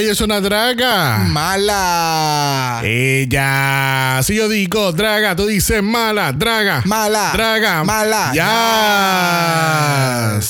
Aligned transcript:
Ella 0.00 0.12
es 0.12 0.20
una 0.22 0.40
draga. 0.40 1.18
Mala. 1.28 2.80
Ella. 2.82 4.20
Si 4.22 4.34
yo 4.34 4.48
digo 4.48 4.92
draga, 4.92 5.36
tú 5.36 5.44
dices 5.44 5.82
mala, 5.82 6.32
draga. 6.32 6.80
Mala. 6.86 7.32
Draga. 7.34 7.84
Mala. 7.84 8.32
Ya. 8.32 10.40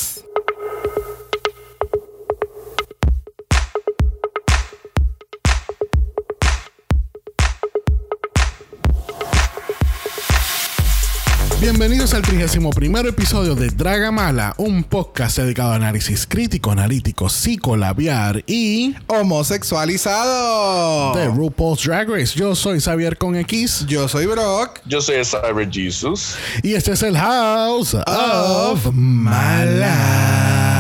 Bienvenidos 11.61 12.15
al 12.15 12.23
31 12.23 12.71
episodio 13.09 13.55
de 13.55 13.69
Draga 13.69 14.11
Mala, 14.11 14.55
un 14.57 14.83
podcast 14.83 15.37
dedicado 15.37 15.73
a 15.73 15.77
análisis 15.77 16.27
crítico, 16.27 16.71
analítico, 16.71 17.29
psicolabiar 17.29 18.43
y 18.47 18.95
Homosexualizado. 19.09 21.13
de 21.15 21.27
RuPaul's 21.27 21.85
Drag 21.85 22.09
Race. 22.09 22.35
Yo 22.35 22.55
soy 22.55 22.81
Xavier 22.81 23.19
con 23.19 23.37
X 23.37 23.85
Yo 23.87 24.09
soy 24.09 24.25
Brock. 24.25 24.81
Yo 24.87 25.03
soy 25.03 25.23
Cyber 25.23 25.71
Jesus. 25.71 26.37
y 26.63 26.73
este 26.73 26.93
es 26.93 27.03
el 27.03 27.19
House 27.19 27.93
of 27.95 28.87
Mala. 28.95 30.80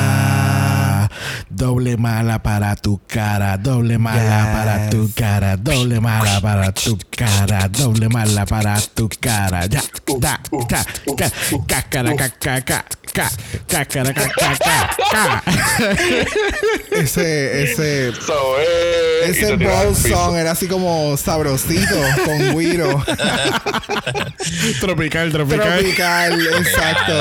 Doble 1.52 1.96
mala 1.96 2.38
para 2.38 2.77
tu 2.77 3.00
cara, 3.09 3.56
doble 3.56 3.98
mala 3.98 4.20
Yes. 4.22 4.54
para 4.54 4.91
tu 4.91 5.10
cara, 5.16 5.56
doble 5.56 5.98
mala 6.00 6.41
para 6.41 6.70
tu 6.72 6.96
cara, 7.10 7.66
doble 7.68 8.08
mala 8.08 8.46
para 8.46 8.80
tu 8.95 9.08
cara. 9.20 9.66
Ya, 9.66 9.82
da, 10.20 10.38
ca, 10.68 10.84
ca, 11.18 11.30
cácara, 11.66 12.14
ca, 12.14 12.28
ca, 12.38 12.60
ca, 12.62 12.84
ca, 13.12 13.30
cácara, 13.66 14.14
ca, 14.14 14.28
ca, 14.28 14.56
ca, 14.58 14.91
ca. 15.10 15.42
Ese, 16.92 17.62
ese, 17.64 18.12
So, 18.14 18.56
eh, 18.60 19.30
ese 19.30 19.56
ball 19.56 19.96
song 19.96 20.36
era 20.36 20.52
así 20.52 20.69
como 20.69 21.16
sabrosito 21.16 21.96
con 22.24 22.56
guiro. 22.56 23.03
Tropical, 24.80 25.32
tropical. 25.32 25.78
Tropical, 25.80 26.41
exacto. 26.58 27.14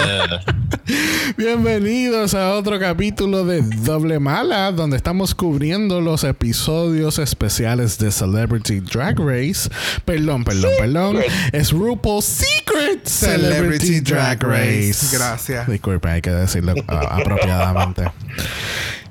Bienvenidos 1.38 2.34
a 2.34 2.54
otro 2.56 2.80
capítulo 2.80 3.46
de 3.46 3.62
Doble 3.62 4.19
Mala, 4.20 4.72
donde 4.72 4.98
estamos 4.98 5.34
cubriendo 5.34 6.02
los 6.02 6.24
episodios 6.24 7.20
especiales 7.20 7.98
de 7.98 8.12
Celebrity 8.12 8.80
Drag 8.80 9.18
Race. 9.20 9.70
Perdón, 10.06 10.44
perdón, 10.44 10.72
perdón. 10.78 11.18
Es 11.52 11.72
RuPaul's 11.72 12.26
Secret 12.26 13.06
Celebrity 13.06 14.02
Drag 14.02 14.42
Race. 14.44 15.16
Gracias. 15.16 15.68
Disculpen, 15.68 16.12
hay 16.12 16.22
que 16.22 16.32
decirlo 16.32 16.74
ah, 16.88 17.18
apropiadamente. 17.22 18.04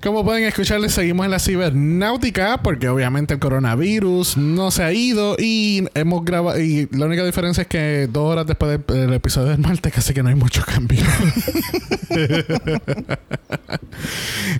Como 0.03 0.25
pueden 0.25 0.45
escuchar, 0.45 0.81
les 0.81 0.93
seguimos 0.93 1.25
en 1.25 1.33
la 1.33 1.41
cibernáutica 1.41 2.63
porque 2.63 2.89
obviamente 2.89 3.35
el 3.35 3.41
coronavirus 3.41 4.37
no 4.37 4.71
se 4.71 4.85
ha 4.85 4.93
ido 4.93 5.35
y 5.39 5.89
hemos 5.95 6.25
grabado 6.25 6.61
y 6.61 6.89
la 6.93 7.07
única 7.07 7.25
diferencia 7.25 7.63
es 7.63 7.69
que 7.69 8.09
dos 8.11 8.31
horas 8.31 8.47
después 8.47 8.71
del, 8.71 8.85
del 8.87 9.13
episodio 9.13 9.49
del 9.49 9.59
martes 9.59 9.93
casi 9.93 10.15
que 10.15 10.23
no 10.23 10.29
hay 10.29 10.37
mucho 10.37 10.63
cambio. 10.65 11.03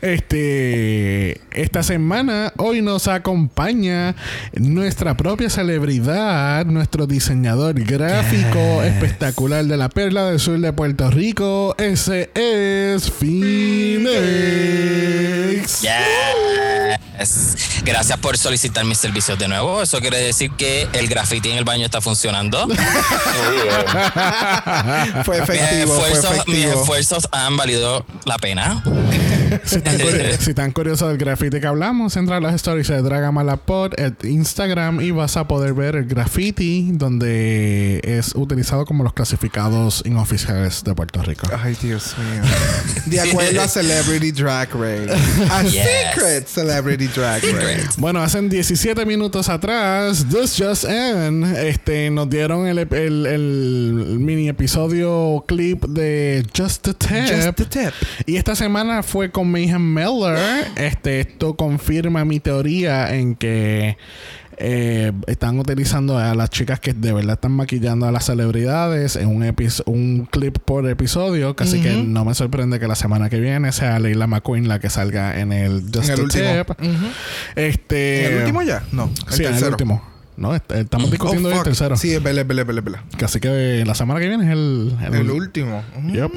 este 0.03 1.41
esta 1.53 1.83
semana 1.83 2.53
hoy 2.57 2.83
nos 2.83 3.09
acompaña 3.09 4.15
nuestra 4.55 5.17
propia 5.17 5.49
celebridad, 5.51 6.67
nuestro 6.67 7.07
diseñador 7.07 7.75
gráfico 7.85 8.83
espectacular 8.83 9.65
de 9.65 9.77
la 9.77 9.89
perla 9.89 10.31
del 10.31 10.41
sur 10.41 10.59
de 10.59 10.73
Puerto 10.73 11.11
Rico. 11.11 11.75
Ese 11.79 12.31
es 12.35 13.11
Yes. 15.81 17.57
Gracias 17.85 18.19
por 18.19 18.39
solicitar 18.39 18.85
mis 18.85 18.99
servicios 18.99 19.39
de 19.39 19.49
nuevo. 19.49 19.83
Eso 19.83 20.01
quiere 20.01 20.19
decir 20.19 20.51
que 20.53 20.89
el 20.93 21.09
graffiti 21.09 21.51
en 21.51 21.59
el 21.59 21.65
baño 21.65 21.85
está 21.85 22.01
funcionando. 22.01 22.67
Mis, 22.67 22.77
fue 25.25 25.39
esfuerzos 26.65 27.29
han 27.33 27.57
valido 27.57 28.05
la 28.25 28.39
pena. 28.39 28.83
Si 29.65 29.77
están, 29.77 29.99
curi- 29.99 30.37
si 30.39 30.51
están 30.51 30.73
curiosos 30.73 31.09
del 31.09 31.19
graffiti 31.19 31.61
que 31.61 31.67
hablamos, 31.67 32.17
entra 32.17 32.37
a 32.37 32.41
las 32.41 32.55
stories 32.55 32.89
de 32.89 33.03
Dragamalapod, 33.03 33.93
el 33.99 34.15
Instagram 34.25 35.01
y 35.01 35.11
vas 35.11 35.37
a 35.37 35.47
poder 35.49 35.75
ver 35.75 35.97
el 35.97 36.07
graffiti 36.07 36.91
donde 36.93 38.01
es 38.05 38.35
utilizado 38.35 38.85
como 38.85 39.05
los 39.05 39.13
clasificados 39.13 40.03
inoficiales 40.07 40.83
de 40.85 40.95
Puerto 40.95 41.23
Rico. 41.23 41.49
Ay, 41.63 41.77
Dios 41.83 42.15
mío. 42.19 42.43
De 43.07 43.21
acuerdo 43.21 43.63
a 43.63 43.69
Celebrity 43.69 44.33
Drag 44.33 44.69
Race. 44.75 45.09
A 45.51 45.63
Yes. 45.63 45.85
Secret 46.15 46.47
Celebrity 46.47 47.07
Drag 47.09 47.43
Race. 47.43 47.89
Bueno, 47.99 48.21
hace 48.23 48.41
17 48.43 49.05
minutos 49.07 49.49
atrás, 49.49 50.27
This 50.31 50.57
Just 50.59 50.85
In, 50.85 51.45
este, 51.45 52.11
nos 52.11 52.29
dieron 52.31 52.67
el, 52.67 52.79
ep- 52.79 52.93
el- 52.95 53.27
el 53.27 54.17
mini 54.19 54.49
episodio 54.49 55.45
clip 55.47 55.85
de 55.87 56.47
Just 56.57 56.89
a 56.89 56.93
Tip. 56.95 57.09
Just 57.29 57.47
a 57.49 57.53
tip. 57.53 57.93
Y 58.27 58.37
esta 58.37 58.55
semana 58.55 59.03
fue 59.03 59.31
con 59.39 59.53
Mayhem 59.53 59.95
Miller. 59.95 60.37
Este, 60.75 61.21
esto 61.21 61.55
confirma 61.55 62.25
mi 62.25 62.41
teoría 62.41 63.15
en 63.15 63.37
que 63.37 63.97
eh, 64.57 65.13
están 65.29 65.61
utilizando 65.61 66.19
a 66.19 66.35
las 66.35 66.51
chicas 66.51 66.81
que 66.81 66.93
de 66.93 67.13
verdad 67.13 67.35
están 67.35 67.53
maquillando 67.53 68.07
a 68.07 68.11
las 68.11 68.25
celebridades 68.27 69.15
en 69.15 69.29
un, 69.29 69.45
epi- 69.45 69.81
un 69.87 70.27
clip 70.29 70.59
por 70.59 70.89
episodio. 70.89 71.55
Casi 71.55 71.81
que 71.81 71.93
no 72.03 72.25
me 72.25 72.35
sorprende 72.35 72.81
que 72.81 72.89
la 72.89 72.97
semana 72.97 73.31
que 73.31 73.39
viene 73.39 73.71
sea 73.71 74.01
Leila 74.01 74.27
McQueen 74.27 74.67
la 74.67 74.81
que 74.81 74.91
salga 74.91 75.39
en 75.39 75.53
el 75.53 75.83
Just 75.95 76.09
En 76.09 76.15
el 76.15 76.19
a 76.19 76.23
último. 76.25 76.65
Tip. 76.65 76.89
Este, 77.55 78.27
¿En 78.27 78.33
el 78.33 78.39
último 78.41 78.63
ya? 78.63 78.83
No. 78.91 79.09
El 79.29 79.33
sí, 79.35 79.45
en 79.45 79.55
el 79.55 79.65
último. 79.65 80.03
No, 80.39 80.55
est- 80.55 80.71
estamos 80.73 81.11
discutiendo 81.11 81.49
Oh, 81.49 81.53
el 81.53 81.63
tercero. 81.65 81.97
Sí, 81.97 82.15
es 82.15 82.23
vele, 82.23 82.45
vele, 82.45 82.63
vele. 82.63 82.99
Así 83.23 83.41
que 83.41 83.83
la 83.85 83.95
semana 83.95 84.21
que 84.21 84.29
viene 84.29 84.45
es 84.45 84.51
el, 84.53 84.97
el 85.05 85.15
El 85.15 85.31
último. 85.31 85.83
Yep. 86.13 86.33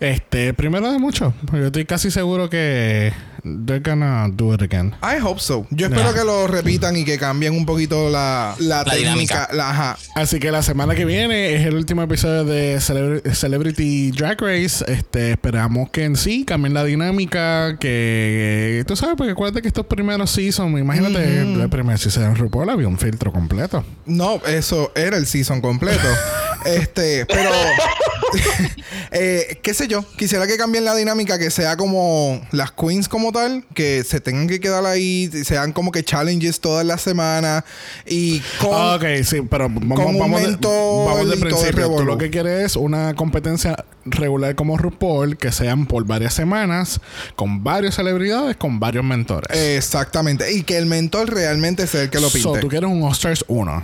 Este, 0.00 0.54
primero 0.54 0.90
de 0.90 0.98
mucho. 0.98 1.34
Yo 1.52 1.66
estoy 1.66 1.84
casi 1.84 2.10
seguro 2.10 2.48
que 2.48 3.12
they're 3.44 3.80
gonna 3.82 4.28
do 4.32 4.52
it 4.54 4.62
again. 4.62 4.94
I 5.02 5.18
hope 5.22 5.40
so. 5.40 5.66
Yo 5.70 5.86
espero 5.86 6.10
Yeah. 6.10 6.14
que 6.20 6.24
lo 6.24 6.46
repitan 6.46 6.96
y 6.96 7.04
que 7.04 7.18
cambien 7.18 7.54
un 7.54 7.66
poquito 7.66 8.10
la, 8.10 8.54
la, 8.58 8.78
La 8.78 8.84
técnica. 8.84 9.00
dinámica. 9.10 9.48
La, 9.52 9.70
ajá. 9.70 9.98
Así 10.14 10.38
que 10.40 10.50
la 10.50 10.62
semana 10.62 10.94
que 10.94 11.04
viene 11.04 11.54
es 11.54 11.66
el 11.66 11.74
último 11.76 12.02
episodio 12.02 12.44
de 12.44 12.76
Celebr- 12.78 13.34
Celebrity 13.34 14.10
Drag 14.12 14.40
Race. 14.40 14.84
Este, 14.88 15.32
esperamos 15.32 15.90
que 15.90 16.04
en 16.04 16.16
sí 16.16 16.44
cambien 16.44 16.74
la 16.74 16.84
dinámica. 16.84 17.76
Que 17.78 18.84
tú 18.86 18.96
sabes, 18.96 19.14
porque 19.16 19.32
acuérdate 19.32 19.62
que 19.62 19.68
estos 19.68 19.86
primeros 19.86 20.30
seasons, 20.30 20.78
imagínate, 20.78 21.40
el 21.42 21.68
primer 21.68 21.98
season 21.98 22.32
de 22.32 22.40
RuPaul 22.40 22.70
había 22.70 22.88
un 22.88 22.98
filtro 22.98 23.32
completo. 23.32 23.84
No, 24.06 24.40
eso 24.46 24.92
era 24.94 25.16
el 25.16 25.26
season 25.26 25.60
completo. 25.60 26.08
este, 26.64 27.26
pero. 27.26 27.50
eh, 29.12 29.58
qué 29.62 29.74
sé 29.74 29.88
yo. 29.88 30.04
Quisiera 30.16 30.46
que 30.46 30.56
cambien 30.56 30.84
la 30.84 30.94
dinámica, 30.94 31.38
que 31.38 31.50
sea 31.50 31.76
como 31.76 32.40
las 32.52 32.72
queens 32.72 33.08
como 33.08 33.32
tal, 33.34 33.64
que 33.74 34.02
se 34.04 34.20
tengan 34.20 34.48
que 34.48 34.60
quedar 34.60 34.86
ahí, 34.86 35.30
sean 35.44 35.72
como 35.72 35.92
que 35.92 36.02
challenges 36.02 36.60
todas 36.60 36.86
las 36.86 37.02
semanas 37.02 37.64
y 38.06 38.40
con. 38.58 38.70
Ah, 38.72 38.94
ok, 38.94 39.22
sí, 39.24 39.42
pero 39.42 39.68
vamos, 39.68 39.98
con 39.98 40.14
un 40.14 40.18
vamos, 40.18 40.40
de, 40.40 40.56
vamos 40.56 41.28
de 41.28 41.36
principio. 41.36 41.94
Tú 41.96 42.04
lo 42.04 42.16
que 42.16 42.30
quieres 42.30 42.64
es 42.64 42.76
una 42.76 43.14
competencia 43.14 43.76
regular 44.06 44.54
como 44.54 44.78
RuPaul, 44.78 45.36
que 45.36 45.52
sean 45.52 45.86
por 45.86 46.06
varias 46.06 46.32
semanas, 46.34 47.00
con 47.36 47.62
varias 47.64 47.96
celebridades, 47.96 48.56
con 48.56 48.80
varios 48.80 49.04
mentores. 49.04 49.58
Exactamente. 49.76 50.52
Y 50.52 50.62
que 50.62 50.78
el 50.78 50.86
mentor 50.86 51.32
realmente 51.32 51.86
sea 51.86 52.02
el 52.02 52.10
que 52.10 52.20
lo 52.20 52.30
pinte. 52.30 52.48
So, 52.48 52.58
tú 52.58 52.68
quieres 52.68 52.88
un 52.88 53.02
All-Stars 53.02 53.44
1. 53.48 53.82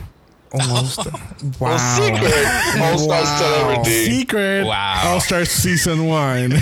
Un 0.53 0.69
monster. 0.69 1.11
wow. 1.61 1.75
A 1.75 1.79
secret 1.79 2.81
All-Star 2.81 3.23
Wow. 3.23 3.39
Celebrity. 3.39 4.05
Secret 4.07 4.65
Wow. 4.67 5.03
All-Stars 5.05 5.51
Season 5.51 6.07
1. 6.07 6.51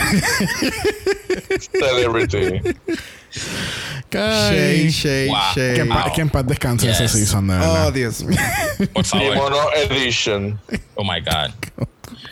Celebrity. 1.61 2.75
Shade, 4.11 4.91
shade, 4.91 5.29
Wow. 5.29 5.37
shade. 5.55 5.75
Que 5.75 5.81
en, 5.83 5.89
Wow. 5.89 6.13
que 6.15 6.21
en 6.23 6.31
paz 6.31 6.47
descanse 6.47 6.91
ese 6.91 7.09
season, 7.09 7.47
de 7.49 7.55
Oh, 7.55 7.59
verdad. 7.59 7.93
Dios 7.93 8.25
mío. 8.25 8.39
Por 8.95 9.05
favor. 9.05 9.33
Kimono 9.35 9.57
Edition. 9.77 10.59
Oh 10.95 11.05
my 11.05 11.21
God. 11.21 11.53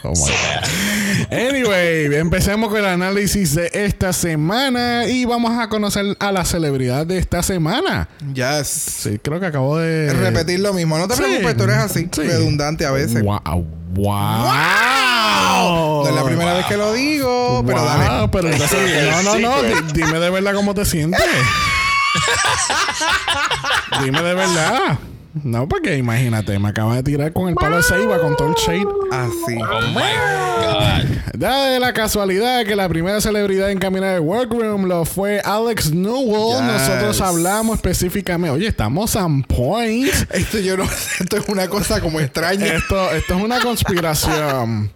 Oh, 0.03 0.11
my 0.11 0.15
God. 0.31 1.32
Anyway, 1.32 2.15
empecemos 2.17 2.69
con 2.70 2.79
el 2.79 2.87
análisis 2.87 3.55
de 3.55 3.70
esta 3.75 4.12
semana 4.12 5.06
y 5.06 5.25
vamos 5.25 5.59
a 5.59 5.69
conocer 5.69 6.17
a 6.19 6.32
la 6.32 6.44
celebridad 6.44 7.06
de 7.06 7.19
esta 7.19 7.43
semana. 7.43 8.09
Yes. 8.32 8.67
Sí, 8.69 9.19
creo 9.19 9.38
que 9.41 9.47
acabo 9.47 9.79
de... 9.79 10.12
Repetir 10.12 10.61
lo 10.61 10.73
mismo. 10.73 10.97
No 10.99 11.09
te 11.09 11.15
Sí. 11.17 11.23
preocupes, 11.23 11.56
tú 11.56 11.65
eres 11.65 11.76
así. 11.76 12.09
Sí. 12.12 12.23
Redundante 12.23 12.87
a 12.87 12.91
veces. 12.93 13.23
Wow. 13.23 13.67
Wow. 13.96 14.14
No 16.04 16.08
es 16.08 16.14
la 16.14 16.25
primera 16.25 16.52
vez 16.54 16.66
que 16.66 16.76
lo 16.76 16.93
digo, 16.93 17.64
pero 17.66 17.81
Wow, 17.81 17.88
dale. 17.88 18.28
pero 18.31 18.48
entonces, 18.48 19.10
no, 19.10 19.22
no, 19.22 19.38
no, 19.38 19.62
dime 19.93 20.19
de 20.20 20.31
verdad 20.31 20.54
cómo 20.54 20.75
te 20.75 20.84
sientes. 20.84 21.20
dime 24.04 24.22
de 24.22 24.34
verdad. 24.34 24.98
No, 25.43 25.69
porque 25.69 25.97
imagínate, 25.97 26.59
me 26.59 26.69
acaba 26.69 26.97
de 26.97 27.03
tirar 27.03 27.33
con 27.33 27.49
el 27.49 27.55
palo 27.55 27.77
de 27.77 27.83
ceiba 27.83 28.19
con 28.21 28.37
todo 28.37 28.49
el 28.49 28.55
shade. 28.55 28.87
Así. 29.12 29.59
Oh 29.59 29.81
my 29.88 29.94
God. 29.94 31.17
Da 31.35 31.67
de 31.67 31.81
la 31.81 31.93
casualidad 31.93 32.65
que 32.65 32.75
la 32.75 32.88
primera 32.88 33.21
celebridad 33.21 33.71
en 33.71 33.79
caminar 33.79 34.15
el 34.15 34.21
workroom 34.21 34.87
lo 34.87 35.05
fue 35.05 35.41
Alex 35.44 35.93
Newell. 35.93 36.62
Yes. 36.62 36.62
Nosotros 36.62 37.21
hablamos 37.21 37.77
específicamente. 37.77 38.50
Oye, 38.56 38.69
estamos 38.69 39.15
on 39.17 39.43
point. 39.43 40.12
Esto 40.31 40.59
yo 40.59 40.77
no 40.77 40.85
esto 41.21 41.37
es 41.37 41.49
una 41.49 41.69
cosa 41.69 42.00
como 42.00 42.21
extraña. 42.21 42.67
Esto, 42.67 43.11
esto 43.11 43.35
es 43.35 43.43
una 43.43 43.61
conspiración. 43.61 44.91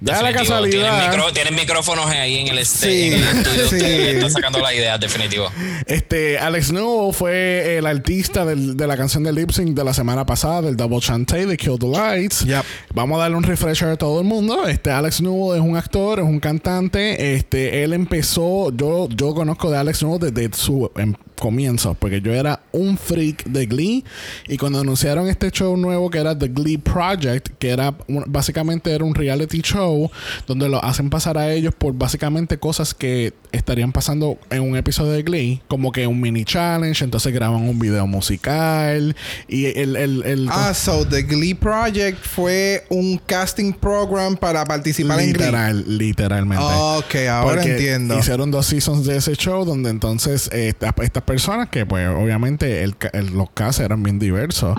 Da 0.00 0.12
la. 0.12 0.18
Tienen, 0.18 0.34
casualidad. 0.36 1.08
micro- 1.10 1.32
tienen 1.32 1.54
micrófonos 1.54 2.06
ahí 2.06 2.38
en 2.38 2.48
el, 2.48 2.58
este, 2.58 2.86
Sí, 2.90 3.06
en 3.06 3.12
el 3.14 3.38
estudio. 3.38 3.68
sí. 3.68 3.76
Están 3.84 4.30
sacando 4.30 4.58
la 4.60 4.74
idea, 4.74 4.98
definitivo. 4.98 5.50
Este, 5.86 6.38
Alex 6.38 6.72
Newell 6.72 7.14
fue 7.14 7.78
el 7.78 7.86
artista 7.86 8.44
del- 8.44 8.76
de 8.76 8.86
la 8.86 8.96
canción 8.96 9.22
de 9.24 9.32
lip 9.32 9.50
sync 9.50 9.74
de 9.76 9.84
la 9.84 9.94
semana 9.94 10.26
pasada, 10.26 10.62
del 10.62 10.76
Double 10.76 11.00
Chantay 11.00 11.46
de 11.46 11.56
Kill 11.56 11.78
the 11.78 11.86
Lights. 11.88 12.44
Yep. 12.44 12.64
Vamos 12.94 13.18
a 13.18 13.22
darle 13.22 13.36
un 13.36 13.42
refresher 13.44 13.88
a 13.88 13.96
todo 13.96 14.20
el 14.20 14.26
mundo. 14.26 14.66
Este, 14.68 14.90
Alex 14.90 15.20
Newell 15.20 15.58
es 15.60 15.66
un 15.66 15.76
actor, 15.76 16.18
es 16.18 16.24
un 16.24 16.40
cantante. 16.40 17.34
Este, 17.34 17.82
él 17.82 17.92
empezó, 17.92 18.70
yo, 18.76 19.08
yo 19.10 19.34
conozco 19.34 19.70
de 19.70 19.78
Alex 19.78 20.02
Newell 20.02 20.32
desde 20.32 20.56
su 20.56 20.90
em, 20.96 21.14
comienzo, 21.38 21.94
porque 21.94 22.20
yo 22.20 22.32
era 22.32 22.60
un 22.72 22.96
freak 22.98 23.44
de 23.44 23.66
Glee. 23.66 24.04
Y 24.48 24.56
cuando 24.56 24.80
anunciaron 24.80 25.28
este 25.28 25.50
show 25.50 25.76
nuevo 25.76 26.10
que 26.10 26.18
era 26.18 26.36
The 26.38 26.48
Glee 26.48 26.78
Project, 26.78 27.50
que 27.58 27.70
era 27.70 27.94
un- 28.08 28.24
básicamente 28.26 28.92
era 28.92 29.04
un 29.04 29.14
reality 29.14 29.60
show 29.62 30.10
donde 30.46 30.68
lo 30.68 30.82
hacen 30.84 31.10
pasar 31.10 31.38
a 31.38 31.52
ellos 31.52 31.74
por 31.76 31.92
básicamente 31.94 32.58
cosas 32.58 32.94
que 32.94 33.32
estarían 33.52 33.92
pasando 33.92 34.38
en 34.50 34.62
un 34.62 34.76
episodio 34.76 35.12
de 35.12 35.22
Glee, 35.22 35.62
como 35.68 35.92
que 35.92 36.06
un 36.06 36.20
mini 36.20 36.44
challenge, 36.44 37.04
entonces 37.04 37.32
graban 37.32 37.62
un 37.68 37.78
video 37.78 38.06
musical 38.06 39.16
y 39.48 39.66
el, 39.66 39.96
el, 39.96 40.22
el 40.24 40.48
Ah, 40.50 40.74
so 40.74 41.06
The 41.06 41.22
Glee 41.22 41.54
Project 41.54 42.18
fue 42.22 42.84
un 42.90 43.18
casting 43.24 43.72
program 43.72 44.36
para 44.36 44.64
participar 44.64 45.20
en 45.20 45.32
Glee. 45.32 45.44
literal, 45.44 45.98
literalmente. 45.98 46.64
Ok, 46.64 47.14
ahora 47.30 47.56
Porque 47.56 47.72
entiendo. 47.72 48.18
Hicieron 48.18 48.50
dos 48.50 48.66
seasons 48.66 49.04
de 49.06 49.16
ese 49.16 49.34
show 49.36 49.64
donde 49.64 49.90
entonces 49.90 50.48
eh, 50.52 50.68
esta- 50.68 50.94
estas 51.02 51.22
personas 51.26 51.68
que 51.68 51.84
pues 51.84 52.08
obviamente 52.08 52.82
el 52.82 52.94
el- 53.12 53.34
los 53.36 53.50
casos 53.50 53.84
eran 53.84 54.02
bien 54.02 54.18
diversos. 54.18 54.76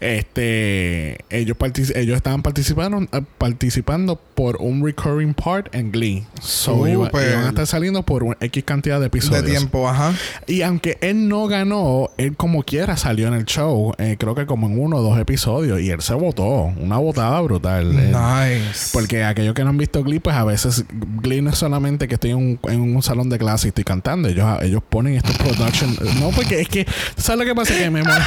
Este 0.00 1.18
ellos 1.30 1.56
partici- 1.58 1.96
ellos 1.96 2.16
estaban 2.16 2.42
participando 2.42 3.02
eh, 3.12 3.22
participando 3.38 4.20
por 4.34 4.56
un 4.60 4.84
recurring 4.84 5.34
part 5.34 5.74
en 5.74 5.90
Glee. 5.90 6.24
So 6.40 6.86
iba- 6.86 7.06
Súper. 7.06 7.30
iban 7.32 7.44
a 7.44 7.48
estar 7.48 7.66
saliendo 7.66 8.02
por 8.04 8.22
un 8.22 8.36
X 8.40 8.64
cantidad 8.64 8.96
de 8.96 9.02
De 9.02 9.06
episodios. 9.06 9.46
tiempo, 9.46 9.88
ajá. 9.88 10.12
Y 10.46 10.62
aunque 10.62 10.98
él 11.00 11.28
no 11.28 11.46
ganó, 11.46 12.10
él 12.18 12.36
como 12.36 12.62
quiera 12.62 12.96
salió 12.96 13.28
en 13.28 13.34
el 13.34 13.44
show, 13.46 13.92
eh, 13.98 14.16
creo 14.18 14.34
que 14.34 14.44
como 14.46 14.66
en 14.66 14.78
uno 14.78 14.98
o 14.98 15.02
dos 15.02 15.18
episodios, 15.18 15.80
y 15.80 15.90
él 15.90 16.02
se 16.02 16.14
votó, 16.14 16.72
una 16.78 16.98
votada 16.98 17.40
brutal. 17.40 17.98
Él- 17.98 18.12
Nice. 18.12 18.90
porque 18.92 19.24
aquellos 19.24 19.54
que 19.54 19.64
no 19.64 19.70
han 19.70 19.78
visto 19.78 20.02
Glee, 20.04 20.20
pues 20.20 20.36
a 20.36 20.44
veces 20.44 20.84
Glee 21.22 21.40
no 21.42 21.50
es 21.50 21.58
solamente 21.58 22.06
que 22.08 22.14
estoy 22.14 22.30
en 22.32 22.36
un, 22.36 22.58
en 22.68 22.80
un 22.80 23.02
salón 23.02 23.28
de 23.30 23.38
clase 23.38 23.68
y 23.68 23.70
estoy 23.70 23.84
cantando. 23.84 24.28
Ellos, 24.28 24.62
ellos 24.62 24.82
ponen 24.88 25.14
estos 25.14 25.36
production. 25.38 25.85
No, 26.20 26.30
porque 26.30 26.60
es 26.60 26.68
que, 26.68 26.86
¿sabes 27.16 27.38
lo 27.40 27.44
que 27.44 27.54
pasa? 27.54 27.74
Que 27.76 27.90
me, 27.90 28.02
mol- 28.02 28.24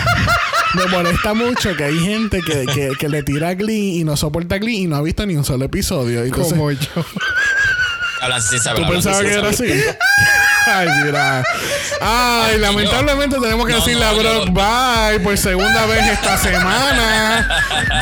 me 0.75 0.85
molesta 0.87 1.33
mucho 1.33 1.75
que 1.75 1.83
hay 1.85 1.99
gente 1.99 2.41
que, 2.41 2.65
que, 2.65 2.91
que 2.97 3.09
le 3.09 3.23
tira 3.23 3.49
a 3.49 3.53
Glee 3.55 3.99
y 3.99 4.03
no 4.03 4.15
soporta 4.17 4.57
Glee 4.57 4.83
y 4.83 4.87
no 4.87 4.95
ha 4.95 5.01
visto 5.01 5.25
ni 5.25 5.35
un 5.35 5.43
solo 5.45 5.65
episodio. 5.65 6.23
Entonces, 6.23 6.53
Como 6.53 6.71
yo. 6.71 6.79
Hablan 8.21 8.41
sin 8.41 8.59
saber. 8.59 8.85
¿Tú 8.85 8.91
pensabas 8.91 9.21
que 9.21 9.33
era 9.33 9.49
así? 9.49 9.63
Ay, 10.67 10.87
mira. 11.03 11.43
Ay, 12.01 12.57
lamentablemente 12.59 13.37
tenemos 13.39 13.65
que 13.65 13.73
No, 13.73 13.79
decirle 13.79 14.05
no, 14.05 14.09
a 14.11 14.13
Brock 14.13 14.45
yo- 14.47 14.51
bye 14.53 15.19
por 15.21 15.37
segunda 15.37 15.85
vez 15.85 16.05
esta 16.11 16.37
semana. 16.37 17.47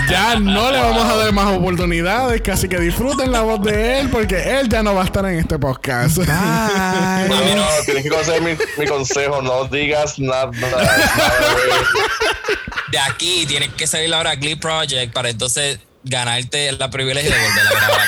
Ya 0.10 0.36
no 0.40 0.72
le 0.72 0.80
vamos 0.80 1.04
a 1.10 1.16
dar 1.18 1.32
más 1.32 1.48
oportunidades, 1.56 2.42
casi 2.42 2.68
que 2.68 2.78
disfruten 2.80 3.32
la 3.32 3.42
voz 3.42 3.62
de 3.64 4.00
él 4.00 4.10
porque 4.10 4.60
él 4.60 4.70
ya 4.70 4.84
no 4.84 4.94
va 4.96 5.04
a 5.04 5.06
estar 5.06 5.26
en 5.26 5.40
este 5.40 5.58
podcast. 5.60 6.18
Mami, 6.18 7.28
Bye. 7.30 7.56
no, 7.56 7.66
tienes 7.86 8.04
que 8.04 8.10
conocer 8.10 8.42
mi, 8.42 8.58
mi 8.78 8.86
consejo. 8.88 9.42
No 9.42 9.66
digas 9.66 10.20
nada. 10.20 10.50
nada 10.52 11.02
De 12.92 13.00
aquí 13.00 13.46
tienes 13.48 13.70
que 13.74 13.86
salir 13.88 14.14
ahora 14.14 14.32
a 14.32 14.36
Glee 14.36 14.56
Project 14.56 15.14
para 15.14 15.30
entonces 15.30 15.80
ganarte 16.04 16.72
la 16.74 16.90
privilegio 16.90 17.30
de 17.32 17.38
volver 17.38 17.68
a 17.68 17.70
grabar. 17.80 18.08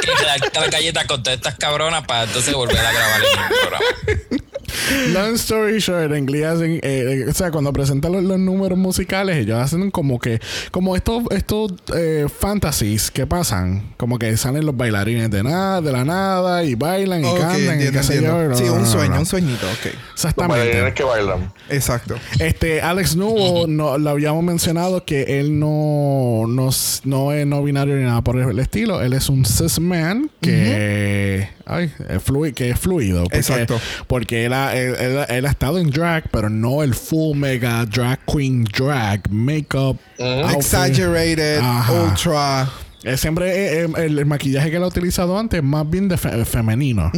Tienes 0.00 0.20
que 0.20 0.26
darte 0.26 0.60
la 0.60 0.68
galleta 0.68 1.06
con 1.06 1.22
todas 1.22 1.36
estas 1.36 1.56
cabronas 1.56 2.04
para 2.06 2.24
entonces 2.24 2.54
volver 2.54 2.78
a 2.78 2.92
grabar 2.92 3.20
el 3.20 3.58
programa. 3.60 4.40
Long 5.12 5.34
story 5.34 5.78
short, 5.78 6.12
en 6.12 6.26
Glee 6.26 6.44
hacen, 6.44 6.72
eh, 6.72 6.80
eh, 6.82 7.26
o 7.28 7.32
sea, 7.32 7.50
cuando 7.50 7.72
presentan 7.72 8.12
los, 8.12 8.22
los 8.22 8.38
números 8.38 8.78
musicales, 8.78 9.36
ellos 9.38 9.58
hacen 9.58 9.90
como 9.90 10.18
que, 10.18 10.40
como 10.70 10.96
estos, 10.96 11.24
estos 11.30 11.72
eh, 11.94 12.26
fantasies 12.28 13.10
que 13.10 13.26
pasan, 13.26 13.94
como 13.96 14.18
que 14.18 14.36
salen 14.36 14.66
los 14.66 14.76
bailarines 14.76 15.30
de 15.30 15.42
nada, 15.42 15.80
de 15.80 15.92
la 15.92 16.04
nada, 16.04 16.64
y 16.64 16.74
bailan 16.74 17.24
y 17.24 17.34
cantan 17.34 17.60
y 17.60 17.66
entiendo, 17.66 18.00
qué 18.00 18.06
sé 18.06 18.22
yo. 18.22 18.54
Sí, 18.54 18.64
un 18.64 18.86
sueño, 18.86 19.18
un 19.18 19.26
sueñito, 19.26 19.66
ok. 19.66 19.84
Los 19.84 20.12
Exactamente. 20.14 20.64
bailarines 20.64 20.94
que 20.94 21.02
bailan. 21.02 21.52
Exacto. 21.68 22.16
Este, 22.38 22.80
Alex 22.80 23.16
Newell, 23.16 23.74
no, 23.76 23.98
lo 23.98 24.10
habíamos 24.10 24.42
mencionado 24.44 25.04
que 25.04 25.40
él 25.40 25.58
no, 25.58 26.44
no 26.46 26.68
es 26.68 27.02
no 27.04 27.62
binario 27.62 27.96
ni 27.96 28.04
nada 28.04 28.22
por 28.22 28.38
el 28.38 28.58
estilo. 28.58 29.02
Él 29.02 29.12
es 29.12 29.28
un 29.28 29.44
cis 29.44 29.78
man 29.80 30.30
que, 30.40 31.48
ay, 31.66 31.92
es 32.08 32.22
flui- 32.24 32.54
que 32.54 32.70
es 32.70 32.78
fluido. 32.78 33.24
Porque, 33.24 33.36
Exacto. 33.38 33.80
Porque 34.06 34.44
él 34.46 34.52
ha, 34.52 34.74
él, 34.76 34.94
él- 34.98 35.26
él 35.28 35.46
ha 35.46 35.50
estado 35.50 35.78
en 35.78 35.90
drag, 35.90 36.24
pero 36.30 36.48
no 36.48 36.82
el 36.82 36.94
full 36.94 37.36
mega 37.36 37.84
drag 37.84 38.18
queen 38.24 38.64
drag, 38.64 39.28
makeup. 39.30 39.98
outfit. 40.18 40.56
Exaggerated, 40.56 41.58
Ajá. 41.58 41.92
ultra. 41.92 42.68
Eh, 43.08 43.16
siempre 43.16 43.48
eh, 43.50 43.82
eh, 43.84 43.88
el, 43.98 44.18
el 44.18 44.26
maquillaje 44.26 44.68
que 44.68 44.76
él 44.78 44.82
ha 44.82 44.88
utilizado 44.88 45.38
antes 45.38 45.58
es 45.58 45.64
más 45.64 45.88
bien 45.88 46.08
de 46.08 46.16
fe- 46.16 46.44
femenino. 46.44 47.12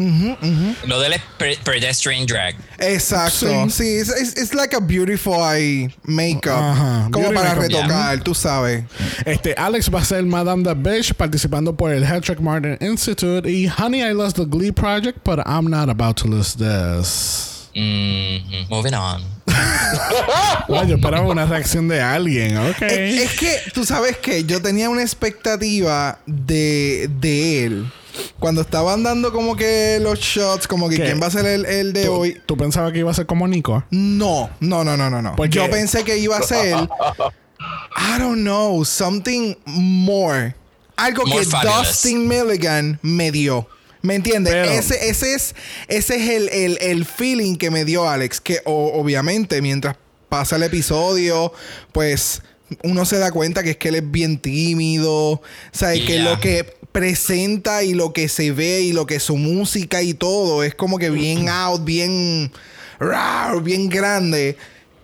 Lo 0.86 1.00
del 1.00 1.14
es 1.14 1.22
pe- 1.38 1.56
pedestrian 1.64 2.26
drag. 2.26 2.54
Exacto. 2.78 3.70
Sí, 3.70 3.84
es 3.96 4.10
it's 4.36 4.52
like 4.52 4.76
a 4.76 4.80
beautify 4.80 5.88
makeup. 6.04 6.52
Ajá, 6.52 7.08
Como 7.10 7.30
beauty 7.30 7.34
para 7.34 7.54
makeup. 7.54 7.72
retocar, 7.80 8.22
tú 8.22 8.34
sabes. 8.34 8.84
Este, 9.24 9.54
Alex 9.56 9.88
va 9.92 10.00
a 10.00 10.04
ser 10.04 10.22
Madame 10.24 10.62
the 10.62 10.74
Bitch 10.74 11.14
participando 11.14 11.74
por 11.74 11.90
el 11.90 12.04
Hedrick 12.04 12.40
Martin 12.40 12.76
Institute 12.80 13.50
y 13.50 13.66
Honey, 13.68 14.02
I 14.02 14.12
Lost 14.12 14.36
the 14.36 14.44
Glee 14.44 14.72
Project, 14.72 15.20
but 15.24 15.38
I'm 15.46 15.70
not 15.70 15.88
about 15.88 16.16
to 16.20 16.28
lose 16.28 16.54
this. 16.54 17.70
Mhm. 17.74 18.68
Moving 18.68 18.92
on. 18.94 19.22
Yo 20.68 20.96
esperaba 20.96 21.26
una 21.26 21.46
reacción 21.46 21.88
de 21.88 22.00
alguien, 22.00 22.56
ok. 22.56 22.82
Es, 22.82 23.22
es 23.22 23.32
que, 23.38 23.56
tú 23.72 23.84
sabes 23.84 24.16
que 24.18 24.44
yo 24.44 24.60
tenía 24.62 24.88
una 24.90 25.02
expectativa 25.02 26.18
de, 26.26 27.10
de 27.20 27.64
él. 27.64 27.92
Cuando 28.38 28.62
estaban 28.62 29.02
dando 29.02 29.32
como 29.32 29.54
que 29.56 29.98
los 30.02 30.18
shots, 30.18 30.66
como 30.66 30.88
que 30.88 30.96
¿Qué? 30.96 31.04
quién 31.04 31.22
va 31.22 31.26
a 31.26 31.30
ser 31.30 31.46
el, 31.46 31.64
el 31.66 31.92
de 31.92 32.06
¿Tú, 32.06 32.12
hoy. 32.12 32.40
tú 32.46 32.56
pensabas 32.56 32.92
que 32.92 32.98
iba 32.98 33.10
a 33.10 33.14
ser 33.14 33.26
como 33.26 33.46
Nico? 33.46 33.84
No, 33.90 34.50
no, 34.60 34.82
no, 34.84 34.96
no, 34.96 35.08
no, 35.10 35.22
no. 35.22 35.44
Yo 35.46 35.70
pensé 35.70 36.04
que 36.04 36.18
iba 36.18 36.36
a 36.36 36.42
ser, 36.42 36.76
I 36.76 38.18
don't 38.18 38.40
know, 38.42 38.84
something 38.84 39.54
more. 39.66 40.54
Algo 40.96 41.24
More 41.26 41.40
que 41.40 41.46
fabulous. 41.46 41.88
Dustin 41.88 42.26
Milligan 42.26 42.98
me 43.02 43.30
dio. 43.30 43.68
¿Me 44.02 44.14
entiendes? 44.14 44.52
Pero- 44.54 44.70
ese, 44.70 45.08
ese 45.08 45.34
es, 45.34 45.54
ese 45.88 46.16
es 46.16 46.30
el, 46.30 46.48
el- 46.50 46.78
el 46.80 47.04
feeling 47.04 47.56
que 47.56 47.70
me 47.70 47.84
dio 47.84 48.08
Alex. 48.08 48.40
Que 48.40 48.60
o- 48.64 48.92
obviamente 49.00 49.60
mientras 49.62 49.96
pasa 50.28 50.56
el 50.56 50.62
episodio, 50.62 51.52
pues 51.92 52.42
uno 52.84 53.04
se 53.06 53.18
da 53.18 53.30
cuenta 53.32 53.62
que 53.62 53.70
es 53.70 53.76
que 53.76 53.88
él 53.88 53.96
es 53.96 54.10
bien 54.10 54.38
tímido. 54.38 55.14
O 55.32 55.42
sea, 55.72 55.92
que 55.94 56.20
lo 56.20 56.38
que 56.40 56.76
presenta 56.92 57.82
y 57.82 57.94
lo 57.94 58.12
que 58.12 58.28
se 58.28 58.52
ve 58.52 58.80
y 58.82 58.92
lo 58.92 59.06
que 59.06 59.20
su 59.20 59.36
música 59.36 60.02
y 60.02 60.14
todo 60.14 60.62
es 60.64 60.74
como 60.74 60.98
que 60.98 61.10
bien 61.10 61.48
out, 61.48 61.84
bien 61.84 62.52
rar, 62.98 63.62
bien 63.62 63.88
grande. 63.88 64.56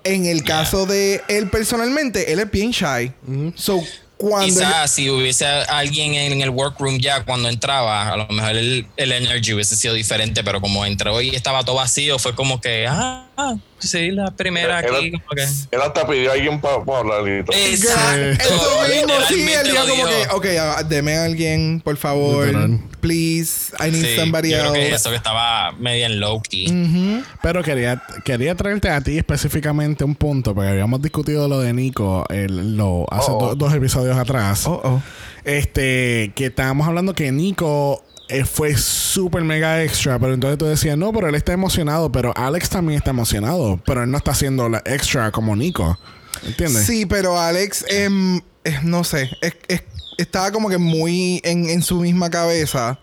En 0.03 0.27
el 0.27 0.45
caso 0.45 0.85
de 0.87 1.23
él 1.29 1.49
personalmente, 1.49 2.33
él 2.33 2.39
es 2.41 2.51
bien 2.51 2.71
shy. 2.73 3.13
So, 3.55 3.83
cuando 4.17 4.47
él- 4.47 4.53
Quizás 4.55 4.91
si 4.91 5.11
hubiese 5.11 5.45
alguien 5.47 6.15
en 6.15 6.41
el 6.41 6.51
workroom 6.51 6.99
ya 6.99 7.25
cuando 7.25 7.49
entraba, 7.49 8.13
a 8.13 8.17
lo 8.17 8.29
mejor 8.29 8.53
el, 8.57 8.87
el 8.97 9.13
energy 9.13 9.53
hubiese 9.55 9.77
sido 9.77 9.95
diferente, 9.95 10.43
pero 10.45 10.61
como 10.61 10.85
entró 10.87 11.21
y 11.21 11.31
estaba 11.35 11.65
todo 11.65 11.77
vacío, 11.77 12.19
fue 12.19 12.35
como 12.35 12.61
que, 12.61 12.87
ah, 12.89 13.27
ah, 13.37 13.55
sí, 13.79 14.11
la 14.13 14.31
primera 14.31 14.81
Él, 14.81 14.95
aquí. 14.95 15.11
como 15.13 15.25
que- 15.35 15.43
él 15.43 15.83
hasta 15.83 16.07
pidió 16.07 16.31
a 16.31 16.35
alguien 16.35 16.61
para 16.61 16.75
hablar. 16.77 17.27
Exacto. 17.29 18.43
Eso 18.43 18.83
mismo, 18.89 19.15
sí, 19.29 19.53
él 19.53 19.67
dijo 19.71 19.87
como 19.89 20.07
que, 20.07 20.27
ok, 20.31 20.47
ah, 20.61 20.83
deme 20.85 21.17
a 21.17 21.25
alguien, 21.25 21.81
por 21.85 21.97
favor. 21.97 22.47
Literal. 22.47 22.81
Please, 23.05 23.71
I 23.87 23.91
need 23.91 24.03
Sí, 24.03 24.17
somebody 24.17 24.51
yo 24.51 24.61
creo 24.61 24.73
que 24.73 24.83
else. 24.87 24.95
eso 24.97 25.11
que 25.11 25.17
estaba 25.17 25.73
medio 25.73 26.07
en 26.07 26.21
low 26.21 26.41
key. 26.41 27.23
Pero 27.43 27.63
quería, 27.63 28.03
quería 28.25 28.55
traerte 28.55 28.89
a 28.89 29.01
ti 29.03 29.19
específicamente 29.19 30.05
un 30.05 30.15
punto, 30.15 30.55
porque 30.55 30.71
habíamos 30.71 31.03
discutido 31.03 31.47
lo 31.47 31.61
de 31.61 31.75
Nico 31.75 32.25
el- 32.31 32.77
lo, 32.79 33.07
hace 33.13 33.31
Oh. 33.31 33.49
do- 33.49 33.55
dos 33.57 33.75
episodios 33.75 34.17
atrás. 34.17 34.67
Oh, 34.67 34.81
oh. 34.83 35.03
Este, 35.45 36.33
que 36.35 36.47
estábamos 36.47 36.87
hablando 36.89 37.15
que 37.15 37.31
Nico 37.31 38.03
eh, 38.31 38.47
fue 38.47 38.75
súper 38.79 39.45
mega 39.45 39.83
extra, 39.85 40.19
pero 40.19 40.33
entonces 40.33 40.57
tú 40.57 40.65
decías, 40.65 40.97
no, 40.97 41.13
pero 41.13 41.29
él 41.29 41.35
está 41.35 41.53
emocionado, 41.53 42.11
pero 42.11 42.33
Alex 42.35 42.71
también 42.71 42.97
está 42.97 43.11
emocionado, 43.11 43.79
pero 43.85 44.03
él 44.03 44.11
no 44.11 44.17
está 44.17 44.31
haciendo 44.31 44.67
la 44.71 44.83
extra 44.87 45.31
como 45.31 45.55
Nico. 45.55 45.99
¿Entiendes? 46.47 46.87
Sí, 46.87 47.05
pero 47.05 47.39
Alex, 47.39 47.85
em, 47.91 48.39
eh, 48.65 48.79
no 48.83 49.05
sé, 49.05 49.31
es- 49.43 49.57
es- 49.69 49.83
estaba 50.19 50.51
como 50.53 50.69
que 50.69 50.79
muy 50.79 51.41
en, 51.45 51.69
en 51.69 51.83
su 51.83 52.01
misma 52.01 52.31
cabeza 52.31 52.99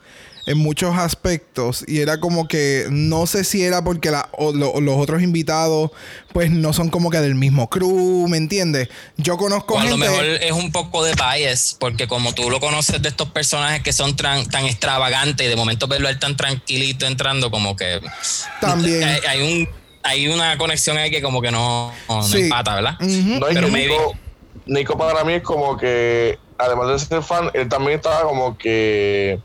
en 0.47 0.57
muchos 0.57 0.97
aspectos 0.97 1.85
y 1.87 1.99
era 1.99 2.19
como 2.19 2.47
que 2.47 2.87
no 2.89 3.27
sé 3.27 3.43
si 3.43 3.61
era 3.63 3.83
porque 3.83 4.09
la- 4.09 4.27
o 4.31 4.51
lo- 4.51 4.81
los 4.81 4.97
otros 4.97 5.21
invitados 5.21 5.91
pues 6.33 6.49
no 6.49 6.73
son 6.73 6.89
como 6.89 7.11
que 7.11 7.19
del 7.19 7.35
mismo 7.35 7.69
crew, 7.69 8.27
¿me 8.27 8.37
entiendes? 8.37 8.89
Yo 9.17 9.37
conozco 9.37 9.75
O 9.75 9.79
a 9.79 9.83
lo 9.83 9.97
mejor 9.97 10.25
es 10.25 10.51
un 10.51 10.71
poco 10.71 11.03
de 11.03 11.13
bias, 11.13 11.77
porque 11.79 12.07
como 12.07 12.33
tú 12.33 12.49
lo 12.49 12.59
conoces 12.59 12.99
de 13.03 13.09
estos 13.09 13.29
personajes 13.29 13.83
que 13.83 13.93
son 13.93 14.15
tran- 14.17 14.49
tan 14.49 14.65
extravagantes 14.65 15.45
y 15.45 15.49
de 15.49 15.55
momento 15.55 15.87
verlo 15.87 16.07
a 16.07 16.11
él 16.11 16.17
tan 16.17 16.35
tranquilito 16.35 17.05
entrando, 17.05 17.51
como 17.51 17.75
que 17.75 18.01
También. 18.59 19.03
hay, 19.03 19.19
hay 19.27 19.41
un 19.41 19.69
hay 20.03 20.27
una 20.27 20.57
conexión 20.57 20.97
ahí 20.97 21.11
que 21.11 21.21
como 21.21 21.39
que 21.43 21.51
no, 21.51 21.93
no 22.09 22.23
Sí. 22.23 22.39
empata, 22.41 22.73
¿verdad? 22.73 22.95
Ujú. 22.99 23.39
No, 23.39 23.51
y 23.51 23.53
Pero 23.53 23.67
que 23.67 23.71
maybe- 23.71 23.89
Nico, 23.93 24.13
Nico 24.65 24.97
para 24.97 25.23
mí 25.23 25.33
es 25.33 25.43
como 25.43 25.77
que, 25.77 26.39
además 26.61 26.87
de 26.89 26.99
ser 26.99 27.23
fan, 27.23 27.49
él 27.53 27.67
también 27.67 27.95
estaba 27.97 28.23
como 28.23 28.57
que, 28.57 29.39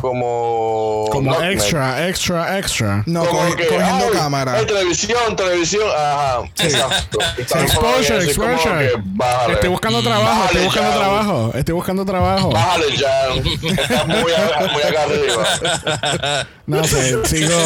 como... 0.00 1.06
Como 1.10 1.30
no, 1.32 1.42
extra, 1.44 2.08
extra, 2.08 2.58
extra. 2.58 3.02
No, 3.06 3.24
como 3.24 3.54
que, 3.56 3.66
cogiendo 3.66 4.06
ay, 4.06 4.10
cámara. 4.12 4.54
ay, 4.56 4.66
televisión, 4.66 5.36
televisión, 5.36 5.82
ajá. 5.96 6.40
Exacto. 6.62 7.18
Exposure, 7.38 8.24
exposure. 8.24 8.88
que, 8.88 8.92
bájale. 9.04 9.54
Estoy 9.54 9.68
buscando 9.70 10.02
trabajo, 10.02 10.44
estoy 10.46 10.64
buscando 10.64 10.90
ya. 10.90 10.96
trabajo, 10.98 11.52
estoy 11.54 11.74
buscando 11.74 12.04
trabajo. 12.04 12.50
Bájale 12.50 12.96
ya. 12.96 13.28
Estás 13.34 14.06
muy, 14.06 14.18
muy 14.72 14.82
acá 14.82 15.02
arriba. 15.04 16.46
No 16.66 16.84
sé, 16.84 17.24
sigo. 17.26 17.58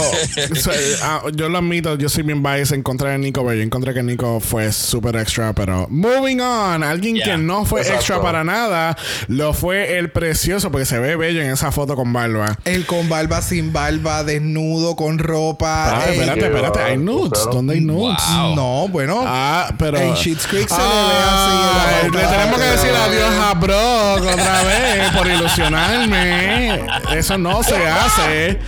so- 0.56 0.70
ah, 1.02 1.22
yo 1.34 1.48
lo 1.48 1.58
admito, 1.58 1.96
yo 1.96 2.08
soy 2.08 2.22
bien 2.22 2.42
biased 2.42 2.74
en 2.74 2.82
contra 2.82 3.10
de 3.10 3.18
Nico, 3.18 3.42
pero 3.42 3.54
yo 3.54 3.62
encontré 3.62 3.92
que 3.92 4.02
Nico 4.02 4.40
fue 4.40 4.72
súper 4.72 5.16
extra. 5.16 5.52
Pero 5.52 5.86
moving 5.90 6.40
on, 6.40 6.82
alguien 6.82 7.14
Yeah, 7.16 7.24
que 7.26 7.36
no 7.36 7.64
fue 7.64 7.80
exacto. 7.82 8.00
extra 8.00 8.22
para 8.22 8.42
nada, 8.44 8.96
lo 9.28 9.52
fue 9.52 9.98
el 9.98 10.10
precioso, 10.10 10.70
porque 10.72 10.86
se 10.86 10.98
ve 10.98 11.16
bello 11.16 11.42
en 11.42 11.50
esa 11.50 11.70
foto 11.70 11.94
con 11.96 12.12
barba. 12.32 12.56
El 12.64 12.86
con 12.86 13.08
barba, 13.08 13.42
sin 13.42 13.72
barba, 13.72 14.24
desnudo, 14.24 14.96
con 14.96 15.18
ropa. 15.18 15.96
Ah, 15.98 16.04
el- 16.06 16.14
espérate, 16.14 16.46
espérate, 16.46 16.80
hay 16.82 16.96
nudes. 16.96 17.40
¿Dónde 17.52 17.74
hay 17.74 17.80
nudes? 17.80 18.18
Wow. 18.34 18.54
No, 18.56 18.88
bueno. 18.88 19.22
Ah, 19.26 19.68
pero. 19.78 19.98
En 19.98 20.16
Schitt's 20.16 20.46
Creek 20.46 20.68
se 20.68 20.76
le 20.76 20.82
ve 20.82 20.88
Ah, 20.88 21.98
así 22.00 22.10
la 22.14 22.20
Le 22.20 22.26
tenemos 22.28 22.58
que 22.60 22.66
decir 22.66 22.90
adiós 22.90 23.34
a 23.42 23.54
Brock 23.54 24.32
otra 24.32 24.62
vez 24.62 25.10
por 25.16 25.26
ilusionarme. 25.26 26.84
Eso 27.14 27.38
no 27.38 27.62
se 27.62 27.76
hace. 27.88 28.58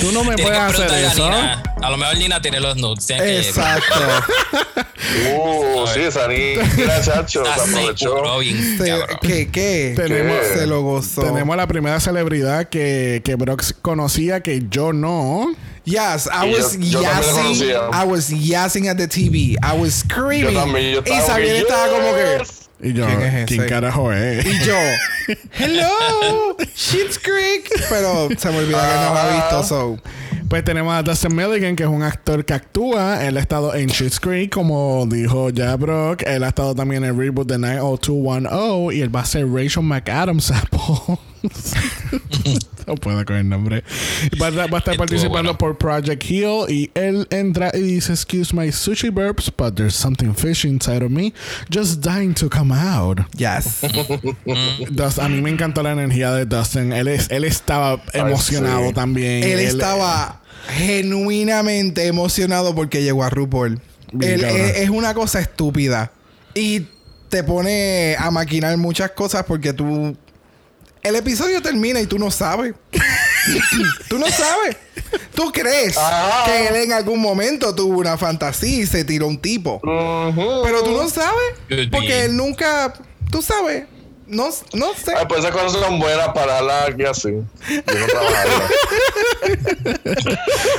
Tú 0.00 0.12
no 0.12 0.24
me 0.24 0.36
puedes 0.36 0.58
hacer 0.58 0.90
eso. 1.04 1.30
A 1.82 1.90
lo 1.90 1.96
mejor 1.96 2.16
Nina 2.18 2.40
tiene 2.42 2.60
los 2.60 2.76
nudes. 2.76 3.06
tienes 3.06 3.24
que- 3.24 3.48
Exacto. 3.48 3.94
Uh, 5.36 5.86
sí, 5.86 6.00
esa 6.00 6.28
niña, 6.28 6.62
chacho, 7.02 7.44
se 7.44 7.50
aprovechó. 7.50 8.38
bien. 8.40 8.78
¿Qué? 9.22 9.48
¿Qué? 9.50 9.94
Tenemos- 9.96 10.46
Se 10.54 10.66
lo 10.66 10.82
gozó. 10.82 11.22
Tenemos 11.22 11.54
a 11.54 11.56
la 11.56 11.66
primera 11.66 11.98
celebridad 12.00 12.68
que, 12.68 13.22
que 13.24 13.34
Brock 13.36 13.62
conocía 13.80 14.40
que 14.40 14.62
yo 14.68 14.92
no. 14.92 15.46
Yes, 15.84 16.26
I 16.30 16.48
Y 16.48 16.52
was 16.54 16.78
yo- 16.78 17.00
yassing. 17.02 17.64
I 17.92 18.04
was 18.06 18.28
yassing 18.28 18.88
at 18.88 18.96
the 18.96 19.08
TV. 19.08 19.56
I 19.62 19.78
was 19.78 19.94
screaming. 20.06 20.52
Yo 20.54 20.60
también, 20.60 20.92
yo 20.94 21.02
y 21.06 21.10
estaba 21.10 21.26
Xavier 21.34 21.52
que, 21.54 21.58
estaba 21.60 21.88
como 21.88 22.14
que. 22.14 22.42
Y 22.80 22.92
yo, 22.92 23.06
¿Quién 23.06 23.22
es 23.22 23.46
¿quién 23.46 23.66
carajo 23.66 24.12
es? 24.12 24.44
Y 24.46 24.64
yo, 24.64 24.76
hello, 25.58 26.56
Shit's 26.76 27.18
Creek. 27.18 27.70
Pero 27.88 28.28
se 28.38 28.50
me 28.50 28.58
olvidó 28.58 28.78
que 28.78 28.86
no 28.86 29.14
lo 29.14 29.18
ha 29.18 29.32
visto, 29.34 29.64
so. 29.64 29.98
Pues 30.48 30.64
tenemos 30.64 30.94
a 30.94 31.02
Dustin 31.02 31.36
Milligan, 31.36 31.76
que 31.76 31.82
es 31.82 31.88
un 31.90 32.02
actor 32.02 32.42
que 32.42 32.54
actúa. 32.54 33.22
Él 33.26 33.36
ha 33.36 33.40
estado 33.40 33.74
en 33.74 33.90
Schitt's 33.90 34.18
Creek, 34.18 34.50
como 34.50 35.04
dijo 35.06 35.50
ya 35.50 35.76
Brock. 35.76 36.22
Él 36.26 36.42
ha 36.42 36.48
estado 36.48 36.74
también 36.74 37.04
en 37.04 37.10
el 37.10 37.18
reboot 37.18 37.46
de 37.46 37.58
90210 37.58 38.96
y 38.96 39.02
él 39.02 39.14
va 39.14 39.20
a 39.20 39.24
ser 39.26 39.46
Rachel 39.46 39.82
McAdams. 39.82 40.54
no 42.86 42.94
puedo 42.96 43.24
con 43.24 43.36
el 43.36 43.48
nombre. 43.48 43.84
Va 44.40 44.48
a, 44.48 44.50
va 44.50 44.62
a 44.62 44.64
estar 44.64 44.78
Estuvo 44.78 44.96
participando 44.96 45.54
bueno. 45.54 45.58
por 45.58 45.78
Project 45.78 46.24
Hill 46.24 46.64
y 46.68 46.90
él 46.94 47.26
entra 47.30 47.70
y 47.74 47.80
dice, 47.80 48.12
excuse 48.12 48.54
my 48.54 48.70
sushi 48.72 49.10
burps, 49.10 49.50
but 49.56 49.74
there's 49.74 49.94
something 49.94 50.34
fishy 50.34 50.68
inside 50.68 51.02
of 51.02 51.10
me, 51.10 51.32
just 51.70 52.00
dying 52.00 52.34
to 52.34 52.48
come 52.48 52.72
out. 52.72 53.20
Yes. 53.36 53.82
Dust- 54.90 55.18
a 55.18 55.28
mí 55.28 55.40
me 55.40 55.50
encantó 55.50 55.82
la 55.82 55.92
energía 55.92 56.32
de 56.32 56.46
Dustin. 56.46 56.92
Él, 56.92 57.08
es, 57.08 57.30
él 57.30 57.44
estaba 57.44 58.02
emocionado 58.12 58.88
sí. 58.88 58.94
también. 58.94 59.44
Él 59.44 59.60
estaba 59.60 60.42
genuinamente 60.68 62.06
emocionado 62.06 62.74
porque 62.74 63.02
llegó 63.02 63.24
a 63.24 63.30
RuPaul. 63.30 63.80
Él 64.20 64.44
es, 64.44 64.78
es 64.78 64.90
una 64.90 65.14
cosa 65.14 65.40
estúpida. 65.40 66.12
Y 66.54 66.86
te 67.28 67.44
pone 67.44 68.16
a 68.18 68.30
maquinar 68.30 68.76
muchas 68.76 69.10
cosas 69.12 69.44
porque 69.44 69.72
tú. 69.72 70.16
El 71.02 71.16
episodio 71.16 71.62
termina 71.62 72.00
y 72.00 72.06
tú 72.06 72.18
no 72.18 72.30
sabes. 72.30 72.74
tú 74.08 74.18
no 74.18 74.26
sabes. 74.28 74.76
Tú 75.34 75.52
crees 75.52 75.96
Ajá. 75.96 76.44
que 76.44 76.68
él 76.68 76.76
en 76.76 76.92
algún 76.92 77.20
momento 77.20 77.74
tuvo 77.74 77.98
una 77.98 78.18
fantasía 78.18 78.82
y 78.82 78.86
se 78.86 79.04
tiró 79.04 79.26
un 79.26 79.38
tipo. 79.38 79.80
Pero 79.82 80.82
tú 80.82 80.90
no 80.92 81.08
sabes. 81.08 81.88
Porque 81.90 82.24
él 82.24 82.36
nunca. 82.36 82.92
Tú 83.30 83.40
sabes. 83.42 83.84
No, 84.28 84.50
no 84.74 84.94
sé. 84.94 85.12
Ay, 85.16 85.24
pues 85.28 85.40
esas 85.40 85.52
cosas 85.52 85.72
son 85.80 85.98
buenas 85.98 86.28
para 86.28 86.58
hablar 86.58 86.92
aquí 86.92 87.04
así. 87.04 87.28
Yo 87.30 87.82
no 87.86 88.20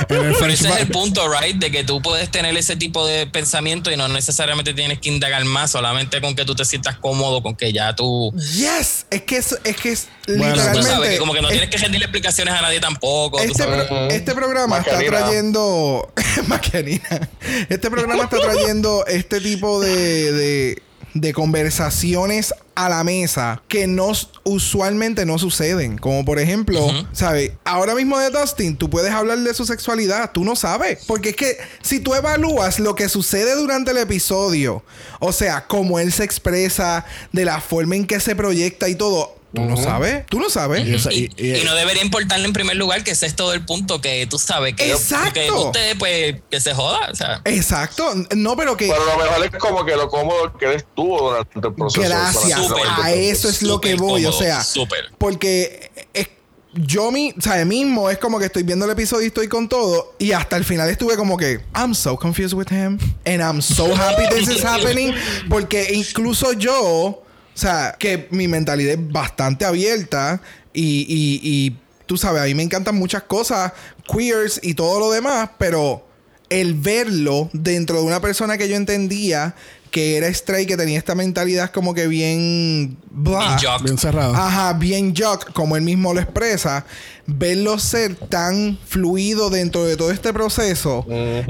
Pero 0.08 0.46
ese 0.52 0.68
es 0.68 0.76
el 0.80 0.88
punto, 0.88 1.22
right? 1.32 1.56
De 1.56 1.70
que 1.70 1.84
tú 1.84 2.00
puedes 2.02 2.30
tener 2.30 2.56
ese 2.56 2.76
tipo 2.76 3.06
de 3.06 3.26
pensamiento 3.26 3.90
y 3.90 3.96
no 3.96 4.08
necesariamente 4.08 4.74
tienes 4.74 5.00
que 5.00 5.08
indagar 5.08 5.44
más, 5.44 5.70
solamente 5.72 6.20
con 6.20 6.34
que 6.34 6.44
tú 6.44 6.54
te 6.54 6.64
sientas 6.64 6.96
cómodo, 6.98 7.42
con 7.42 7.56
que 7.56 7.72
ya 7.72 7.94
tú. 7.94 8.32
Yes. 8.54 9.06
Es 9.10 9.22
que 9.22 9.36
es, 9.38 9.58
es, 9.64 9.76
que 9.76 9.92
es 9.92 10.08
Bueno. 10.26 10.42
Tú 10.44 10.50
literalmente. 10.52 10.88
sabes 10.90 11.10
que 11.10 11.18
como 11.18 11.32
que 11.32 11.42
no 11.42 11.48
es- 11.48 11.52
tienes 11.52 11.70
que 11.70 11.78
rendirle 11.78 12.04
explicaciones 12.06 12.54
a 12.54 12.62
nadie 12.62 12.80
tampoco. 12.80 13.38
tú 13.38 13.44
Este, 13.44 13.64
pro- 13.64 14.08
este 14.10 14.34
programa 14.34 14.78
está 14.78 14.92
Macarena. 14.92 15.18
trayendo. 15.18 16.12
Macarena. 16.46 17.28
Este 17.68 17.90
programa 17.90 18.24
está 18.24 18.38
trayendo 18.38 19.04
este 19.06 19.40
tipo 19.40 19.80
de, 19.80 20.32
de, 20.32 20.82
de 21.14 21.32
conversaciones 21.32 22.54
a 22.74 22.88
la 22.88 23.04
mesa 23.04 23.62
que 23.68 23.86
no 23.86 24.12
usualmente 24.44 25.26
no 25.26 25.38
suceden. 25.38 25.98
Como 25.98 26.24
por 26.24 26.38
ejemplo, 26.38 26.80
¿sabes? 27.12 27.52
Ahora 27.64 27.94
mismo 27.94 28.18
de 28.18 28.30
Dustin, 28.30 28.76
tú 28.76 28.88
puedes 28.88 29.12
hablar 29.12 29.38
de 29.38 29.54
su 29.54 29.66
sexualidad. 29.66 30.32
Tú 30.32 30.44
no 30.44 30.56
sabes. 30.56 31.04
Porque 31.06 31.30
es 31.30 31.36
que 31.36 31.58
si 31.82 32.00
tú 32.00 32.14
evalúas 32.14 32.78
lo 32.78 32.94
que 32.94 33.08
sucede 33.08 33.54
durante 33.56 33.90
el 33.90 33.98
episodio, 33.98 34.82
o 35.18 35.32
sea, 35.32 35.66
cómo 35.66 35.98
él 35.98 36.12
se 36.12 36.24
expresa, 36.24 37.04
de 37.32 37.44
la 37.44 37.60
forma 37.60 37.96
en 37.96 38.06
que 38.06 38.20
se 38.20 38.34
proyecta 38.34 38.88
y 38.88 38.94
todo. 38.94 39.39
Tú 39.52 39.62
no 39.64 39.76
sabes. 39.76 40.26
Tú 40.26 40.38
no 40.38 40.48
sabes. 40.48 40.86
Y 40.86 40.94
esa- 40.94 41.12
Y, 41.12 41.30
y- 41.36 41.46
y- 41.48 41.56
y 41.60 41.64
no 41.64 41.74
debería 41.74 42.02
importarle 42.04 42.46
en 42.46 42.52
primer 42.52 42.76
lugar 42.76 43.02
que 43.02 43.10
ese 43.10 43.26
es 43.26 43.34
todo 43.34 43.52
el 43.52 43.64
punto 43.64 44.00
que 44.00 44.26
tú 44.28 44.38
sabes 44.38 44.74
que, 44.74 44.90
Exacto. 44.92 45.32
que 45.40 45.50
usted 45.50 45.98
pues 45.98 46.36
que 46.50 46.60
se 46.60 46.72
joda 46.74 47.08
o 47.10 47.14
sea 47.16 47.40
Exacto. 47.44 48.12
No, 48.36 48.56
pero 48.56 48.76
que. 48.76 48.86
Pero 48.88 49.04
lo 49.04 49.16
mejor 49.18 49.44
es 49.44 49.50
como 49.58 49.84
que 49.84 49.96
lo 49.96 50.08
cómodo 50.08 50.56
que 50.56 50.66
él 50.66 50.72
estuvo 50.76 51.30
durante 51.30 51.58
el 51.68 51.74
proceso. 51.74 52.00
Gracias. 52.08 52.66
Súper, 52.66 52.82
a 53.02 53.12
eso 53.12 53.48
es 53.48 53.62
lo 53.62 53.80
que 53.80 53.94
voy. 53.96 54.24
O 54.24 54.30
cómodo, 54.30 54.42
sea, 54.44 54.62
súper. 54.62 55.10
porque 55.18 55.90
es- 56.14 56.28
yo 56.72 57.10
mi, 57.10 57.34
o 57.36 57.40
sea, 57.40 57.64
mismo 57.64 58.08
es 58.10 58.18
como 58.18 58.38
que 58.38 58.44
estoy 58.46 58.62
viendo 58.62 58.84
el 58.84 58.92
episodio 58.92 59.24
y 59.24 59.26
estoy 59.26 59.48
con 59.48 59.68
todo. 59.68 60.14
Y 60.20 60.30
hasta 60.30 60.56
el 60.56 60.64
final 60.64 60.88
estuve 60.88 61.16
como 61.16 61.36
que, 61.36 61.58
I'm 61.74 61.96
so 61.96 62.16
confused 62.16 62.52
with 62.56 62.70
him. 62.70 62.96
And 63.26 63.40
I'm 63.40 63.60
so 63.60 63.92
happy 63.92 64.22
this 64.32 64.48
is 64.48 64.64
happening. 64.64 65.12
Porque 65.48 65.88
incluso 65.92 66.52
yo, 66.52 67.24
o 67.54 67.58
sea, 67.58 67.96
que 67.98 68.28
mi 68.30 68.48
mentalidad 68.48 68.94
es 68.94 69.12
bastante 69.12 69.64
abierta. 69.64 70.40
Y, 70.72 71.06
y, 71.08 71.40
y 71.42 71.76
tú 72.06 72.16
sabes, 72.16 72.42
a 72.42 72.44
mí 72.46 72.54
me 72.54 72.62
encantan 72.62 72.96
muchas 72.96 73.24
cosas, 73.24 73.72
queers 74.10 74.60
y 74.62 74.74
todo 74.74 74.98
lo 75.00 75.10
demás. 75.10 75.50
Pero 75.58 76.06
el 76.48 76.74
verlo 76.74 77.50
dentro 77.52 77.98
de 77.98 78.02
una 78.02 78.20
persona 78.20 78.58
que 78.58 78.68
yo 78.68 78.76
entendía 78.76 79.54
que 79.90 80.16
era 80.16 80.28
straight, 80.28 80.68
que 80.68 80.76
tenía 80.76 80.98
esta 80.98 81.14
mentalidad 81.14 81.70
como 81.70 81.94
que 81.94 82.06
bien... 82.06 82.96
blah. 83.10 83.56
Bien 83.56 83.58
jock. 83.58 83.82
bien 83.82 83.98
cerrado. 83.98 84.34
Ajá, 84.34 84.72
bien 84.74 85.14
jock, 85.16 85.52
como 85.52 85.76
él 85.76 85.82
mismo 85.82 86.14
lo 86.14 86.20
expresa. 86.20 86.84
Verlo 87.26 87.78
ser 87.78 88.14
tan 88.14 88.78
fluido 88.86 89.50
dentro 89.50 89.84
de 89.84 89.96
todo 89.96 90.10
este 90.10 90.32
proceso 90.32 91.06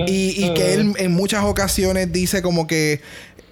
y, 0.07 0.45
y 0.45 0.55
que 0.55 0.75
él 0.75 0.95
en 0.99 1.13
muchas 1.13 1.45
ocasiones 1.45 2.13
dice 2.13 2.43
como 2.43 2.67
que 2.67 3.01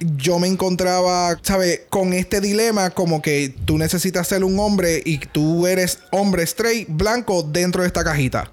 yo 0.01 0.39
me 0.39 0.49
encontraba, 0.49 1.39
¿sabes? 1.43 1.83
Con 1.91 2.13
este 2.13 2.41
dilema 2.41 2.91
como 2.91 3.23
que 3.23 3.55
tú 3.65 3.79
necesitas 3.79 4.29
ser 4.29 4.45
un 4.45 4.59
hombre 4.61 5.03
y 5.05 5.19
tú 5.19 5.67
eres 5.67 5.99
hombre 6.11 6.43
straight, 6.45 6.89
blanco, 6.91 7.43
dentro 7.43 7.83
de 7.83 7.89
esta 7.89 8.05
cajita. 8.05 8.51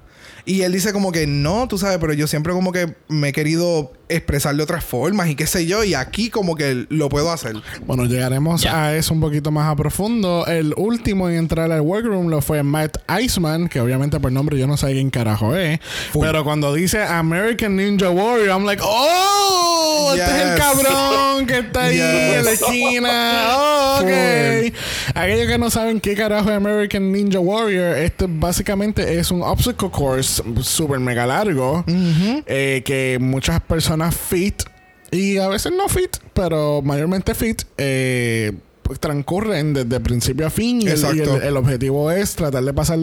Y 0.47 0.61
él 0.61 0.73
dice 0.73 0.93
como 0.93 1.11
que 1.11 1.25
no, 1.25 1.67
tú 1.67 1.79
sabes, 1.79 1.97
pero 1.99 2.13
yo 2.13 2.27
siempre 2.27 2.53
como 2.53 2.71
que 2.71 2.93
me 3.07 3.29
he 3.29 3.33
querido 3.33 3.91
expresar 4.09 4.55
de 4.55 4.61
otras 4.61 4.85
formas 4.85 5.27
y 5.27 5.33
qué 5.33 5.47
sé 5.47 5.65
yo, 5.65 5.83
y 5.83 5.95
aquí 5.95 6.29
como 6.29 6.55
que 6.55 6.85
lo 6.89 7.09
puedo 7.09 7.31
hacer. 7.31 7.55
Bueno, 7.87 8.05
llegaremos 8.05 8.61
Ya. 8.61 8.83
a 8.85 8.95
eso 8.95 9.15
un 9.15 9.21
poquito 9.21 9.49
más 9.49 9.67
a 9.71 9.75
profundo. 9.75 10.45
El 10.45 10.75
último 10.77 11.27
en 11.29 11.37
entrar 11.37 11.71
al 11.71 11.81
workroom 11.81 12.27
lo 12.27 12.41
fue 12.43 12.61
Matt 12.61 12.97
Iceman, 13.19 13.67
que 13.69 13.79
obviamente 13.81 14.19
por 14.19 14.31
nombre 14.31 14.59
yo 14.59 14.67
no 14.67 14.77
sé 14.77 14.91
quién 14.91 15.09
carajo 15.09 15.55
es. 15.55 15.79
Pero 16.13 16.43
cuando 16.43 16.75
dice 16.75 17.01
American 17.01 17.75
Ninja 17.75 18.11
Warrior, 18.11 18.49
I'm 18.49 18.65
like, 18.65 18.83
¡Oh! 18.85 19.74
Oh, 20.05 20.13
este 20.15 20.25
es 20.25 20.41
el 20.51 20.57
cabrón 20.57 21.45
que 21.47 21.57
está 21.59 21.83
ahí 21.83 21.95
Yes. 21.97 22.37
en 22.37 22.45
la 22.45 22.51
esquina. 22.51 23.45
Oh, 23.57 23.99
ok. 24.01 24.73
Aquellos 25.15 25.47
que 25.47 25.57
no 25.57 25.69
saben 25.69 25.99
qué 25.99 26.15
carajo 26.15 26.49
es 26.49 26.55
American 26.57 27.11
Ninja 27.11 27.39
Warrior, 27.39 27.97
este 27.97 28.25
básicamente 28.27 29.17
es 29.17 29.31
un 29.31 29.41
obstacle 29.41 29.89
course 29.89 30.43
súper 30.61 30.99
mega 30.99 31.25
largo 31.25 31.83
eh, 31.87 32.81
que 32.85 33.17
muchas 33.21 33.61
personas 33.61 34.15
fit 34.15 34.63
y 35.11 35.37
a 35.37 35.47
veces 35.47 35.71
no 35.75 35.87
fit, 35.87 36.17
pero 36.33 36.81
mayormente 36.81 37.33
fit. 37.35 37.61
Eh, 37.77 38.51
transcurren 38.99 39.73
desde 39.73 39.99
principio 39.99 40.47
a 40.47 40.49
fin 40.49 40.81
y, 40.81 40.85
el, 40.87 40.89
y 40.89 40.91
Exacto. 40.91 41.37
el- 41.37 41.43
el 41.43 41.57
objetivo 41.57 42.11
es 42.11 42.35
tratar 42.35 42.63
de 42.63 42.73
pasar 42.73 42.99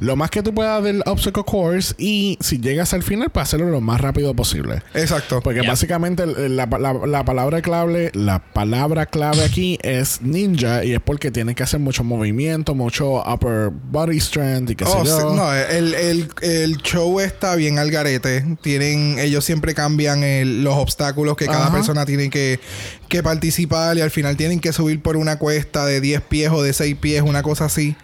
lo 0.00 0.16
más 0.16 0.30
que 0.30 0.42
tú 0.42 0.54
puedas 0.54 0.82
del 0.82 1.02
obstacle 1.06 1.44
course 1.44 1.94
y 1.98 2.36
si 2.40 2.58
llegas 2.60 2.92
al 2.94 3.02
final 3.02 3.30
pues 3.30 3.44
hacerlo 3.44 3.70
lo 3.70 3.80
más 3.80 4.00
rápido 4.00 4.34
posible 4.34 4.82
Exacto. 4.94 5.40
porque 5.42 5.60
Yeah. 5.60 5.70
básicamente 5.70 6.22
el- 6.24 6.56
la, 6.56 6.66
la- 6.66 7.06
la 7.06 7.24
palabra 7.24 7.62
clave 7.62 8.10
la 8.14 8.38
palabra 8.52 9.06
clave 9.06 9.44
aquí 9.44 9.78
es 9.82 10.20
ninja 10.22 10.84
y 10.84 10.92
es 10.92 11.00
porque 11.00 11.30
tienes 11.30 11.54
que 11.56 11.62
hacer 11.62 11.80
mucho 11.80 12.04
movimiento 12.04 12.74
mucho 12.74 13.22
upper 13.22 13.70
body 13.70 14.18
strength 14.20 14.70
y 14.70 14.74
qué 14.76 14.84
Oh, 14.84 15.02
sé 15.04 15.08
yo 15.10 15.18
sí, 15.30 15.36
no, 15.36 15.52
el, 15.54 15.94
el- 15.94 16.28
el 16.42 16.76
show 16.78 17.20
está 17.20 17.54
bien 17.56 17.78
al 17.78 17.90
garete. 17.90 18.44
Tienen, 18.62 19.18
ellos 19.18 19.44
siempre 19.44 19.74
cambian 19.74 20.22
el- 20.22 20.62
los 20.64 20.74
obstáculos 20.76 21.36
que 21.36 21.46
cada 21.46 21.72
persona 21.72 22.04
tiene 22.06 22.30
que, 22.30 22.60
que 23.08 23.22
participar 23.22 23.96
y 23.96 24.00
al 24.00 24.10
final 24.10 24.36
tienen 24.36 24.60
que 24.60 24.72
subir 24.72 25.00
por 25.02 25.16
una 25.16 25.38
cuesta 25.38 25.84
de 25.86 26.00
10 26.00 26.20
pies 26.22 26.50
o 26.50 26.62
de 26.62 26.72
6 26.72 26.96
pies, 26.96 27.22
una 27.22 27.42
cosa 27.42 27.66
así. 27.66 27.96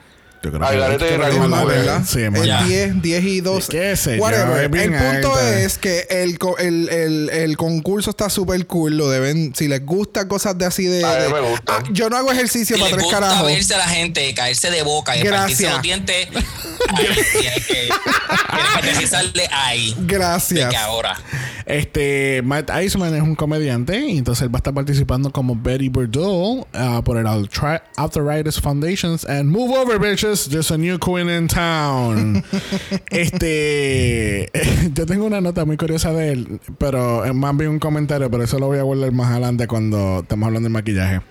Yo 0.45 0.51
creo 0.51 0.65
Ay, 0.67 0.77
que- 0.77 1.05
de 1.05 1.19
que 1.21 1.29
Es 1.29 1.49
más, 1.49 1.65
¿verdad? 1.67 2.03
Sí, 2.05 2.19
es 2.23 2.45
Ya. 2.45 2.65
10, 2.65 3.01
10 3.01 3.23
y 3.25 3.41
2. 3.43 3.69
Qué 3.69 3.97
sé 3.97 4.19
Whatever. 4.19 4.65
el 4.75 4.91
punto 4.91 5.33
alta. 5.37 5.61
es 5.61 5.79
que 5.79 6.05
el, 6.11 6.37
co- 6.41 6.59
el, 6.59 6.89
el, 6.89 7.31
el 7.31 7.57
concurso 7.57 8.11
está 8.11 8.29
súper 8.29 8.67
cool. 8.67 8.97
Lo 8.97 9.09
deben, 9.09 9.55
si 9.55 9.69
les 9.69 9.87
gusta 9.87 10.27
cosas 10.27 10.59
de 10.59 10.67
así 10.67 10.85
de. 10.87 11.05
A 11.05 11.15
de- 11.15 11.29
me 11.29 11.41
gusta. 11.43 11.77
Ah, 11.77 11.83
yo 11.93 12.11
no 12.11 12.17
hago 12.17 12.33
ejercicio 12.33 12.75
Si 12.75 12.83
para 12.83 12.97
les 12.97 12.97
tres 12.97 13.05
gusta 13.05 13.21
carajos. 13.21 13.47
verse 13.47 13.75
a 13.77 13.79
la 13.79 13.87
gente, 13.87 14.35
caerse 14.35 14.73
de 14.73 14.83
boca 14.83 15.17
y 15.17 15.23
Gracias. 15.23 15.39
partirse 15.41 15.71
los 15.71 15.83
dientes, 15.83 16.29
ahí 16.35 16.45
tienes 16.97 17.67
que, 17.67 17.89
tienes 18.83 19.33
que 19.33 19.49
ahí. 19.53 19.95
De 19.97 20.07
Gracias. 20.13 20.71
que 20.71 20.77
ahora. 20.77 21.17
Este, 21.73 22.43
Matt 22.43 22.71
Iceman 22.85 23.15
es 23.15 23.23
un 23.23 23.35
comediante 23.35 23.99
y 23.99 24.19
entonces 24.19 24.43
él 24.43 24.55
va 24.55 24.59
a 24.59 24.61
estar 24.61 24.75
participando 24.75 25.33
como 25.33 25.57
Betty 25.57 25.89
Burdell 25.89 26.67
ah, 26.75 27.01
por 27.03 27.17
el 27.17 27.27
Arthritis 27.27 28.61
Foundations 28.61 29.25
and 29.25 29.51
Move 29.51 29.79
Over 29.79 29.99
Bitches, 29.99 30.51
just 30.53 30.71
a 30.71 30.77
new 30.77 30.99
queen 30.99 31.31
in 31.31 31.49
town. 31.49 32.45
este, 33.11 34.51
yo 34.93 35.07
tengo 35.07 35.25
una 35.25 35.41
nota 35.41 35.65
muy 35.65 35.79
curiosa 35.79 36.13
de 36.13 36.33
él, 36.33 36.61
pero 36.77 37.25
más 37.33 37.57
bien 37.57 37.71
un 37.71 37.79
comentario, 37.79 38.31
pero 38.31 38.45
eso 38.45 38.59
lo 38.59 38.67
voy 38.67 38.79
a 38.79 38.83
guardar 38.83 39.11
más 39.13 39.31
adelante 39.31 39.67
cuando 39.67 40.21
estemos 40.21 40.47
hablando 40.49 40.69
de 40.69 40.73
maquillaje. 40.75 41.23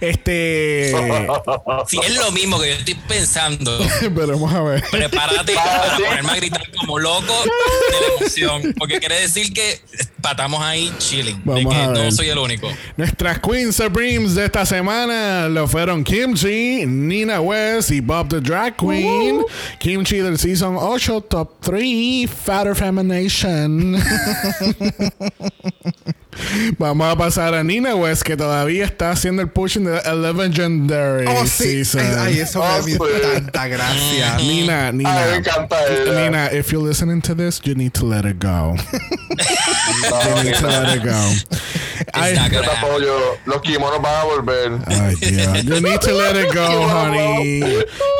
Este, 0.00 0.92
Si 1.86 1.98
es 1.98 2.16
lo 2.16 2.32
mismo 2.32 2.58
que 2.58 2.68
yo 2.68 2.74
estoy 2.74 2.94
pensando, 3.08 3.78
pero 4.00 4.28
vamos 4.28 4.52
a 4.52 4.62
ver. 4.62 4.84
prepárate 4.90 5.54
para 5.54 5.96
ponerme 5.96 6.32
a 6.32 6.36
gritar 6.36 6.70
como 6.72 6.98
loco 6.98 7.34
de 7.44 8.00
la 8.00 8.16
emoción. 8.18 8.74
Porque 8.76 8.98
quiere 8.98 9.20
decir 9.20 9.52
que 9.52 9.75
patamos 10.20 10.62
ahí 10.62 10.92
chilling. 10.98 11.40
Vamos 11.44 11.64
de 11.64 11.80
a 11.80 11.86
que 11.86 11.92
ver. 11.92 12.04
no 12.04 12.10
soy 12.12 12.28
el 12.28 12.38
único. 12.38 12.68
Nuestras 12.96 13.38
Queen 13.40 13.72
Supremes 13.72 14.34
de 14.34 14.44
esta 14.46 14.66
semana 14.66 15.48
lo 15.48 15.68
fueron 15.68 16.02
Kimchi, 16.04 16.84
Nina 16.86 17.40
West 17.40 17.90
y 17.90 18.00
Bob 18.00 18.28
the 18.28 18.40
Drag 18.40 18.76
Queen. 18.76 19.42
Kimchi 19.78 20.18
del 20.18 20.38
Season 20.38 20.76
8, 20.78 21.20
Top 21.22 21.60
3, 21.60 22.28
Fatter 22.30 22.74
Femination. 22.74 23.96
Vamos 26.78 27.12
a 27.12 27.16
pasar 27.16 27.54
a 27.54 27.62
Nina 27.64 27.94
West, 27.94 28.22
que 28.22 28.36
todavía 28.36 28.84
está 28.84 29.10
haciendo 29.10 29.42
el 29.42 29.48
pushing 29.48 29.84
de 29.84 29.98
11 29.98 30.34
Legendary 30.34 31.26
Oh, 31.28 31.46
sí. 31.46 31.84
Season. 31.84 32.00
Ay, 32.02 32.34
ay, 32.34 32.40
eso 32.40 32.60
Oh, 32.62 32.82
me 32.82 32.86
dio 32.86 32.98
sí. 33.06 33.12
tanta 33.34 33.68
gracia. 33.68 34.36
Nina, 34.38 34.92
Nina. 34.92 35.18
Ay, 35.18 35.30
me 35.30 35.36
encanta 35.38 35.76
ella. 35.88 36.12
Nina, 36.24 36.46
if 36.52 36.70
you're 36.72 36.86
listening 36.86 37.20
to 37.22 37.34
this, 37.34 37.60
you 37.64 37.74
need 37.74 37.92
to 37.94 38.04
let 38.06 38.24
it 38.24 38.38
go. 38.38 38.74
you 39.30 40.42
need 40.44 40.54
to 40.56 40.66
let 40.66 40.96
it 40.96 41.02
go. 41.04 41.32
Ay, 42.12 42.34
Yo 42.34 42.60
te 42.60 42.66
apoyo. 42.70 43.16
Los 43.46 43.62
kimonos 43.62 44.00
van 44.02 44.14
a 44.14 44.24
volver. 44.24 44.72
Ay, 44.86 45.14
Dios. 45.16 45.64
You 45.64 45.80
need 45.80 46.00
to 46.00 46.12
let 46.14 46.36
it 46.36 46.54
go, 46.54 46.66
honey. 46.88 47.60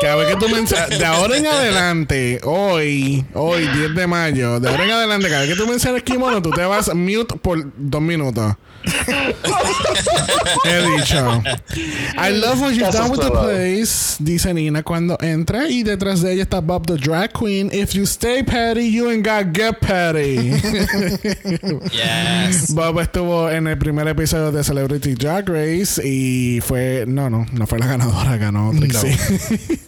Cada 0.01 0.15
vez 0.17 0.27
que 0.29 0.35
tú 0.35 0.49
mencionas, 0.49 0.89
de 0.89 1.05
ahora 1.05 1.37
en 1.37 1.47
adelante, 1.47 2.39
hoy, 2.43 3.25
hoy, 3.33 3.67
10 3.67 3.95
de 3.95 4.07
mayo, 4.07 4.59
de 4.59 4.69
ahora 4.69 4.83
en 4.85 4.91
adelante, 4.91 5.27
cada 5.29 5.41
vez 5.41 5.49
que 5.51 5.55
tú 5.55 5.67
mencionas 5.67 6.03
kimono, 6.03 6.41
tú 6.41 6.51
te 6.51 6.63
vas 6.65 6.93
mute 6.93 7.35
por 7.37 7.59
dos 7.77 8.01
minutos. 8.07 8.55
He 10.63 10.97
dicho. 10.97 11.43
I 12.17 12.29
love 12.31 12.61
what 12.61 12.73
you've 12.73 12.91
done 12.91 13.11
with 13.11 13.21
the 13.21 13.31
place, 13.31 14.17
dice 14.19 14.53
Nina 14.53 14.83
cuando 14.83 15.17
entra. 15.21 15.67
Y 15.69 15.83
detrás 15.83 16.21
de 16.21 16.33
ella 16.33 16.43
está 16.43 16.61
Bob 16.61 16.85
the 16.87 16.95
Drag 16.95 17.31
Queen. 17.33 17.69
If 17.71 17.93
you 17.93 18.05
stay 18.05 18.43
petty, 18.43 18.89
you 18.89 19.09
ain't 19.09 19.25
got 19.25 19.53
get 19.53 19.79
petty. 19.81 20.51
Yes. 21.91 22.73
Bob 22.73 22.99
estuvo 22.99 23.49
en 23.49 23.67
el 23.67 23.77
primer 23.77 24.07
episodio 24.07 24.51
de 24.51 24.63
Celebrity 24.63 25.15
Drag 25.15 25.47
Race 25.47 26.01
y 26.03 26.61
fue. 26.61 27.05
No, 27.07 27.29
no, 27.29 27.45
no 27.51 27.67
fue 27.67 27.79
la 27.79 27.87
ganadora, 27.87 28.37
ganó 28.37 28.71
Trixie. 28.77 29.17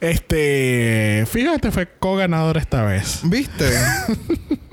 este. 0.00 1.24
Fíjate, 1.30 1.70
fue 1.70 1.88
co-ganadora 1.98 2.60
esta 2.60 2.82
vez. 2.84 3.20
¿Viste? 3.24 3.70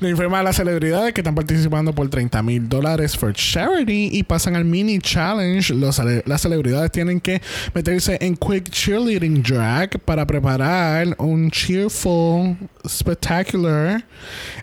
Le 0.00 0.10
informa 0.10 0.40
a 0.40 0.42
las 0.42 0.56
celebridades 0.56 1.12
que 1.12 1.20
están 1.20 1.34
participando 1.34 1.94
por 1.94 2.08
30 2.08 2.42
mil 2.42 2.68
dólares 2.68 3.16
for 3.16 3.32
charity 3.32 4.10
y 4.12 4.22
pasan 4.22 4.56
al 4.56 4.64
mini 4.64 4.98
challenge. 4.98 5.74
Los 5.74 6.00
las 6.24 6.40
celebridades 6.40 6.90
tienen 6.90 7.20
que 7.20 7.40
meterse 7.74 8.18
en 8.20 8.36
quick 8.36 8.70
cheerleading 8.70 9.42
drag 9.42 9.98
para 10.00 10.26
preparar 10.26 11.14
un 11.18 11.50
cheerful 11.50 12.56
spectacular 12.88 14.04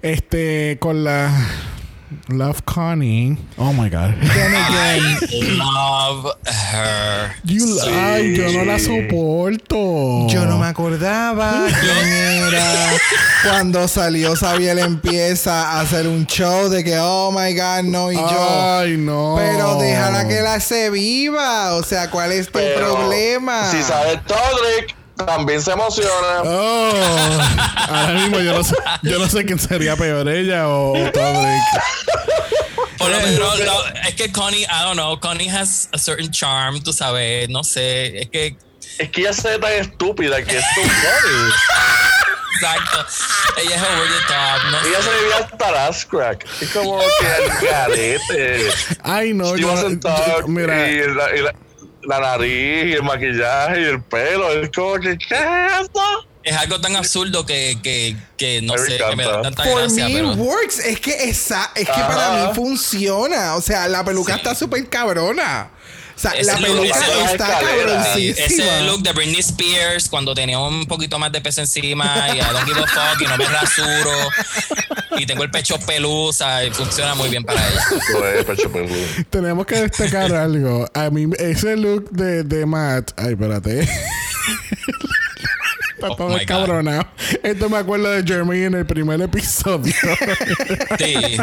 este 0.01 0.77
con 0.79 1.03
la 1.03 1.31
Love 2.29 2.63
Connie. 2.65 3.37
Oh 3.57 3.73
my 3.73 3.89
god. 3.89 4.15
Then 4.21 4.53
again, 4.53 5.57
love 5.57 6.31
her. 6.45 7.35
You, 7.43 7.79
ay, 7.83 8.33
yo 8.33 8.51
no 8.51 8.63
la 8.63 8.77
soporto. 8.79 10.27
yo 10.29 10.45
no 10.45 10.57
me 10.57 10.67
acordaba 10.67 11.67
quién 11.67 12.07
era. 12.07 12.63
Cuando 13.43 13.87
salió 13.89 14.35
Sabiel 14.37 14.79
empieza 14.79 15.71
a 15.71 15.81
hacer 15.81 16.07
un 16.07 16.25
show 16.25 16.69
de 16.69 16.83
que, 16.83 16.97
oh 16.97 17.31
my 17.31 17.53
god, 17.53 17.83
no, 17.83 18.11
y 18.11 18.15
yo. 18.15 18.79
Ay, 18.79 18.95
no. 18.97 19.35
Pero 19.37 19.75
déjala 19.75 20.27
que 20.27 20.41
la 20.41 20.61
se 20.61 20.89
viva. 20.89 21.75
O 21.75 21.83
sea, 21.83 22.09
¿cuál 22.09 22.31
es 22.31 22.47
tu 22.47 22.53
Pero 22.53 22.95
problema? 22.95 23.69
Si 23.69 23.83
sabes 23.83 24.19
Todrick, 24.25 24.95
también 25.25 25.61
se 25.61 25.71
emociona. 25.71 26.41
Oh, 26.43 27.39
ahora 27.89 28.13
mismo 28.13 28.39
yo 28.39 28.53
no 28.53 28.63
sé, 28.63 28.75
yo 29.03 29.19
no 29.19 29.27
sé 29.29 29.45
quién 29.45 29.59
sería 29.59 29.95
peor, 29.95 30.27
ella 30.29 30.67
o. 30.69 30.93
Por 32.97 33.09
lo 33.11 33.19
menos, 33.21 33.59
lo- 33.59 33.85
es 34.07 34.15
que 34.15 34.31
Connie, 34.31 34.63
I 34.63 34.81
don't 34.83 34.93
know, 34.95 35.19
Connie 35.19 35.49
has 35.49 35.87
a 35.93 35.97
certain 35.97 36.31
charm, 36.31 36.81
tú 36.81 36.91
sabes, 36.93 37.47
no 37.49 37.63
sé, 37.63 38.21
es 38.21 38.29
que, 38.29 38.55
Es 38.97 39.09
que 39.11 39.21
ella 39.21 39.33
se 39.33 39.49
ve 39.49 39.59
tan 39.59 39.71
estúpida 39.73 40.43
que 40.43 40.57
es 40.57 40.65
un 40.83 40.89
funny. 40.89 41.51
exacto, 42.55 43.05
ella 43.61 43.75
es 43.75 43.81
over 43.81 44.07
the 44.09 44.27
top, 44.27 44.71
no 44.71 44.79
Ella 44.89 45.01
se 45.03 45.09
veía 45.09 45.37
hasta 45.45 45.71
las 45.71 46.05
crack. 46.05 46.45
Es 46.59 46.69
como 46.71 46.99
que 46.99 47.27
al 47.27 47.61
garete. 47.89 48.69
Ay, 49.03 49.33
no, 49.33 49.55
She 49.55 49.61
yo, 49.61 50.47
mira, 50.47 50.89
y 50.89 50.95
la, 51.13 51.35
y 51.35 51.41
la- 51.43 51.55
la 52.07 52.19
nariz 52.19 52.85
y 52.87 52.93
el 52.93 53.03
maquillaje 53.03 53.81
y 53.81 53.83
el 53.85 54.01
pelo. 54.01 54.51
Es 54.51 54.69
como 54.71 54.95
que, 54.95 55.17
¿qué 55.17 55.35
es 55.35 55.81
esto? 55.81 56.01
es 56.43 56.55
algo 56.55 56.79
tan 56.79 56.95
absurdo 56.95 57.45
que, 57.45 57.77
que, 57.83 58.15
que 58.37 58.61
no 58.61 58.73
mí 58.75 58.79
me 58.79 58.85
sé, 58.87 58.97
que 58.97 59.15
me 59.17 59.25
da 59.25 59.41
tanta 59.41 59.63
For 59.63 59.81
gracia, 59.81 60.07
pero 60.13 60.31
works. 60.31 60.79
Es 60.79 61.01
que 61.01 61.29
esa, 61.29 61.71
es 61.75 61.85
que 61.85 61.91
Ajá. 61.91 62.07
para 62.07 62.31
mí 62.47 62.55
funciona. 62.55 63.55
O 63.55 63.61
sea, 63.61 63.87
la 63.89 64.05
peluca 64.05 64.31
Sí. 64.33 64.39
está 64.39 64.55
súper 64.55 64.87
cabrona. 64.87 65.69
O 66.17 66.19
sea, 66.19 66.31
Ese 66.31 66.45
la 66.51 66.59
look, 66.59 66.77
peluca 66.81 66.97
ese 66.99 67.13
look 67.13 67.25
está 67.31 67.59
cabroncísima. 67.59 68.45
ese 68.47 68.81
look 68.87 69.03
de 69.03 69.13
Britney 69.13 69.39
Spears 69.39 70.09
cuando 70.09 70.33
tenía 70.33 70.57
un 70.57 70.87
poquito 70.87 71.19
más 71.19 71.31
de 71.31 71.41
peso 71.41 71.61
encima 71.61 72.29
y 72.33 72.37
I 72.39 72.41
don't 72.41 72.65
give 72.67 72.79
a 72.81 72.87
fuck 72.87 73.21
y 73.21 73.25
no 73.25 73.37
me 73.37 73.45
rasuro 73.45 74.11
y 75.15 75.27
tengo 75.27 75.43
el 75.43 75.51
pecho 75.51 75.79
pelusa 75.79 76.63
y 76.65 76.71
funciona 76.71 77.13
muy 77.13 77.29
bien 77.29 77.43
para 77.43 77.61
ella. 77.67 78.43
Pecho 78.45 78.71
tenemos 79.29 79.65
que 79.67 79.81
destacar 79.81 80.33
algo. 80.33 80.89
A 80.93 81.09
mí, 81.11 81.27
ese 81.37 81.77
look 81.77 82.09
de, 82.09 82.43
de 82.43 82.65
Matt. 82.65 83.11
Ay, 83.15 83.33
espérate. 83.33 83.81
Está 85.97 86.09
Oh 86.09 86.15
todo 86.15 86.37
cabronado. 86.45 87.07
Esto 87.41 87.69
me 87.69 87.77
acuerdo 87.77 88.11
de 88.11 88.23
Jeremy 88.23 88.63
en 88.65 88.75
el 88.75 88.85
primer 88.85 89.19
episodio. 89.21 89.93
Sí. 90.99 91.37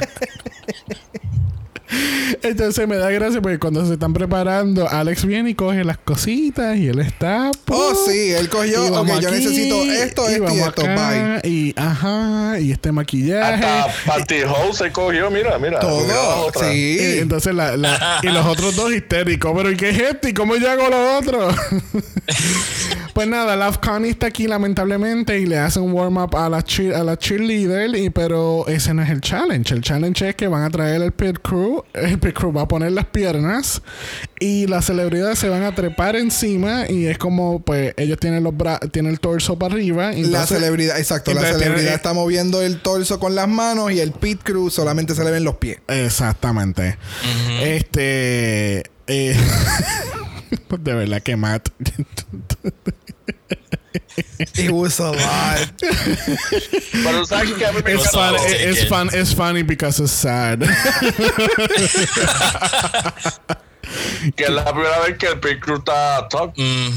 Entonces 2.42 2.88
me 2.88 2.96
da 2.96 3.10
gracia 3.10 3.40
porque 3.42 3.58
cuando 3.58 3.84
se 3.86 3.94
están 3.94 4.12
preparando, 4.12 4.88
Alex 4.88 5.24
viene 5.26 5.50
y 5.50 5.54
coge 5.54 5.84
las 5.84 5.98
cositas 5.98 6.76
y 6.76 6.88
él 6.88 6.98
está. 7.00 7.50
Oh, 7.50 7.52
¡pum! 7.64 7.78
sí, 8.06 8.30
él 8.32 8.48
cogió, 8.48 8.86
Y 8.86 8.90
ok, 8.90 9.06
yo 9.20 9.28
aquí, 9.28 9.36
necesito 9.36 9.82
esto, 9.84 10.28
esto 10.28 10.30
y 10.36 10.38
vamos 10.40 10.58
esto, 10.68 10.82
acá, 10.82 11.40
bye. 11.42 11.50
Y 11.50 11.74
ajá, 11.76 12.58
y 12.60 12.72
este 12.72 12.90
maquillaje. 12.92 13.64
Hasta 13.64 13.92
Pantyhose 14.06 14.84
se 14.84 14.92
cogió, 14.92 15.30
mira, 15.30 15.58
mira. 15.58 15.78
Todo, 15.80 16.46
otra. 16.46 16.72
Y 16.72 16.98
sí. 16.98 17.18
entonces 17.18 17.54
la, 17.54 17.76
la- 17.76 18.18
y 18.22 18.28
los 18.28 18.46
otros 18.46 18.74
dos 18.76 18.92
histéricos. 18.92 19.52
Pero 19.54 19.70
¿y 19.70 19.76
qué 19.76 19.90
es 19.90 19.98
esto? 20.00 20.28
¿Y 20.28 20.32
cómo 20.34 20.56
yo 20.56 20.70
hago 20.70 20.88
lo 20.88 21.18
otro? 21.18 21.48
pues 23.14 23.28
nada, 23.28 23.56
Love 23.56 23.78
Connie 23.78 24.10
está 24.10 24.26
aquí 24.26 24.46
lamentablemente 24.46 25.38
y 25.38 25.46
le 25.46 25.58
hacen 25.58 25.82
un 25.84 25.92
warm 25.92 26.16
up 26.16 26.36
a 26.36 26.48
la 26.48 26.62
cheer- 26.64 26.94
a 26.94 27.04
la 27.04 27.16
cheerleader, 27.18 27.94
y, 27.96 28.10
pero 28.10 28.66
ese 28.66 28.92
no 28.94 29.02
es 29.02 29.10
el 29.10 29.20
challenge. 29.20 29.72
El 29.74 29.82
challenge 29.82 30.28
es 30.30 30.34
que 30.34 30.48
van 30.48 30.62
a 30.62 30.70
traer 30.70 31.00
el 31.02 31.12
pit 31.12 31.38
crew, 31.42 31.73
el 31.94 32.18
pit 32.18 32.34
crew 32.34 32.52
va 32.52 32.62
a 32.62 32.68
poner 32.68 32.92
las 32.92 33.06
piernas 33.06 33.82
y 34.40 34.66
las 34.66 34.84
celebridades 34.87 35.38
se 35.38 35.48
van 35.48 35.62
a 35.62 35.74
trepar 35.74 36.16
encima 36.16 36.88
y 36.88 37.06
es 37.06 37.18
como 37.18 37.60
pues 37.62 37.94
ellos 37.96 38.18
tienen 38.18 38.44
los 38.44 38.56
bra 38.56 38.78
tienen 38.78 39.12
el 39.12 39.20
torso 39.20 39.58
para 39.58 39.74
arriba. 39.74 40.12
y 40.14 40.22
La 40.24 40.46
celebridad, 40.46 40.98
exacto, 40.98 41.32
la 41.34 41.40
celebridad 41.42 41.74
tiene- 41.76 41.94
está 41.94 42.12
moviendo 42.12 42.62
el 42.62 42.80
torso 42.80 43.18
con 43.18 43.34
las 43.34 43.48
manos 43.48 43.90
y 43.92 44.00
el 44.00 44.12
pit 44.12 44.40
crew 44.42 44.70
solamente 44.70 45.14
se 45.14 45.24
le 45.24 45.30
ven 45.30 45.44
los 45.44 45.56
pies. 45.56 45.78
Exactamente. 45.88 46.96
Este. 47.62 48.80
eh, 49.06 49.37
de 50.80 50.94
verdad 50.94 51.22
que 51.22 51.37
Matt. 51.37 51.68
It 54.16 54.70
was 54.70 54.98
a 55.00 55.11
lot. 55.12 55.72
Pero 55.81 57.24
sabes 57.27 57.53
que 57.59 57.66
a 57.66 57.72
mí 57.72 57.83
me 57.85 57.94
It's 57.94 58.07
encanta- 58.07 58.38
fun, 58.38 58.48
Sí, 58.48 58.55
it's 58.55 58.81
que- 58.81 58.88
fun, 58.88 59.09
it's 59.12 59.33
funny 59.35 59.62
because 59.62 60.00
it's 60.00 60.12
sad. 60.12 60.62
que 64.37 64.44
es 64.44 64.50
la 64.50 64.64
primera 64.64 64.98
vez 65.00 65.18
que 65.18 65.26
el 65.26 65.40
Pit 65.40 65.60
Crew 65.60 65.76
está 65.78 66.26
top. 66.28 66.52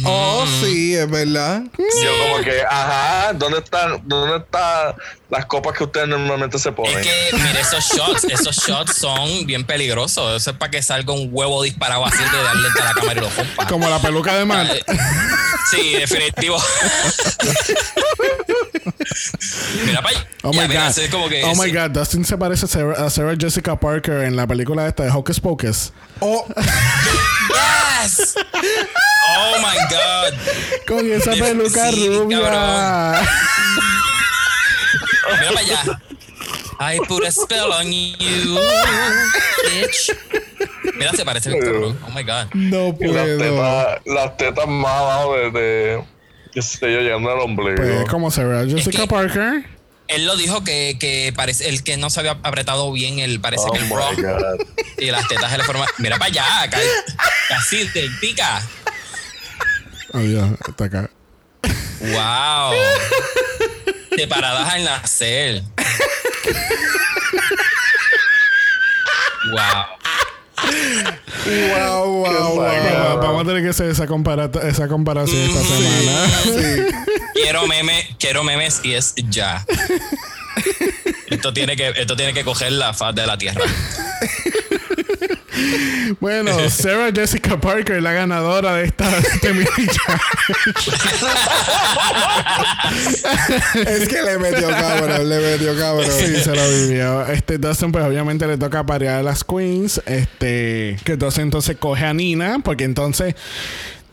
Oh, 0.05 0.45
sí, 0.61 0.95
es 0.95 1.09
verdad. 1.09 1.63
Yo 1.77 2.11
como 2.23 2.43
que, 2.43 2.61
ajá, 2.69 3.33
¿dónde 3.33 3.59
están, 3.59 4.01
dónde 4.07 4.37
están 4.37 4.95
las 5.29 5.45
copas 5.45 5.77
que 5.77 5.83
ustedes 5.83 6.07
normalmente 6.07 6.57
se 6.59 6.71
ponen? 6.71 6.97
Es 6.97 7.05
que, 7.05 7.35
mire, 7.37 7.59
esos 7.59 7.83
shots, 7.83 8.23
esos 8.25 8.55
shots 8.55 8.95
son 8.95 9.45
bien 9.45 9.63
peligrosos. 9.65 10.41
Eso 10.41 10.51
es 10.51 10.57
para 10.57 10.71
que 10.71 10.81
salga 10.81 11.13
un 11.13 11.29
huevo 11.31 11.63
disparado 11.63 12.05
así 12.05 12.17
de 12.23 12.43
darle 12.43 12.67
a 12.81 12.83
la 12.85 12.93
cámara 12.93 13.19
y 13.19 13.23
lo 13.23 13.29
rompa. 13.29 13.67
Como 13.67 13.89
la 13.89 13.99
peluca 13.99 14.35
de 14.35 14.45
Matt. 14.45 14.69
Eh, 14.71 14.83
Sí, 15.69 15.95
definitivo. 15.99 16.57
mira 19.85 20.01
para 20.01 20.17
allá. 20.17 20.27
Oh 20.43 20.51
my 20.53 20.59
mira, 20.67 20.67
god. 20.81 20.87
así 20.89 21.01
es 21.01 21.09
como 21.09 21.27
que, 21.27 21.43
oh 21.43 21.55
my 21.55 21.65
sí. 21.69 21.71
god. 21.73 21.89
Dustin 21.91 22.23
se 22.25 22.37
parece 22.37 22.65
a 22.65 22.67
Sarah, 22.69 23.05
a 23.05 23.09
Sarah 23.09 23.35
Jessica 23.37 23.77
Parker 23.77 24.23
en 24.23 24.35
la 24.35 24.47
película 24.47 24.87
esta 24.87 25.03
de 25.03 25.09
Hocus 25.11 25.39
Pocus. 25.41 25.91
Oh, 26.21 26.45
Yes. 27.49 28.35
Oh 29.29 29.55
my 29.59 29.77
God. 29.89 30.33
Con 30.87 31.11
esa 31.11 31.31
peluca 31.31 31.91
sí, 31.91 32.07
rubia. 32.09 32.37
Mira 35.39 35.51
para 35.53 35.59
allá. 35.59 36.01
I 36.79 36.99
put 37.07 37.23
a 37.25 37.31
spell 37.31 37.71
on 37.71 37.91
you, 37.91 38.59
bitch. 39.65 40.11
Mira, 40.95 41.11
se 41.13 41.25
parece 41.25 41.49
a 41.49 41.53
Víctor 41.53 41.81
Ron. 41.81 41.97
Oh 42.07 42.11
my 42.13 42.23
God. 42.23 42.53
no 42.53 42.87
las 42.89 42.97
puedo. 42.97 43.37
tetas, 43.37 44.01
las 44.05 44.37
tetas 44.37 44.67
más 44.67 44.91
abajo 44.91 45.35
de, 45.37 45.51
de 45.51 46.03
qué 46.53 46.61
sé 46.61 46.93
yo, 46.93 46.99
llegando 47.01 47.31
al 47.31 47.39
ombligo. 47.39 47.77
Pues 47.77 48.09
como 48.09 48.29
Sarah 48.31 48.65
Jessica 48.65 49.01
que- 49.01 49.07
Parker. 49.07 49.76
Él 50.07 50.25
lo 50.25 50.35
dijo 50.37 50.63
que, 50.63 50.97
que 50.99 51.33
parece 51.35 51.67
el 51.69 51.83
que 51.83 51.97
no 51.97 52.09
se 52.09 52.19
había 52.21 52.31
apretado 52.43 52.91
bien 52.91 53.19
el 53.19 53.39
parece 53.41 53.65
oh 53.67 53.71
que 53.71 53.79
el 53.79 53.89
God. 53.89 54.65
y 54.97 55.11
las 55.11 55.27
tetas 55.27 55.51
se 55.51 55.57
le 55.57 55.63
forman. 55.63 55.87
Mira 55.97 56.17
para 56.17 56.29
allá, 56.31 56.69
ca- 56.69 56.79
casi 57.49 57.85
te 57.89 58.09
pica. 58.21 58.61
Oh, 60.13 60.19
Dios, 60.19 60.49
está 60.67 60.85
acá. 60.85 61.09
Wow. 61.99 62.73
Separadas 64.15 64.73
al 64.73 64.83
nacer. 64.83 65.63
Wow. 69.51 69.96
Wow, 71.47 72.25
wow, 72.25 72.55
wow. 72.55 72.57
Vamos, 72.57 73.25
vamos 73.25 73.41
a 73.43 73.45
tener 73.45 73.63
que 73.63 73.69
hacer 73.69 73.89
esa, 73.89 74.05
compara 74.05 74.49
esa 74.63 74.87
comparación 74.87 75.37
esta 75.37 75.63
semana. 75.63 76.27
Sí. 76.43 76.95
Quiero 77.33 77.67
meme, 77.67 78.15
quiero 78.19 78.43
memes 78.43 78.81
y 78.83 78.93
es 78.93 79.13
ya. 79.29 79.65
Esto 81.27 81.53
tiene 81.53 81.75
que, 81.75 81.89
esto 81.89 82.15
tiene 82.15 82.33
que 82.33 82.43
coger 82.43 82.71
la 82.71 82.93
faz 82.93 83.13
de 83.13 83.27
la 83.27 83.37
tierra. 83.37 83.61
Bueno, 86.19 86.51
Sarah 86.69 87.11
Jessica 87.13 87.59
Parker, 87.59 88.01
la 88.01 88.13
ganadora 88.13 88.75
de 88.75 88.85
esta 88.85 89.09
de 89.09 89.19
este 89.19 89.53
mini 89.53 89.67
Es 93.85 94.07
que 94.07 94.21
le 94.21 94.37
metió 94.37 94.69
cabrón, 94.69 95.29
le 95.29 95.39
metió 95.39 95.77
cabrón. 95.77 96.11
Sí, 96.11 96.37
se 96.37 96.55
lo 96.55 96.69
vivió. 96.69 97.25
Este 97.27 97.57
Dustin, 97.57 97.91
pues 97.91 98.05
obviamente 98.05 98.47
le 98.47 98.57
toca 98.57 98.85
parear 98.85 99.19
a 99.19 99.23
las 99.23 99.43
queens. 99.43 100.01
Este, 100.05 100.97
que 101.03 101.13
entonces 101.13 101.43
entonces 101.43 101.77
coge 101.77 102.05
a 102.05 102.13
Nina, 102.13 102.59
porque 102.63 102.83
entonces. 102.83 103.35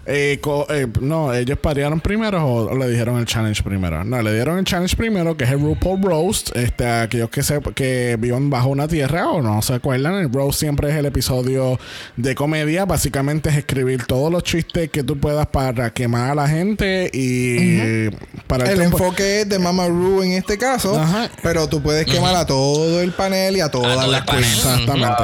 Eh, 0.07 0.39
co- 0.41 0.67
eh, 0.71 0.87
no, 1.01 1.33
ellos 1.35 1.59
parearon 1.59 2.01
primero 2.01 2.45
o, 2.45 2.71
o 2.71 2.77
le 2.77 2.89
dijeron 2.89 3.19
el 3.19 3.25
challenge 3.27 3.63
primero. 3.63 4.05
No, 4.05 4.21
le 4.23 4.33
dieron 4.35 4.59
el 4.59 4.65
challenge 4.65 4.97
primero, 4.97 5.37
que 5.37 5.45
es 5.45 5.51
el 5.51 5.61
RuPaul 5.61 6.03
Roast. 6.03 6.55
Este, 6.57 6.87
aquellos 6.87 7.31
que 7.31 7.43
se, 7.43 7.61
que 7.75 8.17
viven 8.19 8.51
bajo 8.51 8.69
una 8.69 8.87
tierra 8.89 9.29
o 9.31 9.41
no 9.43 9.63
se 9.63 9.75
acuerdan, 9.75 10.15
el 10.15 10.33
roast 10.33 10.59
siempre 10.61 10.91
es 10.91 10.97
el 10.97 11.07
episodio 11.07 11.79
de 12.17 12.35
comedia. 12.35 12.85
Básicamente 12.85 13.49
es 13.51 13.57
escribir 13.57 14.05
todos 14.07 14.31
los 14.31 14.43
chistes 14.43 14.91
que 14.91 15.03
tú 15.03 15.19
puedas 15.19 15.47
para 15.47 15.91
quemar 15.93 16.31
a 16.31 16.35
la 16.35 16.49
gente 16.49 17.11
y 17.13 18.11
para 18.47 18.65
El 18.71 18.79
tiempo- 18.79 18.99
enfoque 18.99 19.41
es 19.43 19.49
de 19.49 19.59
Mama 19.59 19.87
Ru 19.89 20.23
en 20.23 20.33
este 20.33 20.59
caso, 20.59 20.99
Ajá. 21.01 21.31
pero 21.43 21.69
tú 21.69 21.83
puedes 21.83 22.07
quemar 22.07 22.35
a 22.37 22.47
todo 22.47 23.01
el 23.01 23.13
panel 23.13 23.57
y 23.57 23.61
a 23.61 23.71
todas 23.71 24.09
las 24.09 24.23
queens. 24.25 24.47
Exactamente. 24.57 25.23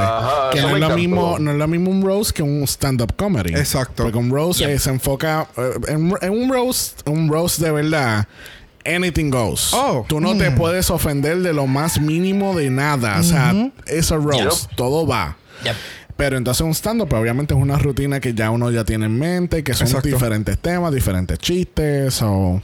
Que 0.53 0.61
no 0.61 0.69
es, 0.75 0.79
lo 0.79 0.89
mismo, 0.91 1.37
no 1.39 1.51
es 1.51 1.57
lo 1.57 1.67
mismo 1.67 1.91
un 1.91 2.01
roast 2.01 2.31
que 2.31 2.43
un 2.43 2.63
stand-up 2.67 3.13
comedy. 3.15 3.53
Exacto. 3.53 4.03
Porque 4.03 4.17
un 4.17 4.29
roast 4.31 4.59
Yep. 4.61 4.70
Eh, 4.73 4.79
se 4.79 4.89
enfoca 4.89 5.47
eh, 5.57 5.71
en, 5.87 6.13
en 6.21 6.31
un 6.31 6.49
roast, 6.51 7.07
un 7.07 7.29
roast 7.29 7.59
de 7.59 7.71
verdad. 7.71 8.27
Anything 8.85 9.29
goes. 9.29 9.71
Oh. 9.73 10.05
Tú 10.09 10.19
no 10.19 10.35
te 10.35 10.49
puedes 10.51 10.89
ofender 10.89 11.37
de 11.41 11.53
lo 11.53 11.67
más 11.67 11.99
mínimo 12.01 12.55
de 12.57 12.69
nada. 12.71 13.19
O 13.19 13.23
sea, 13.23 13.53
es 13.85 14.11
a 14.11 14.15
roast. 14.15 14.69
Yep. 14.69 14.75
Todo 14.75 15.05
va. 15.05 15.37
Yep. 15.63 15.75
Pero 16.17 16.37
entonces 16.37 16.61
un 16.61 16.73
stand-up, 16.73 17.07
pues, 17.09 17.19
obviamente 17.21 17.53
es 17.53 17.59
una 17.59 17.77
rutina 17.77 18.19
que 18.19 18.33
ya 18.33 18.49
uno 18.51 18.69
ya 18.71 18.83
tiene 18.83 19.05
en 19.05 19.17
mente, 19.17 19.63
que 19.63 19.73
son 19.73 19.87
Exacto. 19.87 20.07
diferentes 20.07 20.57
temas, 20.57 20.93
diferentes 20.93 21.37
chistes 21.39 22.21
o 22.21 22.61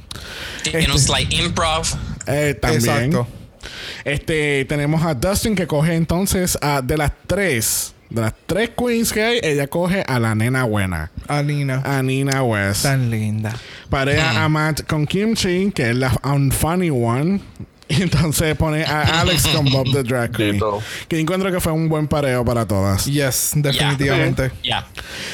un 0.90 1.00
slight 1.00 1.32
improv. 1.34 1.86
eh, 2.28 2.56
también. 2.60 3.14
Exacto. 3.14 3.28
Este, 4.06 4.66
tenemos 4.66 5.04
a 5.04 5.14
Dustin 5.14 5.56
que 5.56 5.68
coge 5.68 5.96
entonces 5.96 6.58
a 6.62 6.82
de 6.82 6.98
las 6.98 7.12
tres, 7.26 7.94
de 8.10 8.22
las 8.22 8.34
tres 8.46 8.72
queens 8.78 9.12
que 9.12 9.24
hay, 9.24 9.40
ella 9.44 9.68
coge 9.68 10.04
a 10.08 10.20
la 10.20 10.34
nena 10.36 10.64
buena, 10.64 11.12
A 11.28 11.44
Nina. 11.44 11.82
a 11.84 12.02
Nina 12.04 12.44
West. 12.44 12.84
Tan 12.84 13.10
linda. 13.10 13.54
Parea 13.90 14.44
a 14.44 14.50
Matt 14.50 14.84
con 14.88 15.06
Kimchi, 15.06 15.72
que 15.72 15.90
es 15.92 15.96
la 15.96 16.12
unfunny 16.24 16.90
one. 16.90 17.42
Y 17.90 18.02
entonces 18.04 18.56
pone 18.56 18.84
a 18.84 19.22
Alex 19.22 19.48
con 19.48 19.66
Bob 19.72 19.92
the 19.92 20.04
Drag 20.04 20.32
Queen. 20.32 20.60
Que 21.08 21.20
encuentro 21.20 21.52
que 21.52 21.60
fue 21.60 21.72
un 21.72 21.90
buen 21.90 22.08
pareo 22.08 22.44
para 22.46 22.66
todas. 22.68 23.06
Yes, 23.06 23.52
definitivamente. 23.56 24.52
Ya. 24.64 24.88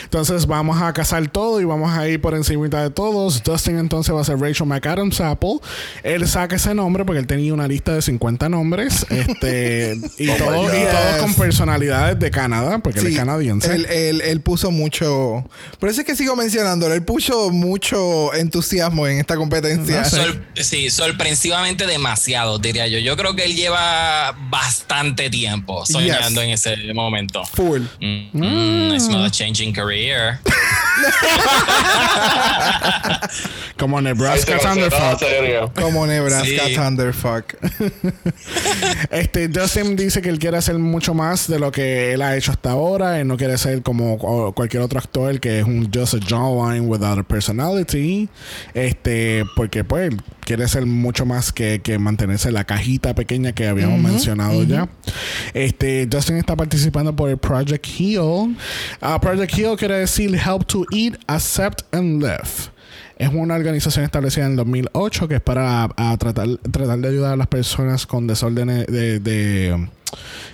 Entonces 0.04 0.46
vamos 0.46 0.82
a 0.82 0.94
casar 0.94 1.28
todo 1.30 1.60
y 1.62 1.66
vamos 1.66 1.92
a 1.98 2.08
ir 2.08 2.22
por 2.22 2.34
encima 2.36 2.68
de 2.68 2.90
todos. 2.90 3.44
Dustin 3.44 3.78
entonces 3.78 4.14
va 4.14 4.22
a 4.22 4.24
ser 4.24 4.40
Rachel 4.40 4.68
McAdams 4.68 5.20
Apple. 5.22 5.56
Él 6.04 6.28
saca 6.28 6.56
ese 6.56 6.74
nombre 6.74 7.06
porque 7.06 7.20
él 7.20 7.28
tenía 7.28 7.54
una 7.54 7.68
lista 7.68 7.94
de 7.94 8.02
50 8.02 8.50
nombres. 8.50 9.06
Este, 9.10 9.96
y, 10.18 10.30
Oh 10.30 10.68
y 10.68 10.86
todos 10.86 11.16
con 11.20 11.34
personalidades 11.36 12.20
de 12.20 12.30
Canadá, 12.32 12.80
porque 12.80 13.00
él 13.00 13.08
es 13.08 13.16
canadiense. 13.16 13.74
Él, 13.74 13.86
él- 13.86 14.22
él 14.22 14.42
puso 14.42 14.72
mucho. 14.72 15.48
Por 15.80 15.90
eso 15.90 16.02
es 16.02 16.08
que 16.08 16.16
sigo 16.16 16.36
mencionándolo. 16.36 16.94
Él 16.94 17.04
puso 17.04 17.50
mucho 17.50 18.34
entusiasmo 18.34 19.08
en 19.08 19.20
esta 19.20 19.36
competencia. 19.36 20.04
Sí, 20.56 20.90
sorpresivamente 20.90 21.86
demasiado, 21.88 22.43
diría 22.60 22.88
yo. 22.88 23.00
Yo 23.00 23.16
creo 23.18 23.36
que 23.36 23.46
él 23.46 23.56
lleva 23.56 24.36
bastante 24.50 25.30
tiempo 25.30 25.86
soñando 25.86 26.42
Yes. 26.44 26.66
en 26.68 26.74
ese 26.76 26.94
momento. 26.94 27.44
Full. 27.46 27.82
Mm, 28.00 28.30
mm, 28.34 28.94
I 28.96 29.00
smell 29.00 29.26
a 29.26 29.32
changing 29.32 29.74
career. 29.74 30.40
Como 33.78 34.00
Nebraska 34.02 34.58
Thunderfuck. 34.60 35.74
Como 35.80 36.06
Nebraska 36.08 36.66
Sí. 36.68 36.76
Thunderfuck. 36.76 37.54
Este, 39.12 39.48
Dustin 39.48 39.96
dice 39.96 40.22
que 40.22 40.30
él 40.30 40.40
quiere 40.40 40.58
hacer 40.58 40.78
mucho 40.78 41.14
más 41.14 41.48
de 41.48 41.60
lo 41.60 41.72
que 41.72 42.14
él 42.14 42.22
ha 42.22 42.36
hecho 42.36 42.52
hasta 42.52 42.72
ahora. 42.72 43.20
Él 43.20 43.28
no 43.28 43.38
quiere 43.38 43.58
ser 43.58 43.82
como 43.82 44.18
cualquier 44.54 44.84
otro 44.84 45.00
actor 45.00 45.40
que 45.40 45.60
es 45.60 45.66
un 45.66 45.90
just 45.94 46.16
a 46.16 46.20
jawline 46.20 46.88
without 46.88 47.20
a 47.20 47.24
personality. 47.24 48.30
Este, 48.74 49.44
porque 49.56 49.84
pues 49.84 50.12
quiere 50.44 50.68
ser 50.68 50.86
mucho 50.86 51.26
más 51.26 51.52
que, 51.52 51.82
que 51.82 51.98
mantenerse 51.98 52.50
en 52.50 52.56
la 52.56 52.64
cajita 52.64 53.16
pequeña 53.16 53.54
que 53.54 53.68
habíamos 53.68 54.00
mencionado 54.00 54.64
ya. 54.64 54.90
Este, 55.54 56.08
Justin 56.12 56.38
está 56.38 56.56
participando 56.56 57.16
por 57.16 57.30
el 57.30 57.38
Project 57.38 57.86
Heal. 57.86 58.56
Ah, 59.02 59.20
Project 59.20 59.54
Heal 59.58 59.78
quiere 59.78 59.98
decir 59.98 60.34
Help 60.36 60.66
to 60.66 60.86
Eat, 60.92 61.16
Accept 61.28 61.82
and 61.94 62.22
Live. 62.22 62.72
Es 63.18 63.30
una 63.32 63.56
organización 63.56 64.06
establecida 64.06 64.46
en 64.46 64.52
el 64.52 64.58
2008 64.58 65.28
que 65.28 65.36
es 65.36 65.42
para 65.42 65.90
a 65.96 66.18
tratar, 66.18 66.48
tratar 66.72 67.00
de 67.00 67.08
ayudar 67.08 67.34
a 67.34 67.36
las 67.36 67.48
personas 67.48 68.06
con 68.06 68.28
desórdenes 68.28 68.88
de, 68.88 69.20
de 69.20 69.88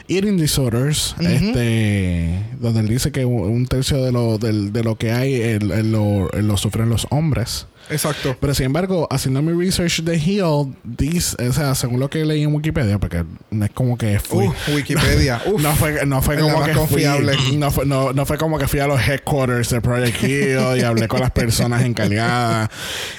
eating 0.08 0.38
disorders. 0.38 1.15
este, 1.19 2.39
donde 2.60 2.82
él 2.82 2.88
dice 2.88 3.12
que 3.12 3.26
un 3.26 3.65
tercio 3.67 4.04
de 4.04 4.12
lo, 4.12 4.38
de 4.38 4.84
lo 4.84 4.98
que 4.98 5.12
hay 5.12 5.36
él- 5.36 5.72
él 5.72 5.91
lo, 5.91 6.32
él 6.34 6.48
lo 6.48 6.58
sufren 6.58 6.89
los 6.89 7.08
hombres. 7.10 7.67
Exacto. 7.91 8.38
Pero 8.39 8.54
sin 8.54 8.67
embargo, 8.67 9.08
haciendo 9.10 9.41
mi 9.41 9.52
research 9.65 10.02
de 10.04 10.15
Heal, 10.19 10.76
dice, 10.84 11.36
o 11.48 11.52
sea, 11.54 11.74
según 11.74 12.00
lo 12.00 12.08
que 12.08 12.24
leí 12.24 12.43
en 12.43 12.54
Wikipedia, 12.54 13.00
porque 13.00 13.24
no 13.50 13.65
es 13.65 13.72
como 13.72 13.98
que 13.98 14.19
fui. 14.19 14.45
Uh, 14.45 14.54
Wikipedia. 14.76 15.41
Uf. 15.48 15.60
no 15.60 15.74
fue, 15.76 16.06
no 16.06 16.22
fue 16.22 16.38
como 16.38 16.63
que 16.63 16.74
confiable. 16.74 17.34
fui, 17.36 17.56
no 17.58 17.72
fue, 17.72 17.88
no, 17.88 18.13
no 18.13 18.26
fue 18.28 18.38
como 18.38 18.60
que 18.60 18.67
fui 18.67 18.80
a 18.80 18.86
los 18.86 19.02
headquarters 19.02 19.69
de 19.72 19.82
Project 19.82 20.24
Heal 20.24 20.78
y 20.78 20.82
hablé 20.82 21.08
con 21.08 21.19
las 21.19 21.32
personas 21.32 21.82
encargadas. 21.84 22.69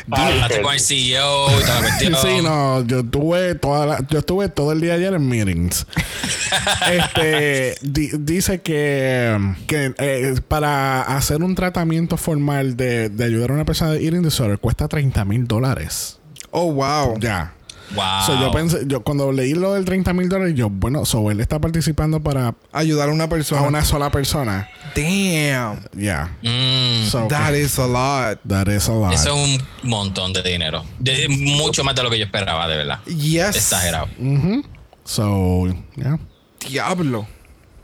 Hablaste 0.08 0.62
con 0.62 0.74
el 0.74 0.80
CEO 0.80 1.46
y 1.50 1.62
cuestión. 1.80 2.14
Sí, 2.22 2.40
no, 2.40 2.84
yo 2.86 3.02
tuve 3.04 3.56
toda 3.56 3.86
la- 3.86 4.06
yo 4.08 4.20
estuve 4.20 4.48
todo 4.50 4.70
el 4.70 4.80
día 4.80 4.94
ayer 4.94 5.12
en 5.14 5.28
meetings. 5.28 5.84
este 6.90 7.74
di- 7.82 8.10
dice 8.18 8.60
que, 8.60 9.54
que 9.66 9.94
eh, 9.98 10.34
para 10.48 11.02
hacer 11.02 11.42
un 11.42 11.54
tratamiento 11.54 12.16
formal 12.16 12.76
de, 12.76 13.08
de 13.08 13.24
ayudar 13.24 13.50
a 13.50 13.54
una 13.54 13.64
persona 13.64 13.92
de 13.92 14.04
eating 14.04 14.22
disorder 14.22 14.58
cuesta 14.58 14.88
30 14.88 15.24
mil 15.24 15.46
dólares. 15.46 16.18
Oh, 16.50 16.72
wow. 16.72 17.18
Ya. 17.20 17.54
Wow. 17.94 18.04
So, 18.24 18.40
yo 18.40 18.52
pensé, 18.52 18.78
yo 18.86 19.00
cuando 19.02 19.32
leí 19.32 19.52
lo 19.52 19.74
del 19.74 19.84
30 19.84 20.12
mil 20.12 20.28
dólares, 20.28 20.54
yo, 20.54 20.70
bueno, 20.70 21.04
so 21.04 21.28
él 21.32 21.40
está 21.40 21.58
participando 21.60 22.22
para 22.22 22.54
Ayudar 22.72 23.08
a 23.08 23.12
una 23.12 23.24
a 23.24 23.28
persona. 23.28 23.62
una 23.62 23.84
sola 23.84 24.10
persona. 24.10 24.68
Damn. 24.94 25.80
Ya. 25.94 26.30
Mm, 26.42 27.06
So, 27.08 27.26
That 27.28 27.54
is 27.54 27.76
a 27.80 27.86
lot. 27.88 28.38
that 28.46 28.68
is 28.68 28.88
a 28.88 28.92
lot. 28.92 29.12
eso 29.12 29.34
es 29.34 29.60
un 29.60 29.66
montón 29.90 30.32
de 30.32 30.40
dinero. 30.42 30.84
De- 31.00 31.26
mucho 31.28 31.82
más 31.82 31.96
de 31.96 32.04
lo 32.04 32.10
que 32.10 32.18
yo 32.20 32.24
esperaba, 32.26 32.68
de 32.68 32.76
verdad. 32.76 33.00
Yes. 33.06 33.56
Exagerado. 33.56 34.06
Ujú. 34.20 34.62
So, 35.10 35.66
yeah. 35.96 36.20
Diablo. 36.68 37.26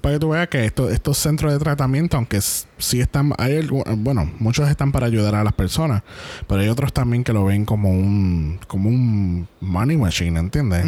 Para 0.01 0.15
que 0.15 0.21
tú 0.21 0.29
veas 0.29 0.47
que 0.47 0.65
esto- 0.65 0.89
estos 0.91 1.19
centros 1.19 1.53
de 1.53 1.59
tratamiento, 1.59 2.17
aunque 2.17 2.41
sí 2.41 3.01
están, 3.01 3.33
hay 3.39 3.67
bueno, 3.97 4.31
muchos 4.39 4.71
están 4.71 4.93
para 4.93 5.07
ayudar 5.07 5.35
a 5.35 5.43
las 5.43 5.53
personas, 5.55 6.05
pero 6.47 6.61
hay 6.61 6.69
otros 6.69 6.93
también 6.93 7.25
que 7.25 7.33
lo 7.33 7.45
ven 7.45 7.65
como 7.65 7.91
un, 7.91 8.61
como 8.69 8.89
un 8.89 9.49
money 9.61 9.97
machine, 9.97 10.39
¿entiendes? 10.39 10.85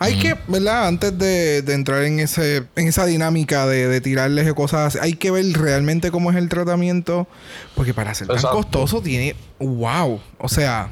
Hay 0.00 0.18
que, 0.18 0.34
¿verdad? 0.48 0.88
Antes 0.88 1.16
de, 1.16 1.62
de 1.62 1.74
entrar 1.74 2.02
en 2.02 2.18
ese 2.18 2.64
en 2.74 2.88
esa 2.88 3.06
dinámica 3.06 3.64
de, 3.68 3.86
de 3.86 4.00
tirarles 4.00 4.52
cosas 4.54 4.96
así, 4.96 4.98
hay 5.00 5.12
que 5.12 5.30
ver 5.30 5.46
realmente 5.52 6.10
cómo 6.10 6.32
es 6.32 6.36
el 6.36 6.48
tratamiento. 6.48 7.28
Porque 7.76 7.94
para 7.94 8.12
ser 8.14 8.26
tan 8.26 8.34
Exacto. 8.38 8.56
costoso 8.56 9.00
tiene. 9.00 9.36
¡Wow! 9.60 10.20
O 10.38 10.48
sea, 10.48 10.88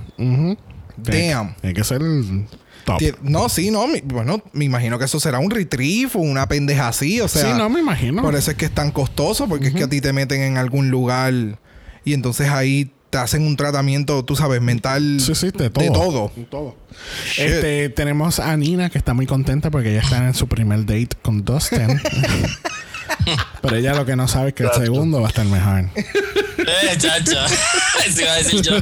damn. 0.97 1.57
Hay 1.65 1.75
que 1.75 1.83
ser 1.83 2.01
No, 3.23 3.49
sí, 3.49 3.71
no. 3.71 3.87
mi- 3.89 4.01
bueno, 4.01 4.43
me 4.53 4.65
imagino 4.65 4.99
que 4.99 5.05
eso 5.07 5.19
será 5.21 5.39
un 5.39 5.51
retrieve 5.51 6.11
o 6.15 6.19
una 6.21 6.49
pendeja 6.49 6.89
así. 6.89 7.21
O 7.21 7.29
sea, 7.29 7.43
sí, 7.53 7.59
no 7.59 7.69
me 7.69 7.81
imagino. 7.81 8.23
por 8.23 8.35
eso 8.35 8.51
es 8.53 8.57
que 8.57 8.67
es 8.67 8.71
tan 8.73 8.91
costoso, 8.93 9.49
porque 9.49 9.69
es 9.69 9.75
que 9.75 9.85
a 9.85 9.89
ti 9.89 10.01
te 10.01 10.13
meten 10.13 10.41
en 10.43 10.57
algún 10.57 10.91
lugar 10.91 11.33
y 12.05 12.15
entonces 12.15 12.49
ahí 12.49 12.91
te 13.11 13.19
hacen 13.19 13.43
un 13.47 13.57
tratamiento, 13.57 14.25
tú 14.25 14.35
sabes, 14.37 14.61
mental. 14.61 15.19
Sí, 15.21 15.35
sí, 15.35 15.51
de 15.53 15.71
todo. 15.71 16.33
De 16.37 16.45
todo. 16.45 16.77
Este, 17.39 17.89
tenemos 17.89 18.41
a 18.41 18.57
Nina 18.57 18.91
que 18.91 18.99
está 18.99 19.15
muy 19.15 19.27
contenta 19.27 19.71
porque 19.71 19.91
ella 19.91 20.01
está 20.03 20.19
en 20.27 20.35
su 20.35 20.49
primer 20.49 20.81
date 20.87 21.11
con 21.23 21.45
Dustin. 21.45 22.01
Pero 23.63 23.77
ella 23.77 23.95
lo 23.95 24.05
que 24.07 24.15
no 24.17 24.29
sabe 24.29 24.49
es 24.49 24.55
que 24.55 24.63
el 24.65 24.73
segundo 24.73 25.21
va 25.21 25.27
a 25.27 25.31
estar 25.31 25.47
mejor. 25.47 25.87
Eh, 26.67 26.97
chacho. 26.99 27.37
Eso 28.07 28.23
iba 28.23 28.33
a 28.33 28.37
decir 28.37 28.63
yo. 28.63 28.73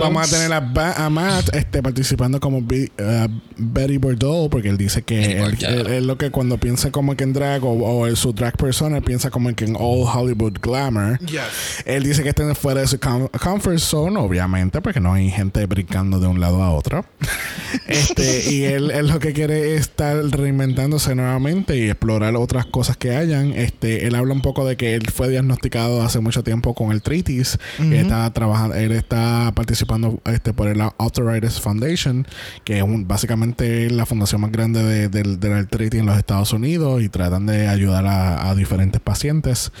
Vamos 0.00 0.26
a 0.28 0.30
tener 0.30 0.52
a, 0.52 0.60
Ba- 0.60 0.92
a 0.96 1.08
Matt 1.10 1.54
este, 1.54 1.82
participando 1.82 2.40
como 2.40 2.60
Bi- 2.62 2.90
uh, 2.98 3.28
Betty 3.56 3.98
Bordeaux, 3.98 4.48
porque 4.50 4.68
él 4.68 4.76
dice 4.76 5.02
que 5.02 5.38
él, 5.40 5.56
él- 5.60 5.86
él 5.86 6.06
lo 6.06 6.18
que 6.18 6.30
cuando 6.30 6.58
piensa 6.58 6.90
como 6.90 7.16
que 7.16 7.24
en 7.24 7.32
drag 7.32 7.64
o, 7.64 7.70
o 7.72 8.06
en 8.06 8.16
su 8.16 8.32
drag 8.32 8.56
persona, 8.56 9.00
piensa 9.00 9.30
como 9.30 9.54
que 9.54 9.64
en 9.64 9.76
all 9.76 10.06
Hollywood 10.06 10.58
glamour. 10.60 11.18
Yes. 11.20 11.40
Él 11.84 12.02
dice 12.04 12.22
que 12.22 12.30
está 12.30 12.54
fuera 12.54 12.80
de 12.82 12.86
su 12.86 12.98
com- 12.98 13.28
comfort 13.28 13.78
zone, 13.78 14.18
obviamente, 14.18 14.80
porque 14.80 15.00
no 15.00 15.12
hay 15.14 15.30
gente 15.30 15.64
brincando 15.66 16.20
de 16.20 16.26
un 16.26 16.40
lado 16.40 16.62
a 16.62 16.70
otro. 16.72 17.04
este, 17.88 18.50
y 18.52 18.64
él, 18.64 18.90
él 18.90 19.08
lo 19.08 19.18
que 19.18 19.32
quiere 19.32 19.74
es 19.74 19.82
estar 19.82 20.16
reinventándose 20.16 21.14
nuevamente 21.14 21.76
y 21.76 21.88
explorar 21.90 22.36
otras 22.36 22.66
cosas 22.66 22.96
que 22.96 23.14
hayan. 23.16 23.52
Este, 23.52 24.06
él 24.06 24.14
habla 24.14 24.32
un 24.34 24.42
poco 24.42 24.66
de 24.66 24.76
que 24.76 24.94
él 24.94 25.06
fue 25.12 25.28
diagnosticado 25.28 26.02
hace 26.02 26.20
mucho 26.20 26.33
tiempo 26.42 26.74
con 26.74 26.90
el 26.92 27.02
tritis. 27.02 27.58
que 27.78 28.00
está 28.00 28.32
trabajando, 28.32 28.74
él 28.74 28.92
está 28.92 29.52
participando 29.54 30.20
este, 30.24 30.52
por 30.52 30.68
el 30.68 30.80
Arthritis 30.80 31.60
Foundation, 31.60 32.26
que 32.64 32.78
es 32.78 32.82
un- 32.82 33.06
básicamente 33.06 33.90
la 33.90 34.06
fundación 34.06 34.40
más 34.40 34.50
grande 34.52 34.82
de, 34.82 35.08
del- 35.08 35.38
del 35.38 35.52
artritis 35.52 36.00
en 36.00 36.06
los 36.06 36.16
Estados 36.18 36.52
Unidos 36.52 37.02
y 37.02 37.08
tratan 37.08 37.46
de 37.46 37.68
ayudar 37.68 38.06
a, 38.06 38.50
a 38.50 38.54
diferentes 38.54 39.00
pacientes 39.00 39.72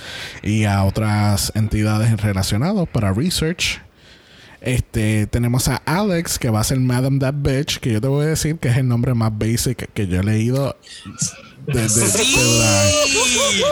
y 0.42 0.64
a 0.64 0.84
otras 0.84 1.52
entidades 1.54 2.20
relacionadas 2.20 2.86
para 2.88 3.12
research. 3.12 3.80
Este, 4.60 5.26
tenemos 5.26 5.68
a 5.68 5.76
Alex, 5.84 6.38
que 6.38 6.48
va 6.48 6.60
a 6.60 6.64
ser 6.64 6.80
Madam 6.80 7.18
That 7.18 7.34
Bitch, 7.36 7.80
que 7.80 7.92
yo 7.92 8.00
te 8.00 8.08
voy 8.08 8.24
a 8.24 8.28
decir 8.30 8.56
que 8.56 8.68
es 8.68 8.76
el 8.78 8.88
nombre 8.88 9.12
más 9.12 9.30
basic 9.36 9.92
que 9.92 10.06
yo 10.06 10.20
he 10.20 10.24
leído 10.24 10.74
de, 11.66 11.88
Sí. 11.88 13.62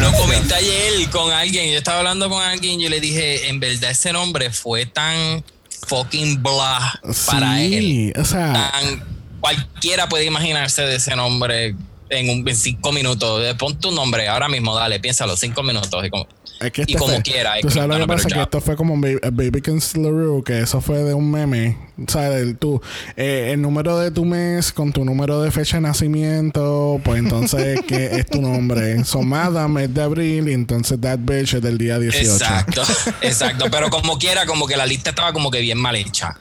Lo 0.00 0.12
comenté 0.12 0.54
ayer 0.54 1.08
con 1.10 1.32
alguien. 1.32 1.70
Yo 1.72 1.78
estaba 1.78 1.98
hablando 1.98 2.28
con 2.28 2.42
alguien 2.42 2.80
y 2.80 2.84
yo 2.84 2.90
le 2.90 3.00
dije, 3.00 3.48
en 3.48 3.60
verdad 3.60 3.90
ese 3.90 4.12
nombre 4.12 4.50
fue 4.50 4.86
tan 4.86 5.44
fucking 5.86 6.42
blah 6.42 7.00
para 7.26 7.62
él. 7.62 8.12
O 8.18 8.24
sea, 8.24 8.52
Tan- 8.72 9.04
cualquiera 9.40 10.08
puede 10.08 10.24
imaginarse 10.24 10.82
de 10.82 10.96
ese 10.96 11.14
nombre 11.16 11.74
en, 12.10 12.30
un, 12.30 12.48
en 12.48 12.56
cinco 12.56 12.92
minutos. 12.92 13.54
Pon 13.56 13.78
tu 13.78 13.90
nombre 13.90 14.28
ahora 14.28 14.48
mismo, 14.48 14.74
dale, 14.74 15.00
piénsalo, 15.00 15.36
cinco 15.36 15.62
minutos. 15.62 16.04
Y 16.04 16.10
como, 16.10 16.26
es 16.60 16.72
que 16.72 16.80
y 16.82 16.84
este 16.84 16.98
como 16.98 17.12
fue- 17.12 17.22
quiera, 17.22 17.54
Tú 17.60 17.70
sabes 17.70 17.88
lo 17.88 17.98
que 17.98 18.06
pasa, 18.06 18.28
que 18.28 18.40
esto 18.40 18.60
fue 18.60 18.76
como 18.76 18.96
Baby, 19.00 19.18
Baby 19.32 19.62
LaRue, 19.94 20.42
que 20.44 20.60
eso 20.60 20.80
fue 20.80 20.98
de 21.04 21.14
un 21.14 21.30
meme. 21.30 21.76
¿Sabes? 22.06 22.42
El, 22.42 22.56
tú, 22.58 22.80
eh, 23.16 23.50
el 23.52 23.60
número 23.60 23.98
de 23.98 24.10
tu 24.12 24.24
mes 24.24 24.72
con 24.72 24.92
tu 24.92 25.04
número 25.04 25.42
de 25.42 25.50
fecha 25.50 25.78
de 25.78 25.80
nacimiento, 25.82 27.00
pues 27.04 27.18
entonces, 27.18 27.80
¿qué 27.88 28.06
es 28.12 28.26
tu 28.26 28.40
nombre? 28.40 29.04
So, 29.04 29.22
Madam 29.22 29.78
es 29.78 29.92
de 29.92 30.02
abril 30.02 30.48
y 30.48 30.52
entonces 30.52 31.00
That 31.00 31.18
Bitch 31.22 31.54
es 31.54 31.62
del 31.62 31.76
día 31.76 31.98
18. 31.98 32.32
Exacto, 32.32 32.82
exacto. 33.22 33.66
Pero 33.70 33.90
como 33.90 34.16
quiera, 34.18 34.46
como 34.46 34.66
que 34.66 34.76
la 34.76 34.86
lista 34.86 35.10
estaba 35.10 35.32
como 35.32 35.50
que 35.50 35.60
bien 35.60 35.78
mal 35.78 35.96
hecha. 35.96 36.36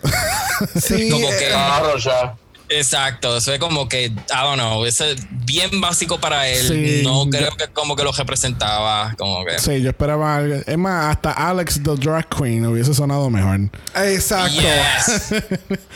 Sí. 0.79 1.09
Como 1.09 1.27
eh, 1.27 1.35
que- 1.39 1.99
ya. 2.03 2.35
Exacto, 2.69 3.37
eso 3.37 3.53
es 3.53 3.59
como 3.59 3.87
que, 3.87 4.05
I 4.05 4.13
don't 4.29 4.55
know, 4.55 4.85
eso 4.85 5.05
es 5.05 5.25
bien 5.45 5.81
básico 5.81 6.19
para 6.19 6.47
él. 6.47 6.67
Sí. 6.67 7.01
no 7.03 7.25
creo 7.29 7.51
que 7.55 7.67
como 7.67 7.95
que 7.95 8.03
lo 8.03 8.11
representaba, 8.11 9.15
como 9.17 9.45
que... 9.45 9.59
Sí, 9.59 9.81
yo 9.81 9.89
esperaba 9.89 10.35
algo. 10.37 10.55
Es 10.65 10.77
más, 10.77 11.15
hasta 11.15 11.31
Alex 11.31 11.81
the 11.83 11.95
Drag 11.95 12.27
Queen 12.29 12.65
hubiese 12.65 12.93
sonado 12.93 13.29
mejor. 13.29 13.69
Exacto. 13.95 14.61
Yes, 14.61 15.31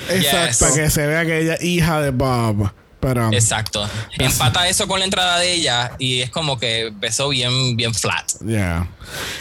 Exacto. 0.09 0.57
Para 0.65 0.73
que 0.75 0.89
se 0.89 1.07
vea 1.07 1.25
que 1.25 1.39
ella 1.41 1.53
es 1.55 1.63
hija 1.63 2.01
de 2.01 2.11
Bob. 2.11 2.71
Pero, 3.01 3.29
exacto. 3.33 3.85
Empata 4.17 4.67
eso 4.69 4.87
con 4.87 4.99
la 4.99 5.05
entrada 5.05 5.39
de 5.39 5.53
ella 5.53 5.91
y 5.99 6.21
es 6.21 6.29
como 6.29 6.57
que 6.59 6.87
empezó 6.87 7.29
bien, 7.29 7.75
bien 7.75 7.93
flat. 7.93 8.31
yeah. 8.45 8.87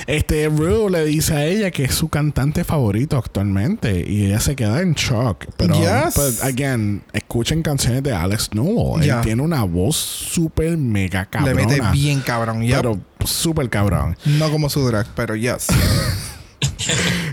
Este, 0.07 0.49
Rue 0.49 0.91
le 0.91 1.05
dice 1.05 1.35
a 1.35 1.45
ella 1.45 1.71
que 1.71 1.85
es 1.85 1.95
su 1.95 2.09
cantante 2.09 2.65
favorito 2.65 3.17
actualmente. 3.19 4.05
Y 4.09 4.25
ella 4.27 4.41
se 4.41 4.57
queda 4.57 4.81
en 4.81 4.95
shock. 4.95 5.45
Pero, 5.57 5.75
Yes. 5.75 6.15
but 6.17 6.43
again, 6.43 7.03
escuchen 7.13 7.63
canciones 7.63 8.03
de 8.03 8.13
Alex 8.15 8.51
Newell. 8.55 9.03
Yeah. 9.05 9.19
Él 9.19 9.25
tiene 9.25 9.43
una 9.43 9.63
voz 9.65 9.97
súper 9.97 10.77
mega 10.79 11.21
Le 11.25 11.29
cabrona. 11.29 11.67
mete 11.67 11.81
bien 11.93 12.21
cabrón. 12.21 12.63
yep. 12.63 12.77
Pero 12.79 12.99
súper 13.25 13.69
cabrón. 13.69 14.17
No 14.25 14.51
como 14.51 14.71
su 14.71 14.85
drag, 14.87 15.07
pero 15.15 15.37
yes. 15.37 15.67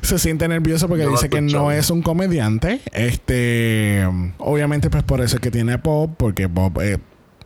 se 0.01 0.19
siente 0.19 0.47
nervioso 0.47 0.87
porque 0.87 1.07
dice 1.07 1.29
que 1.29 1.41
no 1.41 1.71
es 1.71 1.89
un 1.89 2.01
comediante. 2.01 2.81
Este, 2.93 4.05
obviamente, 4.37 4.89
pues 4.89 5.03
por 5.03 5.21
eso 5.21 5.35
es 5.37 5.41
que 5.41 5.51
tiene 5.51 5.73
a 5.73 5.77
Bob, 5.77 6.15
porque 6.17 6.45
Bob 6.47 6.79
eh, 6.81 6.97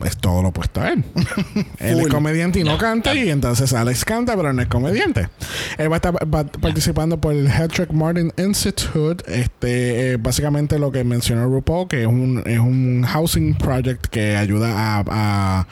es 0.04 0.16
todo 0.16 0.42
lo 0.42 0.48
opuesto 0.48 0.80
a 0.80 0.90
él. 0.90 1.04
él 1.78 2.00
es 2.00 2.08
comediante 2.08 2.60
y 2.60 2.64
no 2.64 2.78
canta, 2.78 3.14
y 3.14 3.30
entonces 3.30 3.72
Alex 3.72 4.04
canta, 4.04 4.36
pero 4.36 4.52
no 4.52 4.62
es 4.62 4.68
comediante. 4.68 5.28
Él 5.78 5.90
va 5.90 5.96
a 5.96 5.98
estar 5.98 6.14
va- 6.14 6.44
participando 6.44 7.20
por 7.20 7.34
el 7.34 7.46
Hedrick 7.46 7.90
Martin 7.92 8.32
Institute. 8.36 9.24
Este, 9.32 10.12
eh, 10.12 10.16
básicamente 10.16 10.78
lo 10.78 10.90
que 10.92 11.04
mencionó 11.04 11.46
RuPaul, 11.46 11.88
que 11.88 12.02
es 12.02 12.06
un, 12.08 12.42
es 12.46 12.58
un 12.58 13.02
housing 13.04 13.54
project 13.54 14.06
que 14.06 14.36
ayuda 14.36 14.98
a, 14.98 15.04
a, 15.08 15.66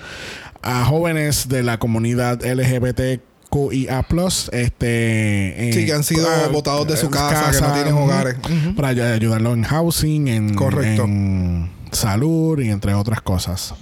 a 0.63 0.85
jóvenes 0.85 1.49
de 1.49 1.63
la 1.63 1.79
comunidad 1.79 2.45
LGBT 2.45 3.21
QIA 3.51 4.07
este 4.53 5.67
en- 5.69 5.73
Sí, 5.75 5.85
que 5.87 5.93
han 5.93 6.05
sido 6.05 6.27
botados 6.53 6.87
de 6.87 6.97
su 6.97 7.07
eh, 7.07 7.11
casa, 7.11 7.51
que 7.51 7.61
no 7.61 7.73
tienen 7.75 7.95
hogares. 7.95 8.37
Para 8.77 8.89
ay- 8.89 9.01
ayudarlo 9.01 9.53
en 9.53 9.65
housing, 9.65 10.29
en, 10.29 10.55
Correcto. 10.55 11.05
en 11.05 11.71
salud 11.93 12.61
y 12.61 12.71
entre 12.71 12.95
otras 12.95 13.21
cosas. 13.23 13.75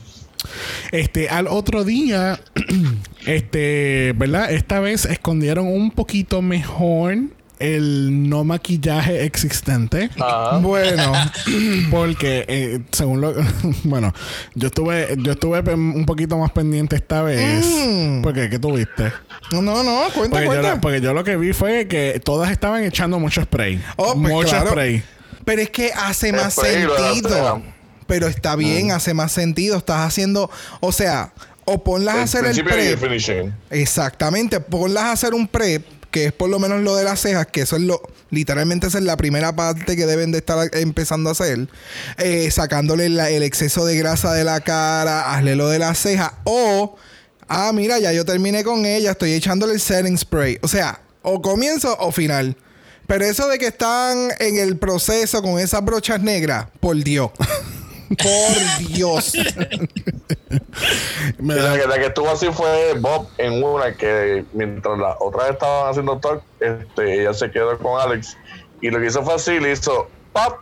Este, 0.93 1.29
al 1.29 1.47
otro 1.49 1.85
día, 1.85 2.41
este, 3.27 4.15
¿verdad? 4.17 4.51
Esta 4.53 4.81
vez 4.81 5.05
escondieron 5.05 5.67
un 5.67 5.91
poquito 5.91 6.43
mejor 6.43 7.17
el 7.59 8.29
no 8.29 8.44
maquillaje 8.44 9.25
existente. 9.25 10.11
Ajá. 10.21 10.59
Bueno, 10.59 11.12
Porque 11.90 12.44
eh, 12.49 12.81
según 12.92 13.21
lo 13.21 13.35
bueno, 13.85 14.12
yo 14.55 14.68
estuve 14.68 15.16
yo 15.18 15.33
estuve 15.33 15.61
un 15.75 16.07
poquito 16.07 16.37
más 16.38 16.51
pendiente 16.53 16.97
esta 16.97 17.23
vez. 17.23 17.64
Mm. 17.66 18.23
Porque 18.23 18.49
¿qué 18.51 18.59
tuviste? 18.59 19.12
no, 19.53 19.62
no, 19.62 19.83
no, 19.83 20.03
cuenta, 20.14 20.37
Porque 20.37 20.44
yo, 20.44 20.51
cuenta. 20.51 20.75
lo- 20.75 20.81
porque 20.81 21.01
yo 21.01 21.14
lo 21.14 21.25
que 21.25 21.37
vi 21.37 21.53
fue 21.53 21.88
que 21.88 22.21
todas 22.25 22.51
estaban 22.51 22.85
echando 22.85 23.18
mucho 23.18 23.42
spray. 23.42 23.83
Oh, 23.97 24.12
pues 24.14 24.18
mucho 24.35 24.49
claro. 24.51 24.71
spray. 24.71 25.03
Pero 25.44 25.62
es 25.62 25.71
que 25.71 25.90
hace 25.92 26.33
más 26.33 26.55
sentido. 26.55 27.62
Pero 28.07 28.27
está 28.27 28.57
bien, 28.57 28.90
hace 28.92 29.12
más 29.14 29.33
sentido. 29.33 29.77
Estás 29.79 30.01
haciendo, 30.07 30.51
o 30.81 30.92
sea, 30.92 31.33
o 31.64 31.83
ponlas 31.85 32.14
a 32.16 32.23
hacer 32.23 32.44
el 32.47 32.53
principio 32.53 32.83
y 32.83 32.87
el 32.88 32.99
prep. 32.99 33.11
finishing. 33.11 33.55
Exactamente, 33.71 34.61
ponlas 34.61 35.05
a 35.05 35.12
hacer 35.12 35.35
un 35.35 35.47
prep, 35.47 35.85
que 36.11 36.27
es 36.27 36.33
por 36.33 36.51
lo 36.51 36.59
menos 36.59 36.83
lo 36.83 36.97
de 36.97 37.05
las 37.05 37.21
cejas, 37.21 37.47
que 37.47 37.62
eso 37.62 37.77
es 37.77 37.83
lo, 37.83 38.01
literalmente 38.31 38.87
esa 38.87 38.99
es 38.99 39.05
la 39.05 39.16
primera 39.16 39.55
parte 39.55 39.97
que 39.97 40.07
deben 40.07 40.33
de 40.33 40.38
estar 40.38 40.71
empezando 40.75 41.29
a 41.29 41.33
hacer. 41.33 41.68
Eh, 42.18 42.51
sacándole 42.51 43.07
el 43.07 43.42
exceso 43.42 43.85
de 43.85 43.97
grasa 43.97 44.33
de 44.33 44.44
la 44.44 44.61
cara, 44.61 45.35
hazle 45.35 45.57
lo 45.57 45.68
de 45.68 45.79
las 45.79 45.99
cejas. 45.99 46.33
O, 46.44 46.97
ah, 47.49 47.73
mira, 47.75 47.99
ya 47.99 48.12
yo 48.12 48.25
terminé 48.25 48.64
con 48.64 48.87
ella, 48.87 49.12
estoy 49.12 49.33
echándole 49.33 49.75
el 49.75 49.81
setting 49.81 50.16
spray. 50.16 50.59
O 50.62 50.68
sea, 50.68 51.01
o 51.23 51.42
comienzo 51.42 51.97
o 52.01 52.12
final. 52.12 52.57
Pero 53.07 53.25
eso 53.25 53.49
de 53.49 53.59
que 53.59 53.68
están 53.68 54.31
en 54.38 54.59
el 54.59 54.77
proceso 54.77 55.42
con 55.42 55.59
esas 55.59 55.83
brochas 55.85 56.21
negras, 56.21 56.66
por 56.81 56.97
Dios. 56.97 57.31
por 58.16 58.88
Dios. 58.88 59.33
La, 61.38 61.79
que, 61.79 61.87
la 61.87 61.99
que 61.99 62.07
estuvo 62.07 62.31
así 62.31 62.47
fue 62.53 62.94
Bob 62.94 63.29
en 63.37 63.62
una 63.62 63.94
que 63.94 64.44
mientras 64.55 64.99
las 64.99 65.16
otras 65.21 65.51
estaban 65.51 65.90
haciendo 65.90 66.18
talk, 66.18 66.42
este, 66.59 67.21
ella 67.21 67.35
se 67.35 67.51
quedó 67.51 67.77
con 67.79 68.01
Alex 68.01 68.37
y 68.81 68.90
lo 68.90 68.99
que 68.99 69.07
hizo 69.07 69.23
fue 69.23 69.35
así, 69.35 69.61
le 69.61 69.73
hizo 69.73 70.09
pop, 70.33 70.61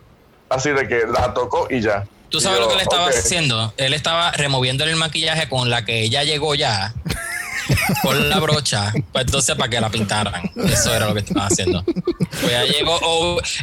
así 0.49 0.71
de 0.71 0.89
que 0.89 1.05
la 1.07 1.33
tocó 1.35 1.69
y 1.71 1.81
ya. 1.81 2.07
¿Tú 2.31 2.41
sabes 2.41 2.59
yo, 2.59 2.65
lo 2.65 2.69
que 2.69 2.75
él 2.75 2.81
estaba 2.81 3.07
haciendo? 3.09 3.75
Él 3.77 3.95
estaba 3.95 4.33
removiéndole 4.33 4.91
el 4.91 4.97
maquillaje 4.97 5.49
con 5.49 5.71
la 5.71 5.85
que 5.85 6.01
ella 6.01 6.25
llegó 6.25 6.55
ya. 6.55 6.93
con 8.03 8.29
la 8.29 8.39
brocha. 8.39 8.93
Pues 9.13 9.27
entonces 9.27 9.55
para 9.57 9.71
que 9.71 9.81
la 9.81 9.91
pintaran. 9.91 10.51
Eso 10.57 10.95
era 10.95 11.07
lo 11.07 11.15
que 11.15 11.21
estaba 11.21 11.47
haciendo. 11.47 11.85
Pues 11.85 12.51
ya 12.51 12.65
llegó, 12.65 12.99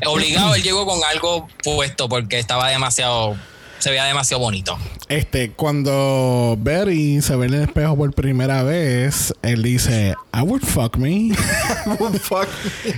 obligado, 0.06 0.56
él 0.56 0.64
llegó 0.64 0.86
con 0.86 1.00
algo 1.10 1.48
puesto 1.64 2.10
porque 2.10 2.40
estaba 2.40 2.70
demasiado. 2.70 3.36
Se 3.84 3.90
veía 3.90 4.06
demasiado 4.06 4.40
bonito. 4.40 4.78
Este, 5.10 5.52
cuando 5.52 6.56
Barry 6.58 7.22
se 7.22 7.36
ve 7.36 7.48
en 7.48 7.56
el 7.56 7.64
espejo 7.64 7.98
por 7.98 8.14
primera 8.14 8.64
vez, 8.64 9.34
él 9.42 9.62
dice, 9.62 10.16
I 10.34 10.40
would 10.40 10.62
fuck 10.62 10.96
me. 10.96 11.36
Fuck. 12.22 12.48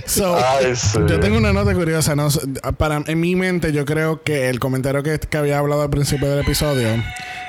So, 0.06 0.36
Ay, 0.36 0.76
sí. 0.76 1.00
yo 1.08 1.18
tengo 1.18 1.38
una 1.38 1.52
nota 1.52 1.74
curiosa. 1.74 2.14
¿no? 2.14 2.28
Para, 2.78 3.02
en 3.04 3.18
mi 3.18 3.34
mente, 3.34 3.72
yo 3.72 3.84
creo 3.84 4.22
que 4.22 4.48
el 4.48 4.60
comentario 4.60 5.02
que, 5.02 5.18
que 5.18 5.36
había 5.36 5.58
hablado 5.58 5.82
al 5.82 5.90
principio 5.90 6.30
del 6.30 6.44
episodio. 6.44 7.02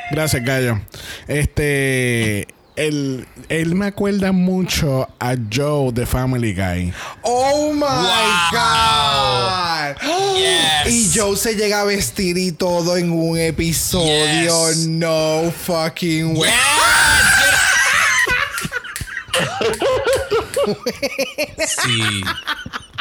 Gracias, 0.10 0.43
Gallo. 0.43 0.80
Este. 1.28 2.47
Él, 2.78 3.28
él 3.50 3.74
me 3.76 3.88
acuerda 3.88 4.32
mucho 4.32 5.10
a 5.20 5.34
Joe 5.52 5.92
de 5.92 6.06
Family 6.06 6.54
Guy. 6.54 6.94
Oh 7.24 7.74
my 7.74 7.80
Wow. 7.82 8.52
God. 8.52 10.38
Yes. 10.38 10.94
Y 10.94 11.12
Joe 11.20 11.36
se 11.36 11.56
llega 11.56 11.82
a 11.82 11.84
vestir 11.86 12.38
y 12.38 12.52
todo 12.52 12.96
en 12.98 13.12
un 13.12 13.38
episodio. 13.38 14.70
Yes. 14.70 14.86
No 14.88 15.52
fucking 15.66 16.38
way. 16.38 16.52
Sí. 21.68 22.22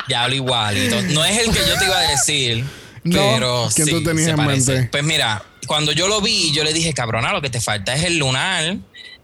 Ya 0.09 0.25
hablo 0.25 0.37
igualito. 0.37 1.03
No 1.03 1.25
es 1.25 1.39
el 1.39 1.53
que 1.53 1.61
yo 1.69 1.79
te 1.79 1.85
iba 1.85 1.99
a 1.99 2.11
decir. 2.11 2.65
No. 3.05 3.19
Pero 3.35 3.69
¿Quién 3.75 3.87
sí, 3.89 3.93
tú 3.93 4.03
tenías 4.03 4.25
se 4.27 4.31
en 4.33 4.37
parece. 4.37 4.73
mente? 4.73 4.89
Pues 4.91 5.05
mira, 5.05 5.43
cuando 5.67 5.93
yo 5.93 6.09
lo 6.09 6.21
vi, 6.21 6.53
yo 6.53 6.65
le 6.65 6.73
dije, 6.73 6.93
cabrona, 6.93 7.33
lo 7.33 7.43
que 7.43 7.51
te 7.51 7.61
falta 7.61 7.95
es 7.95 8.05
el 8.05 8.19
lunar 8.19 8.77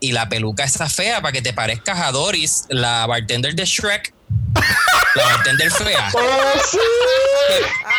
y 0.02 0.12
la 0.12 0.28
peluca 0.28 0.64
esa 0.64 0.88
fea 0.88 1.20
para 1.22 1.30
que 1.32 1.40
te 1.42 1.52
parezcas 1.52 2.00
a 2.00 2.10
Doris, 2.10 2.64
la 2.68 3.06
bartender 3.06 3.54
de 3.54 3.64
Shrek. 3.64 4.12
La 5.14 5.24
bartender 5.24 5.70
fea. 5.70 6.10
¡Oh, 6.14 6.52
sí! 6.70 6.78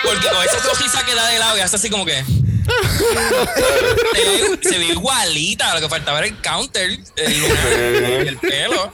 Porque 0.04 0.28
con 0.28 0.44
esa 0.44 0.58
rojiza 0.68 1.06
que 1.06 1.16
da 1.16 1.28
de 1.30 1.40
lado 1.40 1.58
y 1.58 1.62
hace 1.62 1.78
así 1.78 1.90
como 1.90 2.06
que. 2.06 2.14
se, 2.14 2.24
ve, 4.52 4.60
se 4.62 4.78
ve 4.80 4.86
igualita. 4.86 5.74
Lo 5.76 5.82
que 5.82 5.90
faltaba 5.90 6.18
era 6.20 6.28
el 6.28 6.40
counter, 6.42 6.92
el 7.16 8.38
pelo. 8.42 8.92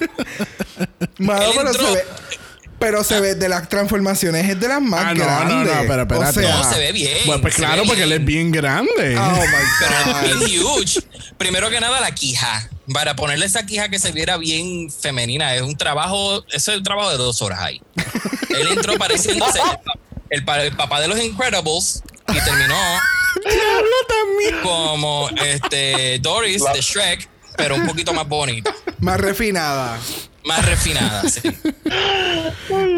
Mano, 1.17 1.52
pero 1.56 1.69
entró- 1.72 1.88
se 1.88 1.93
ve. 1.95 2.06
Pero 2.80 3.04
se 3.04 3.20
ve 3.20 3.36
de 3.36 3.50
las 3.50 3.68
transformaciones, 3.68 4.50
es 4.50 4.60
de 4.60 4.68
las 4.70 4.82
más 4.82 5.06
Ah, 5.08 5.13
no, 5.13 5.24
grandes. 5.26 5.76
no, 5.76 5.82
pero 5.88 6.02
espérate. 6.04 6.39
O 6.39 6.42
sea, 6.44 6.58
No, 6.58 6.72
se 6.74 6.80
ve 6.80 6.92
bien. 6.94 7.18
Bueno, 7.26 7.42
pues 7.42 7.56
claro, 7.56 7.84
porque 7.86 8.04
él 8.04 8.12
es 8.13 8.24
bien 8.26 8.52
grande. 8.52 9.18
Oh 9.18 9.32
my 9.32 10.22
Pero 10.22 10.39
es 10.46 10.62
God. 10.62 10.78
huge. 10.80 11.00
Primero 11.38 11.70
que 11.70 11.80
nada, 11.80 12.00
la 12.00 12.12
quija. 12.15 12.70
Para 12.94 13.15
ponerle 13.15 13.46
esa 13.46 13.65
quija 13.65 13.89
que 13.89 14.00
se 14.00 14.12
viera 14.13 14.38
bien 14.38 14.89
femenina. 14.89 15.54
Es 15.56 15.62
un 15.62 15.76
trabajo, 15.78 16.44
eso 16.52 16.72
es 16.72 16.78
un 16.78 16.84
trabajo 16.84 17.12
de 17.12 17.18
dos 17.18 17.42
horas 17.42 17.60
ahí. 17.60 17.82
Él 18.50 18.68
entró 18.70 18.98
pareciéndose 18.98 19.60
el, 20.30 20.44
pa- 20.46 20.63
el 20.63 20.76
papá 20.76 21.02
de 21.02 21.08
los 21.10 21.20
Incredibles 21.22 22.02
y 22.30 22.34
terminó 22.46 22.76
Diablo 23.44 23.96
también. 24.08 24.63
como 24.63 25.30
este 25.46 26.18
Doris 26.20 26.62
La- 26.62 26.74
de 26.74 26.82
Shrek, 26.82 27.30
pero 27.58 27.76
un 27.76 27.86
poquito 27.86 28.13
más 28.13 28.28
bonita. 28.28 28.74
Más 29.00 29.20
refinada. 29.20 29.98
Más 30.45 30.65
refinada, 30.65 31.23
sí. 31.30 31.41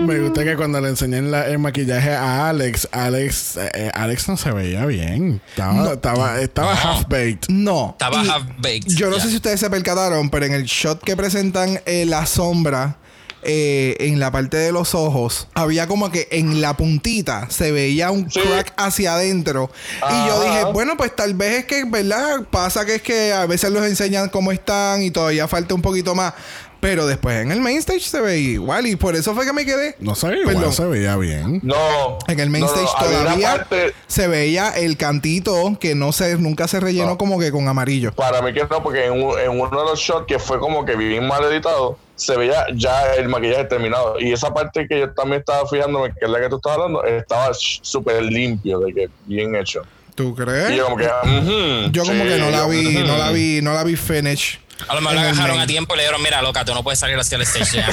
Me 0.01 0.19
gusta 0.19 0.43
que 0.43 0.55
cuando 0.55 0.79
le 0.81 0.89
enseñé 0.89 1.21
la- 1.21 1.47
el 1.47 1.59
maquillaje 1.59 2.11
a 2.13 2.49
Alex, 2.49 2.87
Alex, 2.91 3.57
eh, 3.57 3.91
Alex 3.93 4.27
no 4.27 4.37
se 4.37 4.51
veía 4.51 4.85
bien. 4.85 5.41
Estaba, 5.49 5.93
estaba, 5.93 6.41
estaba 6.41 6.73
No. 6.73 6.79
half 6.81 7.03
baked. 7.07 7.47
No. 7.49 7.89
Estaba 7.99 8.23
Y 8.23 8.29
half 8.29 8.43
baked. 8.57 8.87
Yo 8.87 9.09
no 9.09 9.19
sé 9.19 9.29
si 9.29 9.35
ustedes 9.37 9.59
se 9.59 9.69
percataron, 9.69 10.29
pero 10.29 10.45
en 10.45 10.53
el 10.53 10.63
shot 10.65 11.01
que 11.03 11.15
presentan 11.15 11.81
eh, 11.85 12.05
la 12.05 12.25
sombra 12.25 12.97
eh, 13.43 13.95
en 14.01 14.19
la 14.19 14.29
parte 14.31 14.57
de 14.57 14.71
los 14.71 14.93
ojos, 14.93 15.47
había 15.55 15.87
como 15.87 16.11
que 16.11 16.27
en 16.31 16.61
la 16.61 16.77
puntita 16.77 17.47
se 17.49 17.71
veía 17.71 18.11
un 18.11 18.29
Sí. 18.29 18.39
crack 18.39 18.71
hacia 18.77 19.13
adentro. 19.15 19.71
Y 20.11 20.27
yo 20.27 20.43
dije, 20.43 20.63
bueno, 20.73 20.95
pues 20.95 21.15
tal 21.15 21.33
vez 21.33 21.59
es 21.59 21.65
que, 21.65 21.83
¿verdad? 21.85 22.43
Pasa 22.51 22.85
que 22.85 22.95
es 22.95 23.01
que 23.01 23.33
a 23.33 23.47
veces 23.47 23.71
los 23.71 23.83
enseñan 23.83 24.29
cómo 24.29 24.51
están 24.51 25.01
y 25.01 25.09
todavía 25.09 25.47
falta 25.47 25.73
un 25.73 25.81
poquito 25.81 26.13
más. 26.13 26.33
Pero 26.81 27.05
después 27.05 27.39
en 27.39 27.51
el 27.51 27.61
main 27.61 27.77
stage 27.77 27.99
se 28.01 28.19
ve 28.19 28.39
igual 28.39 28.87
y 28.87 28.95
por 28.95 29.15
eso 29.15 29.33
fue 29.35 29.45
que 29.45 29.53
me 29.53 29.65
quedé. 29.65 29.95
No 29.99 30.15
se 30.15 30.27
veía 30.29 30.41
igual, 30.51 30.73
se 30.73 30.83
veía 30.85 31.15
bien. 31.15 31.59
No. 31.63 32.17
En 32.27 32.39
el 32.39 32.49
main 32.49 32.65
no, 32.65 32.73
stage 32.73 32.89
todavía 32.99 33.51
parte- 33.57 33.93
se 34.07 34.27
veía 34.27 34.69
el 34.71 34.97
cantito 34.97 35.77
que 35.79 35.93
no 35.93 36.11
se, 36.11 36.35
nunca 36.39 36.67
se 36.67 36.79
rellenó 36.79 37.11
No. 37.11 37.17
como 37.19 37.39
que 37.39 37.51
con 37.51 37.67
amarillo. 37.67 38.11
Para 38.13 38.41
mí 38.41 38.51
que 38.51 38.65
no, 38.65 38.81
porque 38.81 39.05
en, 39.05 39.13
un- 39.13 39.39
en 39.39 39.51
uno 39.51 39.69
de 39.69 39.85
los 39.91 39.99
shots 39.99 40.25
que 40.27 40.39
fue 40.39 40.59
como 40.59 40.83
que 40.83 40.95
bien 40.95 41.27
mal 41.27 41.43
editado, 41.43 41.99
se 42.15 42.35
veía 42.35 42.65
ya 42.75 43.13
el 43.13 43.29
maquillaje 43.29 43.65
terminado. 43.65 44.19
Y 44.19 44.33
esa 44.33 44.51
parte 44.51 44.87
que 44.87 45.01
yo 45.01 45.13
también 45.13 45.41
estaba 45.41 45.67
fijándome, 45.69 46.09
que 46.19 46.25
es 46.25 46.29
la 46.31 46.39
que 46.41 46.49
tú 46.49 46.55
estás 46.55 46.73
hablando, 46.73 47.03
estaba 47.05 47.51
súper 47.53 48.23
limpio, 48.23 48.79
de 48.79 48.91
que 48.93 49.09
bien 49.27 49.55
hecho. 49.55 49.83
¿Tú 50.15 50.35
crees? 50.35 50.71
Y 50.71 50.77
yo 50.77 50.85
como 50.85 50.97
que, 50.97 51.05
ujú, 51.05 51.91
Yo 51.91 52.01
como 52.03 52.23
sí, 52.23 52.27
que 52.29 52.37
no 52.39 52.49
la 52.49 52.65
vi, 52.67 53.03
no 53.05 53.17
la 53.17 53.31
vi, 53.31 53.59
no 53.61 53.73
la 53.73 53.83
vi 53.83 53.95
finish. 53.95 54.59
A 54.87 54.95
lo 54.95 55.01
mejor 55.01 55.15
la 55.15 55.21
agarraron 55.29 55.59
a 55.59 55.67
tiempo 55.67 55.93
y 55.93 55.97
le 55.97 56.03
dijeron, 56.03 56.21
mira, 56.21 56.41
loca, 56.41 56.65
tú 56.65 56.73
no 56.73 56.83
puedes 56.83 56.99
salir 56.99 57.17
hacia 57.17 57.35
el 57.37 57.41
stage 57.43 57.83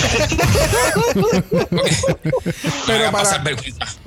para... 3.13 3.45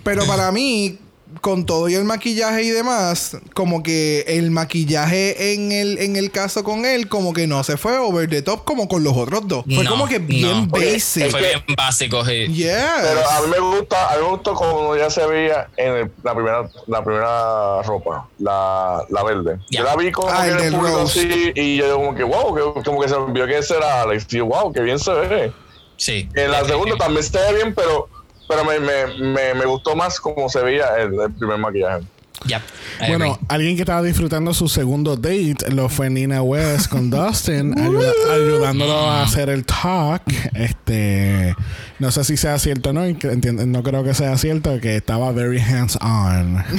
Pero 0.04 0.26
para 0.26 0.52
mí, 0.52 0.98
con 1.41 1.65
todo 1.65 1.89
y 1.89 1.95
el 1.95 2.04
maquillaje 2.06 2.63
y 2.63 2.69
demás, 2.69 3.36
como 3.56 3.82
que 3.84 4.23
el 4.27 4.51
maquillaje 4.51 5.54
en 5.54 5.71
el, 5.71 5.97
en 5.97 6.15
el 6.15 6.32
caso 6.32 6.63
con 6.63 6.86
él, 6.86 7.08
como 7.10 7.34
que 7.34 7.47
no 7.47 7.63
se 7.63 7.77
fue 7.77 7.97
over 7.97 8.30
the 8.30 8.41
top 8.43 8.63
como 8.63 8.88
con 8.88 9.04
los 9.04 9.17
otros 9.17 9.47
dos. 9.47 9.65
Fue 9.65 9.84
No, 9.84 9.89
como 9.89 10.08
que 10.08 10.19
bien 10.19 10.67
no. 10.69 10.77
Oye, 10.77 10.93
basic. 10.93 11.32
Fue 11.32 11.41
bien 11.41 11.63
básico. 11.75 12.23
sí. 12.25 12.47
Yeah. 12.47 12.97
Pero 13.01 13.27
a 13.30 13.41
mí 13.41 13.47
me 13.49 13.60
gusta, 13.60 14.12
a 14.13 14.15
mí 14.17 14.23
me 14.23 14.30
gustó 14.30 14.54
como 14.54 14.95
ya 14.95 15.10
se 15.10 15.25
veía 15.25 15.67
en 15.77 15.93
el- 15.93 16.12
la 16.23 16.34
primera, 16.36 16.69
la 16.88 17.04
primera 17.04 17.82
ropa, 17.84 18.30
la, 18.39 19.04
la 19.10 19.23
verde. 19.23 19.58
Yo 19.71 19.84
la 19.84 19.95
vi 19.95 20.12
como 20.12 20.30
Ah, 20.30 20.43
que 20.43 20.49
el 20.49 20.51
en 20.51 20.58
el 20.58 20.71
del 20.71 20.80
público 20.80 21.01
así 21.01 21.51
y 21.56 21.77
yo 21.77 21.95
como 21.95 22.13
que 22.15 22.23
wow, 22.23 22.56
que, 22.56 22.84
como 22.84 23.01
que 23.01 23.10
se 23.10 23.17
me 23.17 23.34
vio 23.34 23.47
que 23.47 23.58
ese 23.58 23.75
era 23.77 24.04
Alex. 24.04 24.27
Y 24.32 24.38
yo, 24.38 24.45
wow, 24.45 24.71
que 24.71 24.82
bien 24.82 24.99
se 24.99 25.12
ve. 25.12 25.51
Sí. 25.97 26.27
En 26.36 26.51
la 26.51 26.63
segunda 26.65 26.95
también 26.97 27.23
se 27.23 27.38
ve 27.38 27.54
bien, 27.56 27.75
pero, 27.75 28.08
pero 28.51 28.65
me, 28.65 28.79
me, 28.79 29.23
me, 29.31 29.53
me 29.53 29.65
gustó 29.65 29.95
más 29.95 30.19
como 30.19 30.49
se 30.49 30.61
veía 30.61 30.85
el, 30.99 31.13
el 31.19 31.31
primer 31.31 31.58
maquillaje. 31.58 32.04
Yep. 32.43 32.62
I 33.04 33.08
Bueno, 33.10 33.39
alguien 33.49 33.75
que 33.75 33.83
estaba 33.83 34.02
disfrutando 34.02 34.52
su 34.56 34.67
segundo 34.67 35.15
date 35.15 35.58
lo 35.69 35.89
fue 35.89 36.10
Nina 36.10 36.41
West 36.41 36.87
con 36.89 37.10
Dustin, 37.12 37.77
ayuda- 37.79 38.12
ayudándolo 38.33 38.93
a 39.12 39.21
hacer 39.23 39.49
el 39.49 39.63
talk. 39.63 40.23
Este, 40.56 41.56
no 41.99 42.10
sé 42.12 42.23
si 42.23 42.37
sea 42.37 42.58
cierto 42.58 42.89
o 42.89 42.93
no, 42.93 43.04
no 43.06 43.83
creo 43.83 44.04
que 44.04 44.15
sea 44.15 44.35
cierto, 44.39 44.79
que 44.81 44.95
estaba 44.95 45.31
very 45.31 45.60
hands 45.62 45.97
on. 46.02 46.63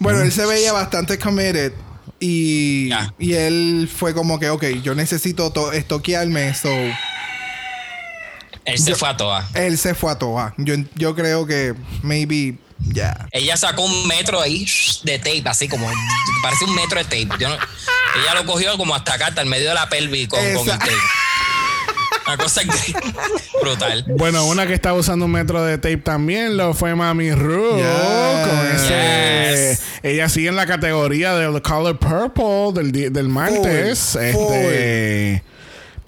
Bueno, 0.00 0.20
él 0.22 0.32
se 0.32 0.44
veía 0.46 0.72
bastante 0.72 1.18
committed. 1.18 1.72
Y, 2.20 2.90
y 3.18 3.34
él 3.34 3.88
fue 3.94 4.12
como 4.14 4.40
que, 4.40 4.50
ok, 4.50 4.64
yo 4.82 4.94
necesito 4.96 5.52
to- 5.52 5.72
estoquearme. 5.72 6.52
So, 6.54 6.68
Él 8.72 8.78
se 8.78 8.94
fue 8.94 9.08
a 9.08 9.16
toa. 9.16 9.48
él 9.54 9.78
se 9.78 9.94
fue 9.94 10.12
a 10.12 10.18
toa. 10.18 10.54
Yo, 10.56 10.74
yo 10.94 11.14
creo 11.14 11.46
que 11.46 11.74
maybe, 12.02 12.58
ya. 12.78 13.26
Ella 13.32 13.56
sacó 13.56 13.82
un 13.84 14.06
metro 14.06 14.40
ahí 14.40 14.66
de 15.04 15.18
tape, 15.18 15.42
así 15.46 15.68
como 15.68 15.90
parece 16.42 16.64
un 16.64 16.74
metro 16.74 16.98
de 16.98 17.04
tape. 17.04 17.28
Yo 17.40 17.48
no- 17.48 17.54
ella 17.56 18.34
lo 18.34 18.46
cogió 18.46 18.76
como 18.76 18.94
hasta 18.94 19.14
acá, 19.14 19.26
hasta 19.28 19.40
el 19.42 19.48
medio 19.48 19.68
de 19.68 19.74
la 19.74 19.88
pelvis 19.88 20.28
con, 20.28 20.40
con 20.54 20.68
el 20.68 20.78
tape. 20.78 20.92
Una 22.26 22.36
cosa 22.36 22.60
que- 22.62 22.94
brutal. 23.62 24.04
Bueno, 24.16 24.44
una 24.46 24.66
que 24.66 24.74
estaba 24.74 24.98
usando 24.98 25.24
un 25.24 25.30
metro 25.32 25.62
de 25.64 25.78
tape 25.78 25.96
también 25.98 26.56
lo 26.58 26.74
fue 26.74 26.94
Mami 26.94 27.32
Ru. 27.32 27.76
Yes. 27.78 28.46
Con 28.46 28.66
ese, 28.74 29.68
Yes. 29.70 29.82
Ella 30.02 30.28
sigue 30.28 30.48
en 30.48 30.56
la 30.56 30.66
categoría 30.66 31.34
del 31.34 31.60
Color 31.62 31.98
Purple 31.98 32.72
del, 32.82 33.12
del 33.12 33.28
martes. 33.28 34.14
Este, 34.14 35.42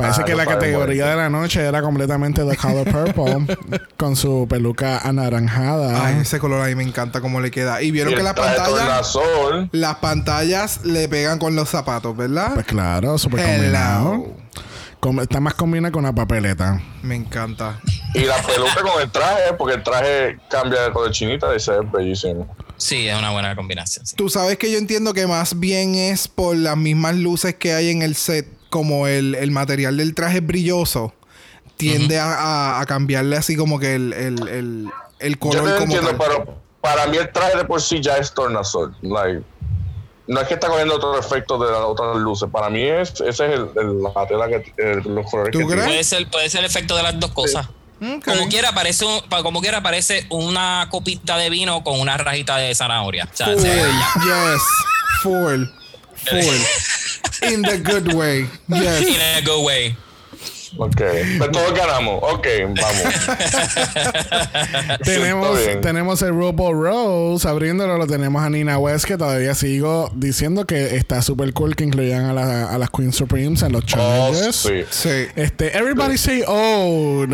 parece 0.00 0.22
Ah, 0.22 0.24
que 0.24 0.34
la 0.34 0.46
categoría 0.46 1.06
de 1.06 1.16
la 1.16 1.28
noche 1.28 1.60
era 1.60 1.82
completamente 1.82 2.44
The 2.44 2.56
Color 2.56 2.90
Purple 3.14 3.56
con 3.96 4.16
su 4.16 4.46
peluca 4.48 4.98
anaranjada. 4.98 6.06
Ay, 6.06 6.18
ese 6.22 6.38
color 6.38 6.62
ahí 6.62 6.74
me 6.74 6.82
encanta 6.82 7.20
cómo 7.20 7.40
le 7.40 7.50
queda. 7.50 7.82
Y 7.82 7.90
vieron 7.90 8.12
Y 8.12 8.16
que 8.16 8.22
las 8.22 8.34
pantallas, 8.34 9.16
las 9.72 9.96
pantallas 9.96 10.84
le 10.84 11.08
pegan 11.08 11.38
con 11.38 11.54
los 11.56 11.68
zapatos, 11.68 12.16
¿verdad? 12.16 12.54
Pues 12.54 12.66
claro, 12.66 13.18
súper 13.18 13.44
combinado. 13.44 14.26
Com- 15.00 15.20
está 15.20 15.40
más 15.40 15.54
combinada 15.54 15.90
con 15.92 16.04
una 16.04 16.14
papeleta. 16.14 16.80
Me 17.02 17.14
encanta. 17.16 17.80
Y 18.14 18.20
la 18.24 18.36
peluca 18.42 18.82
con 18.82 19.00
el 19.00 19.10
traje, 19.10 19.54
porque 19.56 19.76
el 19.76 19.82
traje 19.82 20.38
cambia 20.50 20.82
de 20.82 20.92
color 20.92 21.10
chinita 21.10 21.54
y 21.56 21.60
se 21.60 21.70
ve 21.72 21.78
bellísimo. 21.90 22.54
Sí, 22.76 23.08
es 23.08 23.18
una 23.18 23.30
buena 23.30 23.54
combinación. 23.56 24.04
sí. 24.04 24.14
Tú 24.16 24.28
sabes 24.28 24.58
que 24.58 24.70
yo 24.70 24.76
entiendo 24.78 25.14
que 25.14 25.26
más 25.26 25.58
bien 25.58 25.94
es 25.94 26.28
por 26.28 26.54
las 26.56 26.76
mismas 26.76 27.14
luces 27.16 27.54
que 27.54 27.72
hay 27.72 27.90
en 27.90 28.02
el 28.02 28.14
set, 28.14 28.46
como 28.70 29.06
el, 29.06 29.34
el 29.34 29.50
material 29.50 29.96
del 29.98 30.14
traje 30.14 30.38
es 30.38 30.46
brilloso, 30.46 31.12
tiende 31.76 32.18
a, 32.18 32.32
a- 32.34 32.80
a 32.80 32.86
cambiarle 32.86 33.36
así 33.36 33.56
como 33.56 33.78
que 33.78 33.94
el, 33.94 34.12
el, 34.12 34.48
el, 34.48 34.88
el 35.18 35.32
Yo 35.34 35.38
color 35.40 35.64
te 35.64 35.70
como 35.80 35.94
entiendo, 35.96 36.08
tal. 36.08 36.18
pero 36.18 36.58
para 36.80 37.06
mí 37.08 37.16
el 37.18 37.30
traje 37.32 37.58
de 37.58 37.64
por 37.64 37.82
sí 37.82 38.00
ya 38.00 38.16
es 38.16 38.32
tornasol. 38.32 38.94
Like, 39.02 39.42
no 40.26 40.40
es 40.40 40.46
que 40.48 40.54
está 40.54 40.68
cogiendo 40.68 40.94
otro 40.94 41.18
efecto 41.18 41.58
de 41.58 41.70
las 41.72 41.80
otras 41.80 42.16
luces. 42.16 42.48
Para 42.52 42.70
mí 42.70 42.82
es, 42.84 43.10
ese 43.20 43.28
es 43.28 43.40
el, 43.40 43.68
el- 43.76 44.02
la 44.02 44.26
tela 44.28 44.48
que 44.48 44.72
el- 44.78 44.98
los 45.14 45.28
colores 45.30 45.52
¿Tú 45.52 45.66
que. 45.66 45.74
Puede 45.76 46.04
ser, 46.04 46.28
puede 46.30 46.48
ser 46.48 46.60
el 46.60 46.66
efecto 46.66 46.96
de 46.96 47.02
las 47.02 47.18
dos 47.18 47.32
cosas. 47.32 47.66
Como 48.24 48.48
quiera 48.48 48.72
parece 48.72 49.04
un- 49.04 49.20
como 49.42 49.60
quiera 49.60 49.82
parece 49.82 50.26
una 50.30 50.86
copita 50.90 51.36
de 51.36 51.50
vino 51.50 51.82
con 51.84 52.00
una 52.00 52.16
rajita 52.16 52.56
de 52.56 52.74
zanahoria. 52.74 53.28
O 53.30 53.36
sea, 53.36 53.46
Full, 53.48 53.56
yes, 53.62 54.62
full, 55.22 55.64
full. 56.14 56.60
In 57.52 57.62
the 57.62 57.78
good 57.78 58.12
way, 58.14 58.46
yes. 58.68 59.02
In 59.02 59.20
a 59.20 59.40
good 59.44 59.64
way. 59.64 59.96
Ok. 60.78 60.94
Pero 60.96 61.50
todos 61.50 61.74
ganamos. 61.74 62.20
Ok, 62.22 62.46
vamos. 62.62 63.02
Tenemos, 65.02 65.58
tenemos 65.80 66.22
el 66.22 66.28
RuPaul 66.30 66.80
Rose 66.80 67.48
abriéndolo, 67.48 67.98
lo 67.98 68.06
tenemos 68.06 68.40
a 68.42 68.48
Nina 68.50 68.78
West 68.78 69.04
que 69.04 69.16
todavía 69.18 69.54
sigo 69.56 70.12
diciendo 70.14 70.66
que 70.66 70.94
está 70.96 71.22
súper 71.22 71.52
cool 71.54 71.74
que 71.74 71.82
incluyan 71.82 72.26
a, 72.26 72.32
la- 72.34 72.66
a 72.72 72.78
las 72.78 72.88
Queen 72.90 73.12
Supremes 73.12 73.62
en 73.62 73.72
los 73.72 73.82
Oh, 73.82 73.86
challenges. 74.32 74.54
sí. 74.56 74.84
Sí. 74.90 75.26
Este, 75.34 75.76
everybody 75.76 76.16
say 76.16 76.44
oh. 76.46 77.26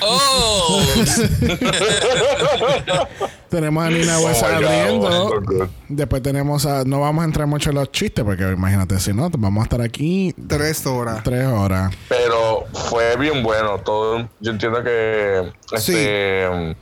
Oh, 0.00 0.82
tenemos 3.48 3.84
a 3.84 3.90
Nina 3.90 4.18
West 4.20 4.42
Oh 4.42 4.46
God, 4.46 4.64
abriendo. 4.64 5.40
good. 5.42 5.68
Después 5.88 6.22
tenemos 6.22 6.66
a. 6.66 6.84
No 6.84 7.00
vamos 7.00 7.22
a 7.22 7.24
entrar 7.26 7.46
mucho 7.46 7.70
en 7.70 7.76
los 7.76 7.90
chistes 7.92 8.24
porque 8.24 8.44
imagínate 8.44 8.98
si 9.00 9.12
no, 9.12 9.28
vamos 9.30 9.62
a 9.62 9.64
estar 9.64 9.80
aquí 9.82 10.34
Tres 10.46 10.86
horas. 10.86 11.22
tres 11.24 11.46
horas. 11.46 11.92
Pero 12.08 12.64
fue 12.88 13.16
bien 13.16 13.42
bueno. 13.42 13.78
Todo, 13.78 14.28
yo 14.40 14.50
entiendo 14.52 14.82
que 14.82 15.52
este, 15.72 16.74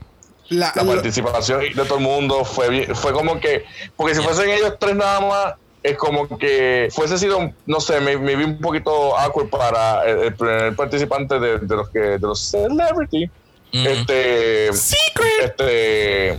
La, 0.49 0.73
la 0.77 0.83
lo- 0.83 0.93
participación 0.95 1.61
de 1.75 1.85
todo 1.85 1.99
el 1.99 2.05
mundo 2.05 2.45
fue 2.45 2.69
bien, 2.69 2.95
fue 2.95 3.12
como 3.12 3.41
que, 3.41 3.64
porque 3.97 4.14
si 4.14 4.23
fuesen 4.23 4.49
ellos 4.51 4.75
tres 4.79 4.95
nada 4.95 5.21
más, 5.21 5.55
es 5.83 5.97
como 5.97 6.27
que 6.39 6.89
fuese 6.93 7.17
sido, 7.19 7.53
no 7.67 7.81
sé, 7.81 8.01
me, 8.01 8.17
me 8.17 8.35
vi 8.37 8.45
un 8.45 8.59
poquito 8.61 9.17
awkward 9.19 9.49
para 9.51 10.05
el, 10.05 10.19
el 10.21 10.35
primer 10.35 10.75
participante 10.77 11.39
de, 11.39 11.59
de 11.59 11.77
los 11.77 11.89
que, 11.91 11.99
de 11.99 12.19
los 12.19 12.41
celebrity. 12.51 13.31
Ujú. 13.75 13.89
Este, 13.89 14.69
este, 14.69 16.39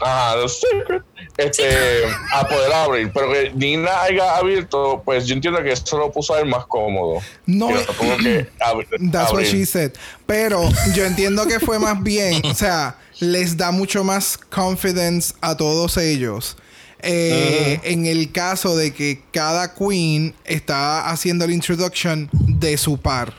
ajá, 0.00 0.36
los 0.36 0.60
secret, 0.60 1.02
este, 1.36 2.04
a 2.32 2.46
poder 2.48 2.72
abrir, 2.72 3.10
pero 3.12 3.32
que 3.32 3.52
Nina 3.54 4.02
haya 4.02 4.36
abierto, 4.36 5.02
pues 5.04 5.26
yo 5.26 5.34
entiendo 5.34 5.62
que 5.62 5.72
eso 5.72 5.98
lo 5.98 6.10
puso 6.12 6.34
a 6.34 6.40
él 6.40 6.46
más 6.46 6.66
cómodo. 6.66 7.20
No, 7.46 7.68
Que 7.68 8.48
That's 9.12 9.32
what 9.32 9.44
she 9.44 9.64
said. 9.66 9.92
Pero 10.26 10.68
yo 10.94 11.04
entiendo 11.04 11.46
que 11.46 11.60
fue 11.60 11.78
más 11.78 12.02
bien, 12.02 12.44
o 12.46 12.54
sea, 12.54 12.98
les 13.20 13.56
da 13.56 13.70
mucho 13.70 14.04
más 14.04 14.38
confidence 14.38 15.34
a 15.40 15.56
todos 15.56 15.96
ellos. 15.96 16.56
Eh, 17.00 17.78
En 17.84 18.06
el 18.06 18.32
caso 18.32 18.76
de 18.76 18.92
que 18.92 19.22
cada 19.30 19.74
queen 19.74 20.34
está 20.44 21.08
haciendo 21.08 21.44
el 21.44 21.52
introduction 21.52 22.28
de 22.32 22.76
su 22.76 22.98
par. 22.98 23.32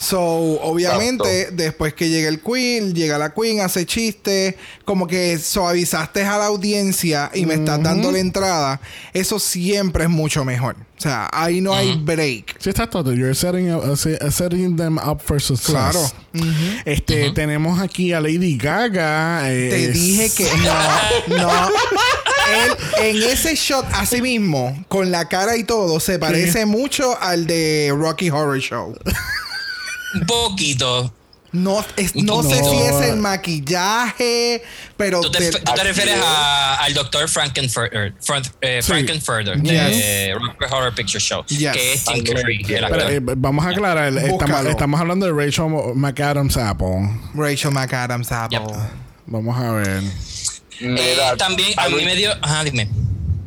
So, 0.00 0.20
obviamente, 0.20 1.40
Exacto. 1.42 1.56
después 1.62 1.92
que 1.94 2.08
llega 2.08 2.28
el 2.28 2.40
queen, 2.40 2.94
llega 2.94 3.18
la 3.18 3.34
queen, 3.34 3.60
hace 3.60 3.84
chiste, 3.84 4.56
como 4.84 5.08
que 5.08 5.38
suavizaste 5.38 6.22
a 6.24 6.38
la 6.38 6.46
audiencia 6.46 7.30
y 7.34 7.44
me 7.46 7.54
estás 7.54 7.82
dando 7.82 8.12
la 8.12 8.20
entrada. 8.20 8.80
Eso 9.12 9.40
siempre 9.40 10.04
es 10.04 10.10
mucho 10.10 10.44
mejor. 10.44 10.76
O 10.96 11.00
sea, 11.00 11.28
ahí 11.32 11.60
no 11.60 11.74
hay 11.74 11.96
break. 11.96 12.56
Sí, 12.60 12.70
está 12.70 12.88
todo. 12.88 13.12
You're 13.12 13.34
setting, 13.34 13.72
up- 13.72 13.84
uh, 13.84 13.92
uh, 13.92 14.30
setting 14.30 14.76
them 14.76 14.98
up 14.98 15.20
for 15.20 15.40
success. 15.42 15.70
Claro. 15.70 16.00
Este, 16.84 17.30
tenemos 17.32 17.80
aquí 17.80 18.12
a 18.12 18.20
Lady 18.20 18.56
Gaga. 18.56 19.52
eh, 19.52 19.68
Te 19.68 19.88
dije 19.88 20.30
que 20.30 20.44
no, 21.28 21.36
no. 21.38 21.50
Él, 22.48 22.72
en 23.02 23.22
ese 23.30 23.54
shot, 23.56 23.84
así 23.92 24.22
mismo, 24.22 24.84
con 24.88 25.10
la 25.10 25.28
cara 25.28 25.56
y 25.56 25.64
todo, 25.64 26.00
se 26.00 26.18
parece 26.18 26.66
mucho 26.66 27.20
al 27.20 27.46
de 27.46 27.92
Rocky 27.96 28.30
Horror 28.30 28.58
Show. 28.60 28.94
Un 30.14 30.26
poquito. 30.26 31.12
No, 31.50 31.82
es- 31.96 32.14
no, 32.14 32.42
sé 32.42 32.62
si 32.62 32.76
es 32.76 33.00
el 33.08 33.16
maquillaje, 33.16 34.62
pero 34.98 35.22
¿Tú 35.22 35.30
te, 35.30 35.38
te- 35.50 35.58
tú 35.58 35.64
te 35.64 35.70
Así 35.80 35.82
refieres 35.82 36.16
es. 36.16 36.22
a- 36.22 36.74
al 36.84 36.92
doctor 36.92 37.26
Frankenfurter, 37.26 38.14
Fran- 38.20 38.52
eh, 38.60 38.80
Sí. 38.82 38.88
Frankenfurter 38.88 39.62
Yes. 39.62 39.72
de 39.96 40.34
Rock 40.34 40.70
Horror 40.70 40.94
Picture 40.94 41.18
Show, 41.20 41.44
Yes. 41.48 41.72
que 41.72 41.92
es 41.94 42.04
Tim 42.04 42.22
Curry. 42.22 42.66
eh, 42.68 43.20
vamos 43.22 43.64
a 43.64 43.70
aclarar. 43.70 44.12
Estamos, 44.68 45.00
hablando 45.00 45.24
de 45.24 45.32
Rachel 45.32 45.66
McAdams 45.94 46.56
Apple. 46.58 47.10
Rachel 47.34 47.70
McAdams 47.70 48.30
Apple. 48.30 48.58
Yep. 48.58 48.76
Vamos 49.26 49.56
a 49.58 49.72
ver. 49.72 50.02
Mira, 50.80 51.32
Eh, 51.32 51.36
también 51.38 51.72
a 51.78 51.88
mí 51.88 52.04
me 52.04 52.14
dio. 52.14 52.30
Ajá, 52.42 52.62
dime. 52.64 52.88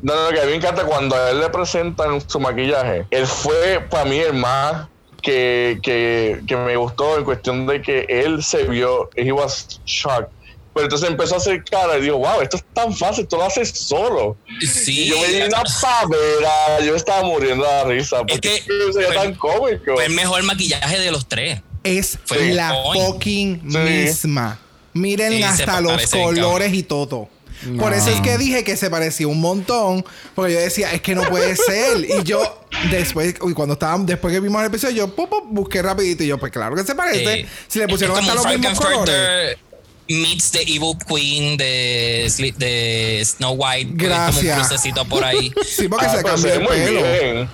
No, 0.01 0.16
no, 0.16 0.30
que 0.32 0.41
a 0.41 0.45
mí 0.45 0.49
me 0.51 0.57
encanta 0.57 0.84
cuando 0.86 1.16
a 1.16 1.30
él 1.30 1.39
le 1.39 1.49
presentan 1.49 2.20
su 2.28 2.39
maquillaje. 2.39 3.05
Él 3.12 3.28
fue 3.28 3.80
para 3.91 4.05
mí 4.05 4.18
el 4.18 4.34
más 4.34 4.88
que, 5.22 5.80
que, 5.84 6.41
que 6.47 6.55
me 6.57 6.76
gustó 6.76 7.17
en 7.17 7.24
cuestión 7.24 7.65
de 7.67 7.82
que 7.82 8.05
él 8.09 8.43
se 8.43 8.63
vio, 8.63 9.09
he 9.15 9.32
was 9.32 9.80
shocked. 9.86 10.28
Pero 10.74 10.86
entonces 10.86 11.09
empezó 11.09 11.36
a 11.36 11.38
hacer 11.38 11.63
cara 11.65 11.97
y 11.97 12.01
digo, 12.03 12.17
wow, 12.17 12.39
esto 12.41 12.55
es 12.55 12.63
tan 12.74 12.95
fácil, 12.95 13.28
tú 13.28 13.36
lo 13.36 13.43
haces 13.43 13.69
solo. 13.72 14.38
Sí. 14.61 15.01
y 15.01 15.09
yo 15.09 15.19
me 15.19 15.28
di 15.28 15.41
una 15.41 15.63
pavera, 15.82 16.80
yo 16.86 16.95
estaba 16.95 17.24
muriendo 17.28 17.63
de 17.65 17.69
la 17.69 17.84
risa. 17.84 18.19
Porque 18.19 18.39
que 18.39 18.55
es 18.55 18.61
que 18.65 19.03
fue- 19.05 19.15
tan 19.15 19.34
cómico. 19.36 19.93
Fue 19.95 20.05
el 20.05 20.13
mejor 20.13 20.43
maquillaje 20.43 20.97
de 20.99 21.11
los 21.11 21.28
tres. 21.28 21.61
Es 21.84 22.17
Fue 22.26 22.53
la 22.53 22.74
fucking 22.93 23.61
Sí. 23.69 23.78
misma. 23.78 24.59
Miren 24.93 25.34
Sí, 25.34 25.43
hasta 25.43 25.82
los 25.82 26.05
colores 26.07 26.74
y 26.74 26.84
todo. 26.84 27.28
Por 27.80 27.93
eso 27.93 28.09
es 28.09 28.20
que 28.22 28.38
dije 28.38 28.64
que 28.64 28.76
se 28.78 28.89
parecía 28.89 29.28
un 29.28 29.39
montón. 29.41 30.03
Porque 30.36 30.53
yo 30.53 30.59
decía, 30.59 30.91
es 30.93 31.01
que 31.01 31.16
no 31.16 31.24
puede 31.24 31.55
ser. 31.55 31.97
Y 31.99 32.24
yo, 32.24 32.66
después, 32.89 33.36
uy, 33.41 33.53
cuando 33.53 33.74
estábamos, 33.74 34.07
después 34.07 34.34
que 34.34 34.39
vimos 34.39 34.59
el 34.62 34.68
episodio, 34.68 34.95
yo 34.95 35.16
pop, 35.16 35.30
pop, 35.30 35.43
busqué 35.49 35.82
rapidito. 35.82 36.24
Y 36.24 36.28
yo, 36.28 36.38
pues 36.38 36.51
claro 36.51 36.76
que 36.76 36.84
se 36.84 36.95
parece. 36.95 37.41
Eh, 37.41 37.47
si 37.68 37.80
le 37.80 37.88
pusieron 37.88 38.18
hasta 38.18 38.34
los 38.36 38.45
mismos 38.47 38.80
colores. 38.80 39.57
Meets 40.09 40.51
the 40.51 40.62
evil 40.64 40.93
queen 41.07 41.55
de, 41.55 42.30
de 42.57 43.24
Snow 43.24 43.53
White. 43.53 43.91
porque 43.91 44.05
es 44.05 44.12
Como 44.12 44.26
Gracias. 44.26 44.57
un 44.57 44.66
crucecito 44.66 45.05
por 45.05 45.24
ahí. 45.24 45.53
Sí, 45.66 45.88
porque 45.88 46.05
Ah, 46.07 46.18
se 46.18 46.24
cambió 46.24 46.53
el 46.53 46.68
pelo. 46.68 47.01
bien. 47.01 47.49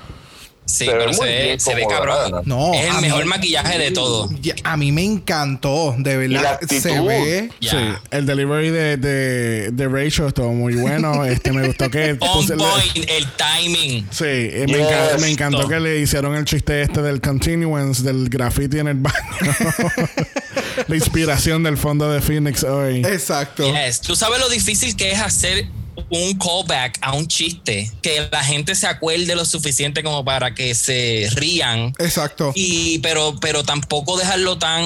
Sí, 0.67 0.85
Se 0.85 0.91
ve 0.93 0.97
pero 0.99 1.13
se 1.13 1.19
muy 1.21 1.29
ve, 1.29 1.59
se 1.59 1.87
cabrón. 1.89 2.41
No, 2.45 2.73
es 2.73 2.93
el 2.93 3.01
mejor 3.01 3.23
mí- 3.23 3.29
maquillaje 3.29 3.79
de 3.79 3.91
todo. 3.91 4.29
A 4.65 4.75
mí 4.75 4.91
me 4.91 5.03
encantó, 5.03 5.95
de 5.97 6.17
verdad. 6.17 6.59
Se 6.67 6.99
ve. 6.99 7.49
Sí, 7.61 7.77
el 8.11 8.25
delivery 8.25 8.69
de, 8.69 8.97
de, 8.97 9.71
de 9.71 9.87
Rachel 9.87 10.27
estuvo 10.27 10.51
muy 10.53 10.75
bueno. 10.75 11.23
Este 11.37 11.51
me 11.53 11.65
gustó 11.65 11.89
que 11.89 12.11
On 12.11 12.19
puse- 12.19 12.57
point, 12.57 13.09
el 13.09 13.25
timing. 13.37 14.07
Sí, 14.11 14.25
eh, 14.27 14.65
me, 14.67 14.77
Yes. 14.77 14.87
enca- 14.87 15.17
me 15.19 15.29
encantó 15.31 15.67
que 15.69 15.79
le 15.79 15.99
hicieron 15.99 16.35
el 16.35 16.43
chiste 16.45 16.81
este 16.81 17.01
del 17.01 17.21
continuance 17.21 18.03
del 18.03 18.27
graffiti 18.29 18.79
en 18.79 18.89
el 18.89 18.95
baño. 18.95 19.15
La 20.87 20.95
inspiración 20.95 21.63
del 21.63 21.77
fondo 21.77 22.11
de 22.11 22.21
Phoenix 22.21 22.63
hoy. 22.63 22.99
Exacto. 23.05 23.63
Yes. 23.73 24.01
Tú 24.01 24.15
sabes 24.15 24.39
lo 24.39 24.49
difícil 24.49 24.95
que 24.95 25.11
es 25.11 25.19
hacer 25.19 25.67
un 26.09 26.37
callback 26.37 26.99
a 27.01 27.13
un 27.13 27.27
chiste, 27.27 27.91
que 28.01 28.27
la 28.31 28.43
gente 28.43 28.75
se 28.75 28.87
acuerde 28.87 29.35
lo 29.35 29.45
suficiente 29.45 30.03
como 30.03 30.23
para 30.23 30.53
que 30.53 30.75
se 30.75 31.27
rían. 31.35 31.93
Exacto. 31.99 32.51
Y, 32.55 32.99
pero, 32.99 33.35
pero 33.41 33.63
tampoco 33.63 34.17
dejarlo 34.17 34.57
tan, 34.57 34.83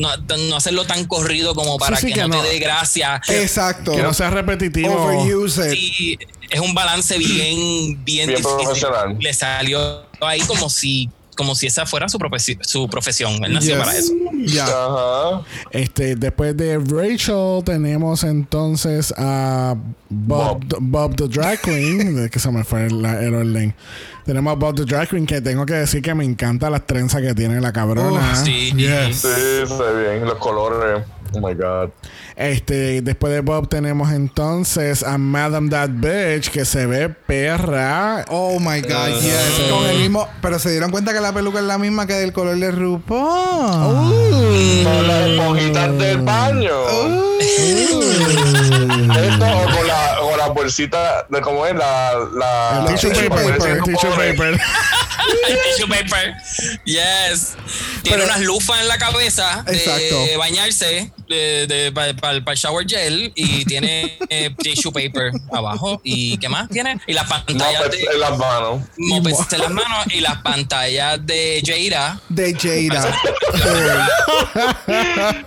no, 0.00 0.16
no 0.48 0.56
hacerlo 0.56 0.84
tan 0.84 1.04
corrido 1.06 1.54
como 1.54 1.78
para 1.78 1.96
sí, 1.96 2.08
que, 2.08 2.14
que 2.14 2.20
no, 2.22 2.28
no. 2.28 2.42
te 2.42 2.48
dé 2.48 2.58
gracia. 2.58 3.20
Exacto. 3.28 3.92
Que 3.92 4.02
no 4.02 4.14
sea 4.14 4.30
repetitivo. 4.30 4.92
Overuse 4.92 5.72
it. 5.72 5.78
Sí, 5.78 6.18
es 6.50 6.60
un 6.60 6.74
balance 6.74 7.18
bien, 7.18 8.02
bien, 8.04 8.26
Bien 8.26 8.28
difícil. 8.28 8.56
profesional. 8.64 9.16
Le 9.20 9.34
salió 9.34 10.06
ahí 10.20 10.40
como 10.40 10.70
si, 10.70 11.08
como 11.36 11.54
si 11.54 11.66
esa 11.68 11.86
fuera 11.86 12.08
su, 12.08 12.18
su 12.62 12.88
profesión. 12.88 13.44
Él 13.44 13.52
nació 13.54 13.74
Yes. 13.76 13.84
para 13.84 13.96
eso. 13.96 14.12
Ya. 14.44 14.64
Ajá. 14.64 15.42
Este, 15.70 16.16
después 16.16 16.56
de 16.56 16.78
Rachel 16.78 17.62
tenemos 17.64 18.24
entonces 18.24 19.14
a 19.16 19.76
Bob, 20.08 20.64
Bob, 20.80 21.14
the 21.16 21.28
Drag 21.28 21.60
Queen, 21.60 22.28
que 22.32 22.38
se 22.38 22.50
me 22.50 22.64
fue 22.64 22.86
el, 22.86 23.04
el 23.04 23.34
orden. 23.34 23.74
Tenemos 24.24 24.52
a 24.52 24.56
Bob 24.56 24.74
the 24.74 24.84
Drag 24.84 25.08
Queen 25.08 25.24
que 25.26 25.40
tengo 25.40 25.64
que 25.66 25.74
decir 25.74 26.02
que 26.02 26.14
me 26.14 26.24
encanta 26.24 26.68
las 26.70 26.84
trenzas 26.86 27.20
que 27.22 27.34
tiene 27.34 27.60
la 27.60 27.72
cabrona. 27.72 28.32
Oh, 28.32 28.44
Sí. 28.44 28.72
Yes. 28.76 29.16
Sí, 29.18 29.28
se 29.66 29.82
ve 29.82 30.14
bien. 30.16 30.24
Los 30.24 30.38
colores. 30.38 31.04
Oh 31.32 31.40
my 31.40 31.54
God. 31.54 31.90
Este, 32.36 33.02
después 33.02 33.32
de 33.32 33.40
Bob 33.40 33.68
tenemos 33.68 34.12
entonces 34.12 35.02
a 35.02 35.18
Madam 35.18 35.68
That 35.70 35.90
Bitch 35.92 36.50
que 36.50 36.64
se 36.64 36.86
ve 36.86 37.08
perra. 37.08 38.24
Oh 38.28 38.58
my 38.60 38.80
God, 38.80 39.20
yes. 39.20 39.70
Con 39.70 39.86
el 39.86 39.98
mismo. 39.98 40.28
Pero 40.42 40.58
se 40.58 40.70
dieron 40.70 40.90
cuenta 40.90 41.12
que 41.12 41.20
la 41.20 41.32
peluca 41.32 41.58
es 41.58 41.64
la 41.64 41.78
misma 41.78 42.06
que 42.06 42.14
del 42.14 42.32
color 42.32 42.56
de 42.58 42.70
RuPaul. 42.70 43.14
Con 44.84 45.08
las 45.08 45.28
esponjitas 45.28 45.98
del 45.98 46.18
baño. 46.18 46.72
Esto 49.16 49.46
o 49.46 49.64
con 49.76 49.86
la, 49.86 50.15
la 50.46 50.52
bolsita 50.52 51.26
de 51.28 51.40
cómo 51.40 51.66
es 51.66 51.74
la. 51.74 52.12
la 52.34 52.86
El 52.88 52.94
tissue 52.94 53.10
paper, 53.10 53.28
paper, 53.58 53.70
el 53.70 53.82
tissue 53.82 54.10
paper. 54.10 54.60
El 55.48 55.58
tissue 55.62 55.88
paper. 55.88 56.34
Yes. 56.84 57.56
Tiene 58.02 58.18
Pero- 58.18 58.24
unas 58.24 58.40
lufas 58.42 58.80
en 58.80 58.88
la 58.88 58.98
cabeza 58.98 59.64
de 59.66 59.76
Exacto. 59.76 60.38
bañarse 60.38 61.10
para 61.92 62.32
el 62.32 62.44
shower 62.56 62.86
gel 62.88 63.32
y 63.34 63.64
tiene 63.64 64.18
eh, 64.28 64.54
tissue 64.58 64.92
paper 64.92 65.32
abajo. 65.52 66.00
¿Y 66.04 66.38
qué 66.38 66.48
más 66.48 66.68
tiene? 66.68 67.00
Y 67.06 67.12
las 67.12 67.28
pantallas 67.28 67.90
de 67.90 68.02
en 68.02 68.20
las 68.20 68.38
manos. 68.38 68.82
En 68.98 69.24
las 69.60 69.70
manos 69.70 70.06
y 70.14 70.20
las 70.20 70.36
pantallas 70.42 71.18
de 71.26 71.60
Jada. 71.64 72.20
De 72.28 72.54
Jada. 72.54 73.16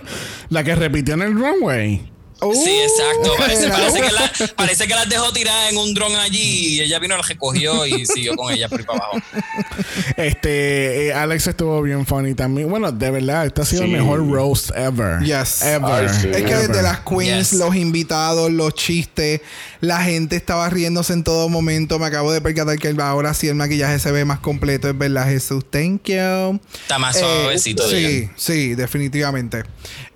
La 0.50 0.64
que 0.64 0.74
repitió 0.74 1.14
en 1.14 1.22
el 1.22 1.34
runway. 1.34 2.09
Uh, 2.42 2.54
Sí, 2.54 2.70
exacto. 2.80 3.34
Parece, 3.38 3.66
era- 3.66 3.76
parece 3.76 4.00
que 4.00 4.12
la- 4.12 4.54
parece 4.56 4.86
que 4.88 4.94
las 4.94 5.08
dejó 5.08 5.32
tiradas 5.32 5.70
en 5.72 5.76
un 5.78 5.92
dron 5.94 6.14
allí 6.16 6.76
y 6.76 6.80
ella 6.80 6.98
vino, 6.98 7.16
las 7.16 7.28
recogió 7.28 7.86
y 7.86 8.06
siguió 8.06 8.34
con 8.36 8.52
ella 8.52 8.68
por 8.68 8.80
ahí 8.80 8.86
para 8.86 8.98
abajo. 8.98 9.18
Este, 10.16 11.08
eh, 11.08 11.12
Alex 11.12 11.46
estuvo 11.48 11.82
bien 11.82 12.06
funny 12.06 12.34
también. 12.34 12.68
Bueno, 12.68 12.90
de 12.92 13.10
verdad, 13.10 13.46
este 13.46 13.62
ha 13.62 13.64
sido 13.64 13.82
el 13.84 13.90
mejor 13.90 14.26
roast 14.28 14.70
ever. 14.74 15.20
Yes. 15.22 15.62
Ever. 15.62 15.90
Ay, 15.90 16.08
sí. 16.08 16.28
Es 16.28 16.36
que 16.42 16.52
ever. 16.52 16.68
desde 16.68 16.82
las 16.82 17.00
queens, 17.00 17.50
Yes. 17.50 17.58
los 17.60 17.74
invitados, 17.76 18.50
los 18.50 18.74
chistes, 18.74 19.40
la 19.80 20.02
gente 20.02 20.36
estaba 20.36 20.68
riéndose 20.68 21.12
en 21.12 21.24
todo 21.24 21.48
momento. 21.48 21.98
Me 21.98 22.06
acabo 22.06 22.32
de 22.32 22.40
percatar 22.40 22.78
que 22.78 22.94
ahora 23.00 23.34
sí 23.34 23.48
el 23.48 23.54
maquillaje 23.54 23.98
se 23.98 24.12
ve 24.12 24.24
más 24.24 24.40
completo. 24.40 24.88
Es 24.88 24.96
verdad, 24.96 25.26
Jesús. 25.26 25.64
Thank 25.70 26.04
you. 26.04 26.60
Está 26.82 26.98
más 26.98 27.16
Eh, 27.16 27.20
suavecito. 27.20 27.88
sí, 27.88 28.28
sí, 28.36 28.74
definitivamente. 28.74 29.62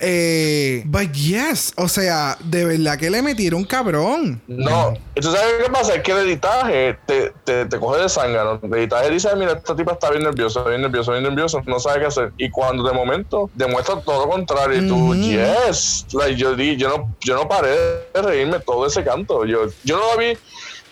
Eh, 0.00 0.82
but 0.86 1.10
yes, 1.12 1.72
o 1.76 1.88
sea, 1.88 2.36
de 2.44 2.64
verdad 2.64 2.98
que 2.98 3.10
le 3.10 3.22
metieron 3.22 3.64
cabrón. 3.64 4.40
No, 4.46 4.94
¿tú 5.14 5.22
sabes 5.32 5.54
qué 5.64 5.70
pasa? 5.70 5.94
Es 5.94 6.02
que 6.02 6.12
el 6.12 6.18
editaje 6.28 6.98
te, 7.06 7.32
te, 7.44 7.64
te 7.66 7.78
coge 7.78 8.02
de 8.02 8.08
zángano. 8.08 8.60
El 8.62 8.74
editaje 8.74 9.10
dice, 9.10 9.28
mira, 9.36 9.52
esta 9.52 9.74
tipa 9.74 9.92
está 9.92 10.10
bien 10.10 10.24
nerviosa, 10.24 10.62
bien 10.64 10.82
nerviosa, 10.82 11.12
bien 11.12 11.22
nerviosa, 11.24 11.58
no 11.66 11.80
sabe 11.80 12.00
qué 12.00 12.06
hacer. 12.06 12.32
Y 12.36 12.50
cuando 12.50 12.82
de 12.86 12.92
momento 12.92 13.50
demuestra 13.54 14.00
todo 14.00 14.26
lo 14.26 14.32
contrario, 14.32 14.82
y 14.82 14.88
tú, 14.88 15.14
yes. 15.14 16.06
Like, 16.12 16.36
yo, 16.36 16.54
di, 16.54 16.76
yo, 16.76 16.88
no, 16.88 17.16
yo 17.20 17.36
no 17.36 17.48
paré 17.48 17.70
de 18.14 18.22
reírme 18.22 18.60
todo 18.60 18.86
ese 18.86 19.02
canto. 19.04 19.44
Yo, 19.46 19.53
yo 19.84 19.96
no 19.96 20.12
lo 20.12 20.18
vi, 20.18 20.36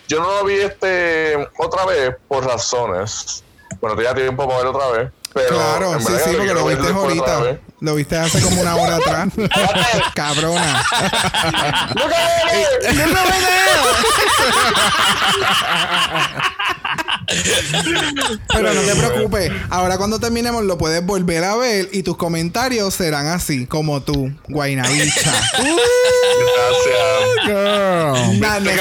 yo 0.07 0.19
no 0.19 0.37
lo 0.37 0.45
vi 0.45 0.55
este 0.55 1.49
otra 1.57 1.85
vez 1.85 2.15
por 2.27 2.45
razones. 2.45 3.43
Bueno, 3.79 3.95
tenía 3.95 4.13
tiempo 4.13 4.47
para 4.47 4.63
verlo 4.63 4.71
otra 4.71 4.91
vez. 4.91 5.11
Pero 5.33 5.49
claro, 5.49 5.99
sí, 5.99 6.13
sí, 6.23 6.31
que 6.31 6.37
porque 6.37 6.53
lo 6.53 6.65
viste 6.65 6.87
ahorita. 6.87 7.59
Lo 7.83 7.95
viste 7.95 8.15
hace 8.15 8.39
como 8.39 8.61
una 8.61 8.77
hora 8.77 8.95
atrás. 8.95 9.27
Cabrona. 10.15 10.85
Pero 18.53 18.73
no 18.73 18.81
te 18.81 18.95
preocupes. 18.95 19.51
Ahora 19.69 19.97
cuando 19.97 20.19
terminemos 20.19 20.63
lo 20.63 20.77
puedes 20.77 21.05
volver 21.05 21.43
a 21.43 21.55
ver 21.55 21.89
y 21.91 22.03
tus 22.03 22.15
comentarios 22.17 22.93
serán 22.93 23.27
así, 23.27 23.65
como 23.65 24.01
tú, 24.01 24.31
Guainabicha. 24.47 25.33
Gracias. 25.57 25.83
Girl. 27.45 28.39
Not. 28.39 28.63
The 28.63 28.75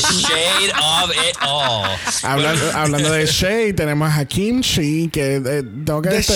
shade 0.00 0.72
of 0.72 1.10
it 1.10 1.36
all. 1.42 1.84
Hablando, 2.22 2.70
hablando 2.74 3.12
de 3.12 3.26
Shay, 3.26 3.72
tenemos 3.72 4.12
a 4.12 4.24
Kimchi, 4.24 5.08
que 5.08 5.36
eh, 5.36 5.62
tengo, 5.84 6.02
que 6.02 6.08
The 6.08 6.16
desta- 6.16 6.34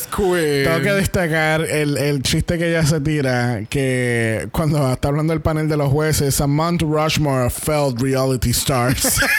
queen. 0.00 0.64
tengo 0.64 0.80
que 0.82 0.92
destacar 0.92 1.62
el, 1.62 1.96
el 1.96 2.22
chiste 2.22 2.58
que 2.58 2.68
ella 2.70 2.86
se 2.86 3.00
tira, 3.00 3.64
que 3.68 4.48
cuando 4.52 4.92
está 4.92 5.08
hablando 5.08 5.32
del 5.32 5.42
panel 5.42 5.68
de 5.68 5.76
los 5.76 5.90
jueces, 5.90 6.40
a 6.40 6.46
Mount 6.46 6.82
Rushmore 6.82 7.50
failed 7.50 8.00
reality 8.00 8.50
stars. 8.50 9.20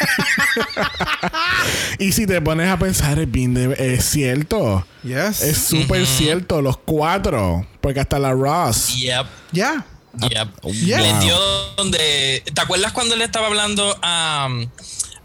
y 1.99 2.11
si 2.11 2.25
te 2.25 2.41
pones 2.41 2.69
a 2.69 2.77
pensar, 2.77 3.19
es 3.19 3.29
bien 3.31 3.53
de- 3.53 3.75
es 3.95 4.05
cierto. 4.05 4.85
Yes. 5.03 5.41
Es 5.41 5.57
súper 5.57 6.05
cierto, 6.05 6.61
los 6.61 6.77
cuatro. 6.77 7.65
Porque 7.81 7.99
hasta 7.99 8.19
la 8.19 8.31
Ross. 8.31 8.95
Yep. 8.95 9.25
Ya. 9.51 9.85
Yep. 10.17 10.61
Yeah. 10.71 11.01
Le 11.01 11.19
dio 11.25 11.35
donde. 11.75 12.43
¿Te 12.53 12.61
acuerdas 12.61 12.91
cuando 12.93 13.15
le 13.15 13.25
estaba 13.25 13.47
hablando 13.47 13.97
a, 14.01 14.47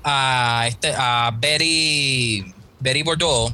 a, 0.02 0.64
este, 0.66 0.92
a 0.96 1.30
Betty, 1.38 2.52
Betty 2.80 3.02
Bordeaux? 3.02 3.52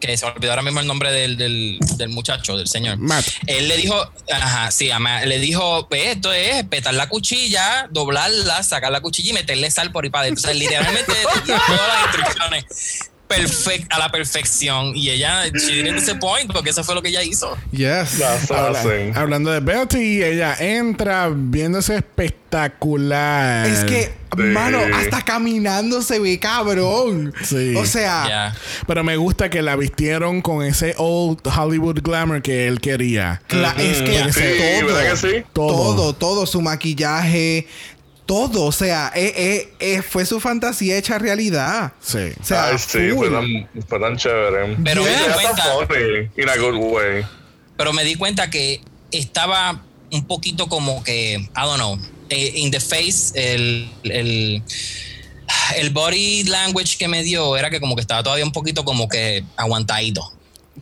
Que 0.00 0.16
se 0.16 0.26
me 0.26 0.32
olvidó 0.32 0.52
ahora 0.52 0.62
mismo 0.62 0.80
el 0.80 0.86
nombre 0.86 1.12
del, 1.12 1.36
del, 1.36 1.78
del 1.96 2.08
muchacho, 2.08 2.56
del 2.56 2.68
señor. 2.68 2.96
Matt. 2.98 3.26
Él 3.46 3.68
le 3.68 3.76
dijo, 3.76 3.96
ajá, 4.32 4.70
sí, 4.70 4.90
a 4.90 4.98
Matt, 4.98 5.24
le 5.26 5.38
dijo, 5.38 5.86
"Ve, 5.90 6.12
esto 6.12 6.32
es 6.32 6.64
petar 6.64 6.94
la 6.94 7.08
cuchilla, 7.08 7.88
doblarla, 7.90 8.62
sacar 8.62 8.90
la 8.92 9.00
cuchilla 9.00 9.30
y 9.30 9.34
meterle 9.34 9.70
sal 9.70 9.92
por 9.92 10.04
ahí 10.04 10.10
para 10.10 10.22
adentro. 10.22 10.40
O 10.40 10.44
sea, 10.46 10.54
literalmente 10.54 11.12
todas 11.46 11.68
las 11.68 12.04
instrucciones 12.16 13.10
perfect, 13.28 13.92
a 13.92 13.98
la 13.98 14.10
perfección. 14.10 14.92
Y 14.94 15.10
ella, 15.10 15.44
she 15.48 15.82
didn't 15.82 15.96
disappoint, 15.98 16.52
porque 16.52 16.70
eso 16.70 16.82
fue 16.84 16.94
lo 16.94 17.02
que 17.02 17.08
ella 17.08 17.22
hizo. 17.22 17.56
Yes. 17.72 18.20
Habla- 18.50 18.82
hablando 19.14 19.50
de 19.50 19.60
Betty, 19.60 20.22
ella 20.22 20.56
entra 20.58 21.30
viéndose 21.34 21.96
espectacular. 21.96 23.66
Es 23.66 23.84
que, 23.84 24.12
Sí. 24.36 24.42
mano, 24.42 24.80
hasta 24.94 25.22
caminando 25.22 26.02
se 26.02 26.18
ve 26.18 26.38
cabrón. 26.38 27.32
Sí. 27.42 27.74
O 27.76 27.84
sea, 27.86 28.24
Ya. 28.28 28.54
Pero 28.86 29.02
me 29.04 29.16
gusta 29.16 29.48
que 29.50 29.62
la 29.62 29.76
vistieron 29.76 30.42
con 30.42 30.62
ese 30.64 30.94
old 30.98 31.38
Hollywood 31.46 32.00
glamour 32.02 32.42
que 32.42 32.66
él 32.66 32.80
quería. 32.80 33.40
cla- 33.48 33.74
es 33.78 34.02
que 34.02 34.24
Mm, 34.24 34.32
sí, 34.32 34.40
todo, 34.80 34.86
¿verdad 34.94 35.10
que 35.12 35.16
sí? 35.16 35.44
Todo. 35.52 35.68
todo, 35.94 36.12
todo, 36.14 36.46
su 36.46 36.60
maquillaje, 36.60 37.66
todo, 38.26 38.64
o 38.64 38.72
sea, 38.72 39.12
eh, 39.14 39.32
eh, 39.36 39.72
eh, 39.78 40.02
fue 40.02 40.26
su 40.26 40.40
fantasía 40.40 40.98
hecha 40.98 41.18
realidad. 41.18 41.92
Sí. 42.00 42.32
O 42.40 42.44
sea, 42.44 42.68
Ay, 42.68 42.78
sí, 42.78 43.10
fue 43.14 43.30
tan, 43.30 43.68
fue 43.88 44.00
tan 44.00 44.16
chévere. 44.16 44.76
Pero 44.84 45.04
me 45.04 45.10
di 45.10 45.32
cuenta, 45.32 45.64
funny, 45.86 46.30
in 46.36 46.48
a 46.48 46.56
good 46.56 46.74
way. 46.76 47.24
pero 47.76 47.92
me 47.92 48.04
di 48.04 48.16
cuenta 48.16 48.50
que 48.50 48.80
estaba 49.12 49.82
un 50.10 50.26
poquito 50.26 50.68
como 50.68 51.02
que, 51.04 51.34
I 51.34 51.50
don't 51.54 51.76
know, 51.76 51.98
in 52.30 52.70
the 52.70 52.80
face, 52.80 53.32
el, 53.34 53.88
el, 54.04 54.62
el 55.76 55.90
body 55.90 56.44
language 56.44 56.96
que 56.98 57.08
me 57.08 57.22
dio 57.22 57.56
era 57.56 57.70
que 57.70 57.80
como 57.80 57.94
que 57.94 58.00
estaba 58.00 58.22
todavía 58.22 58.44
un 58.44 58.52
poquito 58.52 58.84
como 58.84 59.08
que 59.08 59.44
aguantadito. 59.56 60.32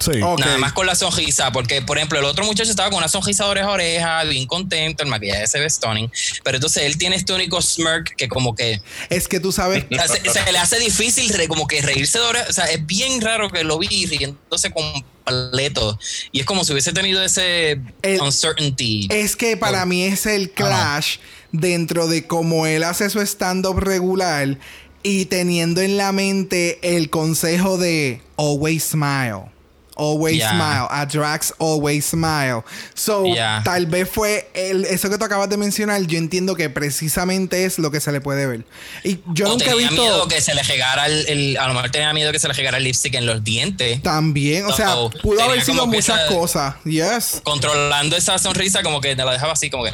Sí. 0.01 0.21
Ok. 0.23 0.41
Nada 0.41 0.59
más 0.59 0.73
con 0.73 0.87
la 0.87 0.95
sonrisa, 0.95 1.53
porque 1.53 1.81
por 1.83 1.97
ejemplo 1.99 2.19
el 2.19 2.25
otro 2.25 2.45
muchacho 2.45 2.69
estaba 2.71 2.91
con 2.91 2.99
una 2.99 3.09
sonrisa 3.09 3.45
de 3.45 3.51
oreja 3.51 3.69
a 3.69 3.73
oreja, 3.73 4.25
bien 4.25 4.47
contento, 4.47 5.03
el 5.05 5.09
maquillaje 5.09 5.47
se 5.47 5.61
ve 5.61 5.71
stunning, 5.71 6.11
pero 6.43 6.57
entonces 6.57 6.83
él 6.85 6.99
tiene 6.99 7.17
este 7.17 7.33
único 7.33 7.63
smirk 7.63 8.15
que 8.17 8.29
como 8.29 8.55
que 8.55 8.81
Es 9.09 9.29
que 9.29 9.39
tú 9.41 9.53
sabes. 9.53 9.85
se, 9.91 10.31
se 10.31 10.53
le 10.53 10.59
hace 10.59 10.79
difícil 10.81 11.29
re- 11.31 11.47
como 11.49 11.67
que 11.69 11.81
reírse 11.81 12.19
de 12.19 12.25
oreja, 12.25 12.47
o 12.51 12.53
sea, 12.53 12.65
es 12.67 12.85
bien 12.85 13.21
raro 13.21 13.51
que 13.51 13.63
lo 13.63 13.79
vi 13.79 14.07
riéndose 14.07 14.71
completo 14.73 15.99
y 16.33 16.41
es 16.41 16.47
como 16.47 16.65
si 16.65 16.73
hubiese 16.73 16.93
tenido 16.93 17.23
ese 17.23 17.81
El- 18.03 18.21
uncertainty. 18.21 19.09
Es 19.11 19.37
que 19.37 19.57
para 19.57 19.87
mí 19.87 20.03
es 20.05 20.27
el 20.27 20.51
clash 20.51 21.17
dentro 21.53 22.09
de 22.09 22.27
cómo 22.27 22.67
él 22.67 22.83
hace 22.85 23.09
su 23.11 23.21
stand-up 23.21 23.79
regular 23.79 24.59
y 25.03 25.27
teniendo 25.27 25.81
en 25.83 25.97
la 25.97 26.13
mente 26.13 26.79
el 26.97 27.11
consejo 27.11 27.79
de 27.79 28.21
always 28.37 28.83
smile. 28.85 29.53
Always 29.97 30.39
Ya. 30.39 30.51
smile. 30.51 30.87
A 30.91 31.07
Drax 31.07 31.55
always 31.59 32.05
smile. 32.05 32.63
So, 32.95 33.25
Ya. 33.27 33.63
tal 33.65 33.87
vez 33.87 34.09
fue 34.11 34.51
el- 34.55 34.85
eso 34.87 35.09
que 35.09 35.19
tú 35.19 35.25
acabas 35.25 35.49
de 35.49 35.57
mencionar. 35.57 36.03
Yo 36.03 36.19
entiendo 36.19 36.57
que 36.57 36.69
precisamente 36.71 37.65
es 37.65 37.79
lo 37.79 37.91
que 37.91 38.01
se 38.01 38.11
le 38.11 38.21
puede 38.21 38.47
ver. 38.47 38.65
Y 39.05 39.21
yo 39.35 39.47
o 39.47 39.49
nunca 39.51 39.71
he 39.71 39.77
visto. 39.77 39.93
miedo 39.95 40.27
que 40.29 40.41
se 40.41 40.55
le 40.55 40.63
regara 40.65 41.07
el, 41.07 41.27
el- 41.29 41.59
a 41.59 41.69
lo 41.69 41.75
mejor 41.75 41.91
tenía 41.91 42.13
miedo 42.13 42.33
que 42.33 42.39
se 42.39 42.49
le 42.49 42.55
regara 42.55 42.79
el 42.79 42.85
lipstick 42.85 43.15
en 43.15 43.27
los 43.27 43.45
dientes. 43.45 44.03
También, 44.03 44.65
o 44.67 44.73
sea, 44.73 44.95
pudo 45.23 45.43
haber 45.43 45.63
sido 45.65 45.87
muchas 45.87 46.21
esa- 46.23 46.27
cosas. 46.27 46.75
Yes. 46.85 47.41
Controlando 47.45 48.17
esa 48.17 48.39
sonrisa 48.39 48.83
como 48.83 49.01
que 49.01 49.15
te 49.15 49.25
la 49.25 49.33
dejaba 49.33 49.53
así 49.53 49.71
como 49.71 49.85
que 49.85 49.93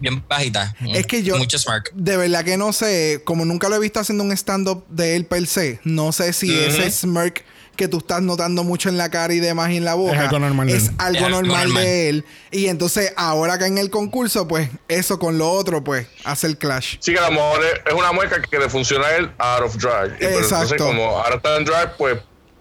bien 0.00 0.24
bajita. 0.28 0.74
Es 0.94 1.06
que 1.06 1.22
yo, 1.22 1.36
Mucho 1.36 1.58
smirk. 1.58 1.92
de 1.94 2.16
verdad 2.16 2.44
que 2.44 2.56
no 2.56 2.72
sé, 2.72 3.20
como 3.24 3.44
nunca 3.44 3.68
lo 3.68 3.76
he 3.76 3.80
visto 3.80 4.00
haciendo 4.00 4.24
un 4.24 4.32
stand-up 4.32 4.84
de 4.88 5.14
él 5.14 5.26
per 5.26 5.46
se, 5.46 5.78
no 5.84 6.10
sé 6.12 6.32
si 6.32 6.52
ese 6.58 6.90
smirk 6.90 7.44
que 7.80 7.88
tú 7.88 7.96
estás 7.98 8.20
notando 8.20 8.62
mucho 8.62 8.90
en 8.90 8.98
la 8.98 9.08
cara 9.10 9.32
y 9.32 9.40
demás 9.40 9.70
y 9.70 9.78
en 9.78 9.86
la 9.86 9.94
boca 9.94 10.12
Es 10.12 10.18
algo 10.20 10.38
normal 10.38 10.66
de 10.66 10.76
es 10.76 10.88
él. 10.88 10.94
algo 10.98 11.24
Es 11.24 11.30
normal 11.30 11.64
normal. 11.68 11.82
de 11.82 12.08
él. 12.10 12.24
Y 12.50 12.66
entonces 12.66 13.14
ahora 13.16 13.58
que 13.58 13.64
en 13.64 13.78
el 13.78 13.88
concurso, 13.88 14.46
pues 14.46 14.68
eso 14.88 15.18
con 15.18 15.38
lo 15.38 15.50
otro, 15.50 15.82
pues 15.82 16.06
hace 16.24 16.46
el 16.46 16.58
clash. 16.58 16.96
Sí, 17.00 17.14
que 17.14 17.18
a 17.18 17.30
lo 17.30 17.32
mejor 17.32 17.60
es, 17.86 17.94
una 17.94 18.12
mueca 18.12 18.40
que 18.42 18.58
le 18.58 18.68
funciona 18.68 19.06
a 19.06 19.16
él 19.16 19.30
out 19.38 19.62
of 19.64 19.76
drag. 19.78 20.12
Y 20.12 20.18
pero 20.18 20.30
entonces, 20.40 20.52
Exacto. 20.72 20.84
como 20.84 21.04
ahora 21.18 21.36
está 21.36 21.56
en 21.56 21.64
drag, 21.64 21.96
pues 21.96 22.18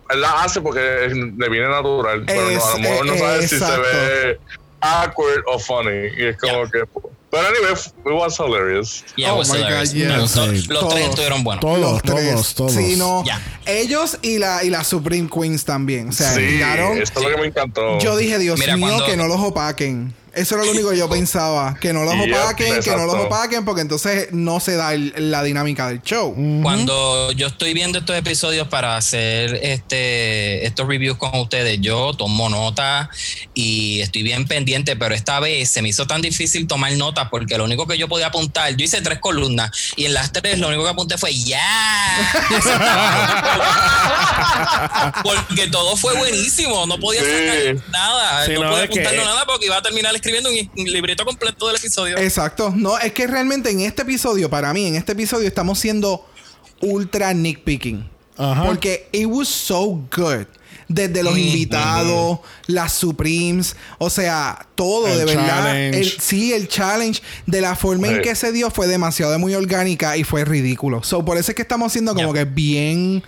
él 0.10 0.22
la 0.22 0.42
hace 0.42 0.62
porque 0.62 1.06
es- 1.08 1.14
le 1.14 1.50
viene 1.50 1.68
natural. 1.68 2.24
pero 2.26 2.42
no, 2.42 2.48
a 2.48 2.52
lo 2.52 2.58
Es- 2.58 2.80
mejor 2.80 3.06
no 3.06 3.18
sabe 3.18 3.48
si 3.48 3.56
exacto. 3.56 3.84
se 3.84 3.92
ve 4.26 4.40
awkward 4.80 5.44
o 5.48 5.60
funny. 5.60 6.08
Y 6.18 6.26
es 6.28 6.38
como 6.38 6.64
que. 6.72 6.84
Pero 7.32 7.48
anyway, 7.48 7.74
it 7.74 8.12
was 8.14 8.38
hilarious. 8.40 9.04
Yeah, 9.16 9.34
Oh 9.34 9.38
was 9.38 9.50
my 9.50 9.58
hilarious. 9.58 9.92
God, 9.94 9.98
yes. 10.00 10.08
Me 10.10 10.20
gustó. 10.20 10.46
Sí. 10.52 10.68
Los 10.68 10.80
Todos. 10.80 10.94
tres 10.96 11.10
estuvieron 11.10 11.44
buenos. 11.44 11.62
Todos, 11.62 11.80
Los 11.80 12.02
tres. 12.02 12.32
todos, 12.32 12.56
todos. 12.56 12.72
Sí, 12.74 12.96
no. 12.98 13.24
Ya. 13.24 13.40
Ellos 13.68 14.18
y 14.24 14.40
la, 14.40 14.64
y 14.64 14.70
la 14.72 14.84
Supreme 14.84 15.30
Queens 15.30 15.64
también. 15.64 16.10
O 16.10 16.12
sea, 16.12 16.34
sí, 16.34 16.60
esto 17.00 17.20
es 17.20 17.26
lo 17.26 17.32
que 17.36 17.42
me 17.42 17.48
encantó. 17.48 18.00
Yo 18.00 18.18
dije, 18.18 18.40
Dios 18.40 18.60
Mira, 18.60 18.76
mío, 18.78 18.88
cuando- 18.88 19.06
que 19.06 19.16
no 19.18 19.28
los 19.28 19.40
opaquen. 19.42 20.14
Eso 20.32 20.56
era 20.56 20.64
lo 20.64 20.72
único 20.72 20.92
que 20.92 20.98
yo 20.98 21.10
pensaba. 21.10 21.76
Que 21.82 21.92
no 21.92 22.04
los 22.04 22.14
Yep, 22.14 22.36
opaquen, 22.36 22.80
que 22.82 22.92
no 22.92 23.06
los 23.08 23.16
opaquen, 23.16 23.66
porque 23.66 23.82
entonces 23.82 24.28
no 24.32 24.60
se 24.60 24.76
da 24.76 24.94
el- 24.94 25.12
la 25.32 25.42
dinámica 25.44 25.88
del 25.88 26.04
show. 26.04 26.36
Cuando 26.62 27.32
yo 27.32 27.48
estoy 27.48 27.74
viendo 27.74 27.98
estos 27.98 28.16
episodios 28.16 28.68
para 28.68 28.96
hacer 28.96 29.60
este 29.64 30.66
estos 30.68 30.88
reviews 30.88 31.18
con 31.18 31.36
ustedes, 31.36 31.82
yo 31.82 32.14
tomo 32.14 32.48
nota 32.48 33.10
y 33.56 34.02
estoy 34.02 34.22
bien 34.22 34.46
pendiente, 34.48 34.96
pero 34.96 35.16
esta 35.16 35.40
vez 35.40 35.68
se 35.72 35.82
me 35.82 35.90
hizo 35.90 36.06
tan 36.06 36.22
difícil 36.22 36.68
tomar 36.68 36.92
notas 37.20 37.30
porque 37.30 37.58
lo 37.58 37.64
único 37.66 37.86
que 37.88 37.98
yo 37.98 38.08
podía 38.08 38.28
apuntar, 38.28 38.76
yo 38.76 38.86
hice 38.86 39.02
tres 39.02 39.20
columnas 39.20 39.72
y 39.96 40.06
en 40.06 40.14
las 40.14 40.32
tres 40.32 40.60
lo 40.60 40.68
único 40.68 40.84
que 40.84 40.90
apunté 40.90 41.18
fue 41.18 41.34
ya. 41.34 41.60
porque 45.24 45.68
todo 45.68 45.96
fue 45.98 46.16
buenísimo, 46.18 46.86
no 46.86 47.00
podía 47.00 47.22
Sí. 47.22 47.28
sacar 47.30 47.90
nada, 47.92 48.46
Sí, 48.46 48.54
no, 48.54 48.64
no, 48.64 48.70
podía 48.72 48.88
que- 48.88 49.00
apuntarlo 49.02 49.26
nada 49.26 49.46
porque 49.46 49.66
iba 49.66 49.78
a 49.78 49.82
terminar 49.82 50.16
escribiendo 50.16 50.50
un, 50.50 50.72
un 50.78 50.86
libreto 50.92 51.26
completo 51.26 51.68
del 51.68 51.76
episodio. 51.76 52.18
Exacto. 52.18 52.74
No, 52.76 52.98
es 52.98 53.12
que 53.14 53.28
realmente 53.28 53.70
en 53.72 53.82
este 53.82 54.04
episodio, 54.04 54.50
para 54.50 54.74
mí, 54.74 54.86
en 54.88 54.96
este 54.96 55.12
episodio 55.14 55.48
estamos 55.48 55.80
siendo 55.80 56.26
ultra 56.82 57.34
nitpicking. 57.34 58.10
Ajá. 58.38 58.64
Porque 58.66 59.10
it 59.12 59.26
was 59.28 59.50
so 59.50 59.86
good. 60.16 60.46
Desde 60.90 61.22
los 61.22 61.38
invitados, 61.38 62.40
las 62.66 62.94
Supremes, 62.94 63.76
o 64.00 64.10
sea, 64.10 64.68
todo 64.74 65.08
El 65.08 65.20
de 65.20 65.26
verdad. 65.26 65.78
El- 65.94 66.04
sí, 66.20 66.52
el 66.52 66.68
challenge 66.68 67.22
de 67.46 67.62
la 67.62 67.76
forma 67.76 68.08
en 68.08 68.16
Sí. 68.16 68.22
que 68.24 68.34
se 68.36 68.52
dio 68.52 68.72
fue 68.72 68.88
demasiado 68.88 69.38
muy 69.38 69.54
orgánica 69.54 70.18
y 70.18 70.24
fue 70.24 70.44
ridículo. 70.46 71.04
So, 71.04 71.24
por 71.24 71.38
eso 71.38 71.52
es 71.52 71.56
que 71.56 71.62
estamos 71.62 71.92
haciendo 71.92 72.16
como 72.16 72.34
Yeah. 72.34 72.44
que 72.46 72.52
bien 72.52 73.24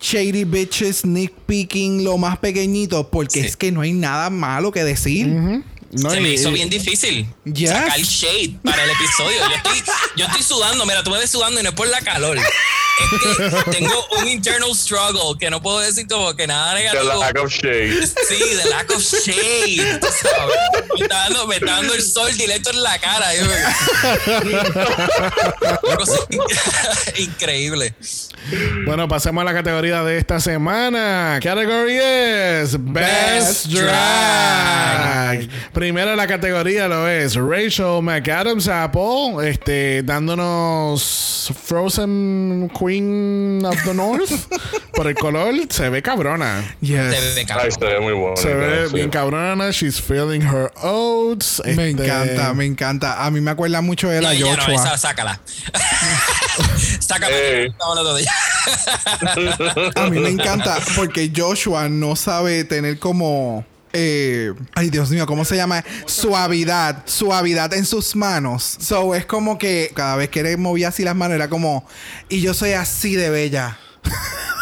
shady 0.00 0.44
bitches, 0.44 1.04
nitpicking, 1.06 2.02
lo 2.04 2.18
más 2.18 2.38
pequeñito, 2.38 3.08
porque 3.08 3.40
Sí. 3.40 3.46
es 3.46 3.56
que 3.56 3.70
no 3.72 3.80
hay 3.82 3.92
nada 3.92 4.28
malo 4.28 4.72
que 4.72 4.82
decir. 4.84 5.62
No, 6.02 6.10
se 6.10 6.20
me 6.20 6.30
hizo 6.30 6.50
bien 6.50 6.68
difícil 6.70 7.26
Yes. 7.44 7.70
sacar 7.70 8.00
shade 8.00 8.58
para 8.64 8.82
el 8.84 8.90
episodio. 8.90 9.38
Yo 9.48 9.54
estoy, 9.56 9.82
yo 10.16 10.26
estoy 10.26 10.42
sudando, 10.42 10.84
mira, 10.86 11.02
tú 11.02 11.10
me 11.10 11.18
ves 11.18 11.30
sudando 11.30 11.60
y 11.60 11.62
no 11.62 11.70
es 11.70 11.74
por 11.74 11.88
la 11.88 12.00
calor. 12.00 12.38
Es 12.38 12.44
que 13.64 13.70
tengo 13.72 14.06
un 14.18 14.26
internal 14.28 14.74
struggle 14.74 15.38
que 15.38 15.50
no 15.50 15.60
puedo 15.60 15.80
decir 15.80 16.06
como 16.08 16.34
que 16.34 16.46
nada 16.46 16.74
The 16.74 16.82
negativo. 16.82 17.20
lack 17.20 17.38
of 17.38 17.50
shade. 17.52 18.06
Sí, 18.06 18.38
the 18.62 18.70
lack 18.70 18.90
of 18.90 19.02
shade. 19.02 20.00
Me 20.96 21.02
está 21.04 21.18
dando, 21.18 21.46
me 21.46 21.56
está 21.56 21.72
dando 21.72 21.92
el 21.94 22.02
sol 22.02 22.34
directo 22.36 22.70
en 22.70 22.82
la 22.82 22.98
cara. 22.98 23.26
Una 25.82 25.96
cosa 25.96 26.18
Increíble. 27.18 27.94
Bueno, 28.86 29.08
pasemos 29.08 29.42
a 29.42 29.44
la 29.44 29.52
categoría 29.52 30.02
de 30.04 30.18
esta 30.18 30.40
semana. 30.40 31.38
Category 31.42 31.98
es 32.00 32.76
Best 32.78 33.66
Best 33.66 33.66
Drag. 33.66 35.48
Primero 35.86 36.16
la 36.16 36.26
categoría 36.26 36.88
lo 36.88 37.06
es 37.08 37.36
Rachel 37.36 38.02
McAdams 38.02 38.66
Apple, 38.66 39.48
este, 39.48 40.02
dándonos 40.02 41.52
Frozen 41.64 42.72
Queen 42.76 43.64
of 43.64 43.76
the 43.84 43.94
North 43.94 44.32
por 44.94 45.06
el 45.06 45.14
color. 45.14 45.54
Se 45.70 45.88
ve 45.88 46.02
cabrona. 46.02 46.74
Yes. 46.80 47.36
Ve 47.36 47.46
Ay, 47.50 47.70
se 47.70 47.84
ve 47.84 48.00
muy 48.00 48.14
bueno. 48.14 48.36
Se 48.36 48.52
ve 48.52 48.88
sí. 48.88 48.94
bien 48.96 49.10
cabrona. 49.10 49.70
She's 49.70 50.00
feeling 50.00 50.40
her 50.40 50.72
oats. 50.82 51.62
Me 51.64 51.70
Este, 51.90 52.04
encanta, 52.04 52.52
me 52.52 52.64
encanta. 52.64 53.24
A 53.24 53.30
mí 53.30 53.40
me 53.40 53.52
acuerda 53.52 53.80
mucho 53.80 54.08
de 54.08 54.20
la 54.20 54.30
No, 54.30 54.34
ya 54.40 54.56
no, 54.56 54.62
Joshua. 54.62 54.74
esa, 54.74 54.98
sácala. 54.98 55.40
sácala. 56.98 57.36
Ey. 57.36 57.66
Estamos 57.68 57.96
hablando 57.96 58.14
de 58.16 58.22
ella. 58.22 58.32
A 59.94 60.10
mí 60.10 60.18
me 60.18 60.30
encanta 60.30 60.78
porque 60.96 61.30
Joshua 61.34 61.88
no 61.88 62.16
sabe 62.16 62.64
tener 62.64 62.98
como. 62.98 63.64
Eh, 63.96 64.52
ay, 64.74 64.90
Dios 64.90 65.10
mío, 65.10 65.26
¿cómo 65.26 65.44
se 65.44 65.56
llama? 65.56 65.84
Suavidad. 66.06 67.02
Suavidad 67.06 67.72
en 67.74 67.84
sus 67.86 68.16
manos. 68.16 68.76
So 68.80 69.14
es 69.14 69.26
como 69.26 69.58
que 69.58 69.90
cada 69.94 70.16
vez 70.16 70.28
que 70.28 70.40
él 70.40 70.58
movía 70.58 70.88
así 70.88 71.04
las 71.04 71.14
manos 71.16 71.36
era 71.36 71.48
como. 71.48 71.86
Y 72.28 72.40
yo 72.40 72.54
soy 72.54 72.72
así 72.72 73.14
de 73.16 73.30
bella. 73.30 73.78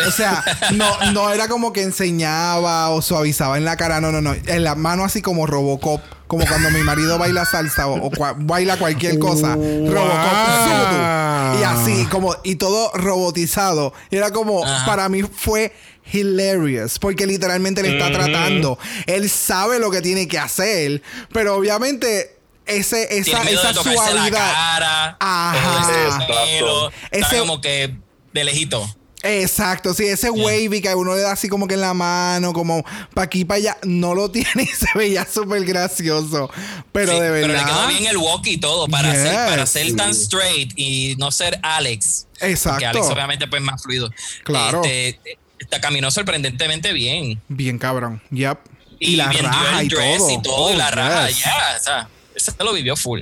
O 0.09 0.11
sea, 0.11 0.43
no, 0.75 1.13
no 1.13 1.31
era 1.33 1.47
como 1.47 1.73
que 1.73 1.83
enseñaba 1.83 2.91
o 2.91 3.01
suavizaba 3.01 3.59
en 3.59 3.65
la 3.65 3.77
cara, 3.77 4.01
no, 4.01 4.11
no, 4.11 4.21
no. 4.21 4.35
En 4.35 4.65
la 4.65 4.75
mano 4.75 5.05
así 5.05 5.23
como 5.23 5.47
Robocop, 5.47 6.01
como 6.27 6.45
cuando 6.49 6.69
mi 6.73 6.81
marido 6.81 7.17
baila 7.17 7.45
salsa 7.45 7.87
o, 7.87 8.05
o 8.07 8.11
cua- 8.11 8.35
baila 8.37 8.77
cualquier 8.77 9.21
cosa. 9.21 9.55
Robocop, 9.55 11.61
y 11.61 11.63
así, 11.63 12.07
como, 12.07 12.35
y 12.43 12.57
todo 12.57 12.91
robotizado. 12.95 13.95
Y 14.11 14.17
era 14.17 14.33
como, 14.33 14.65
Ajá. 14.65 14.85
para 14.85 15.09
mí 15.09 15.23
fue 15.23 15.73
hilarious, 16.13 16.99
porque 16.99 17.27
literalmente 17.27 17.83
le 17.83 17.93
está 17.99 18.13
tratando. 18.13 18.79
Él 19.07 19.29
sabe 19.31 19.79
lo 19.79 19.91
que 19.91 20.01
tiene 20.03 20.29
que 20.29 20.39
hacer, 20.39 21.03
pero 21.33 21.57
obviamente 21.57 22.37
ese, 22.67 23.19
esa, 23.19 23.43
esa 23.43 23.69
de 23.69 23.75
tocarse 23.75 23.95
la 23.95 24.11
suavidad. 24.13 24.53
cara. 24.53 25.17
Ajá. 25.21 26.27
pelo. 26.27 26.91
Ese- 27.11 27.39
como 27.39 27.61
que 27.61 27.97
de 28.33 28.45
lejito. 28.45 28.87
Exacto, 29.27 29.95
sí, 29.95 30.05
ese 30.05 30.29
wavy 30.29 30.83
que 30.83 30.91
a 30.91 30.97
uno 30.99 31.15
le 31.15 31.23
da 31.23 31.33
así 31.33 31.49
como 31.49 31.67
que 31.67 31.73
en 31.75 31.81
la 31.81 31.95
mano, 31.95 32.53
como 32.53 32.85
para 33.15 33.25
aquí 33.25 33.47
para 33.47 33.57
allá, 33.57 33.79
no 33.83 34.15
lo 34.15 34.31
tiene 34.33 34.65
y 34.65 34.67
se 34.67 34.87
veía 34.95 35.27
súper 35.27 35.65
gracioso. 35.65 36.51
Pero 36.93 37.13
Sí, 37.15 37.21
de 37.21 37.31
verdad. 37.31 37.49
Pero 37.49 37.59
le 37.59 37.65
quedó 37.73 37.87
bien 37.89 38.07
el 38.07 38.19
walk 38.19 38.47
y 38.47 38.59
todo 38.59 38.87
para, 38.87 39.13
Yes. 39.13 39.23
ser, 39.23 39.35
para 39.49 39.65
ser 39.67 39.97
tan 39.97 40.11
straight 40.11 40.73
y 40.77 41.17
no 41.19 41.31
ser 41.31 41.59
Alex. 41.63 42.27
Exacto. 42.41 42.73
Porque 42.75 42.85
Alex 42.87 43.07
obviamente 43.07 43.49
pues 43.49 43.63
más 43.63 43.83
fluido. 43.83 44.11
Claro. 44.45 44.83
Este, 44.85 45.39
caminó 45.81 46.11
sorprendentemente 46.11 46.93
bien. 46.93 47.41
Bien 47.49 47.79
cabrón. 47.79 48.23
Yep. 48.31 48.59
Y, 49.01 49.13
Y, 49.15 49.17
la 49.17 49.31
raja 49.33 49.81
el 49.81 49.87
y 49.87 49.89
dress 49.89 50.19
todo. 50.19 50.31
y 50.31 50.43
todo. 50.43 50.71
y 50.71 50.75
Oh, 50.75 50.77
la 50.79 50.91
raja, 50.91 51.29
yes. 51.29 51.45
ya. 51.45 51.53
o 51.79 51.83
sea, 51.83 52.09
ese 52.35 52.51
se 52.53 52.65
lo 52.65 52.73
vivió 52.73 52.97
full. 52.97 53.21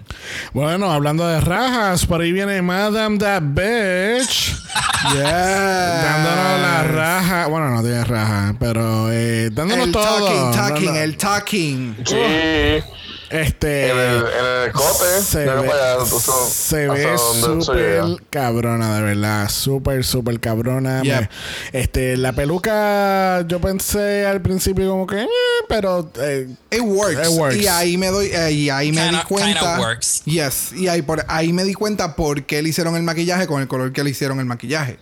Bueno, 0.52 0.90
hablando 0.90 1.26
de 1.26 1.40
rajas, 1.40 2.06
por 2.06 2.20
ahí 2.20 2.32
viene 2.32 2.60
Madame 2.62 3.18
That 3.18 3.42
Bitch. 3.44 4.54
Yes. 5.12 5.22
Dándonos 5.22 6.60
la 6.60 6.82
raja. 6.84 7.46
Bueno, 7.48 7.70
no 7.70 7.82
tiene 7.82 8.04
raja, 8.04 8.54
pero 8.60 9.10
eh, 9.10 9.50
dándonos 9.50 9.86
El 9.86 9.92
todo. 9.92 10.26
talking, 10.28 10.52
talking, 10.54 10.86
Dando- 10.86 11.00
el 11.02 11.16
talking. 11.16 11.96
Sí. 12.06 12.16
Este. 13.32 13.90
En 13.90 13.98
el, 13.98 14.16
en 14.18 14.66
el 14.66 14.72
se 15.22 15.38
ve, 15.46 15.50
allá, 15.50 16.04
son- 16.04 16.50
se 16.50 16.84
hasta 16.86 16.94
ve 16.94 17.18
súper 17.18 18.02
cabrona, 18.28 18.96
de 18.96 19.02
verdad. 19.02 19.48
Súper, 19.48 20.04
súper 20.04 20.38
cabrona. 20.38 21.02
Yeah. 21.02 21.20
Me- 21.72 21.80
este, 21.80 22.16
la 22.18 22.32
peluca, 22.32 23.40
yo 23.48 23.60
pensé 23.60 24.26
al 24.26 24.42
principio 24.42 24.90
como 24.90 25.06
que, 25.06 25.22
eh, 25.22 25.28
pero 25.68 26.10
eh, 26.20 26.46
It 26.70 26.80
works. 26.82 27.28
It 27.28 27.38
works. 27.38 27.56
Y 27.56 27.66
ahí 27.66 27.96
me 27.96 28.08
doy, 28.08 28.26
eh, 28.32 28.52
y 28.52 28.68
ahí 28.70 28.92
me 28.92 29.02
Kinda- 29.02 29.18
di 29.20 29.24
cuenta. 29.24 29.80
works. 29.80 30.22
Yes. 30.24 30.72
Y 30.74 30.88
ahí 30.88 31.00
por 31.02 31.24
ahí 31.28 31.52
me 31.52 31.64
di 31.64 31.72
cuenta 31.74 32.14
por 32.16 32.42
qué 32.44 32.62
le 32.62 32.68
hicieron 32.68 32.96
el 32.96 33.02
maquillaje 33.02 33.46
con 33.46 33.62
el 33.62 33.68
color 33.68 33.92
que 33.92 34.04
le 34.04 34.10
hicieron 34.10 34.38
el 34.40 34.44
maquillaje. 34.46 34.98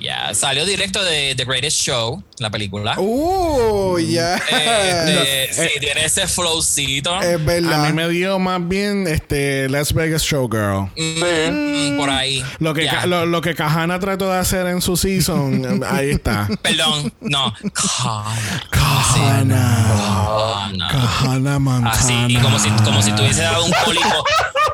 Ya, 0.00 0.32
salió 0.34 0.64
directo 0.64 1.02
de 1.04 1.34
The 1.36 1.44
Greatest 1.44 1.76
Show, 1.78 2.22
la 2.38 2.48
película. 2.50 2.98
Uh, 2.98 3.98
ya. 3.98 4.36
Eh, 4.50 5.48
este, 5.50 5.68
sí, 5.68 5.80
tiene 5.80 6.04
ese 6.06 6.26
flowcito. 6.26 7.20
es 7.20 7.44
verdad. 7.44 7.84
a 7.84 7.88
mí 7.88 7.92
me 7.92 8.08
dio 8.08 8.38
más 8.38 8.66
bien 8.66 9.06
este 9.06 9.68
Las 9.68 9.92
Vegas 9.92 10.22
Showgirl. 10.22 10.90
Mm, 10.96 11.98
por 11.98 12.08
ahí. 12.10 12.42
Lo 12.60 12.72
que, 12.72 12.88
lo, 13.06 13.26
lo 13.26 13.40
que 13.42 13.54
Kahana 13.54 14.00
trató 14.00 14.30
de 14.30 14.38
hacer 14.38 14.66
en 14.68 14.80
su 14.80 14.96
season, 14.96 15.84
ahí 15.90 16.10
está. 16.10 16.48
Perdón, 16.62 17.12
no. 17.20 17.52
Kahana. 17.74 18.62
Kahana. 18.70 19.86
Kahana. 19.88 20.88
Kahana 20.88 21.58
Montana. 21.58 21.90
Así, 21.90 22.14
y 22.28 22.36
como 22.38 22.58
si, 22.58 22.70
como 22.70 23.02
si 23.02 23.12
tuviese 23.12 23.42
dado 23.42 23.64
un 23.64 23.72
cólico. 23.84 24.24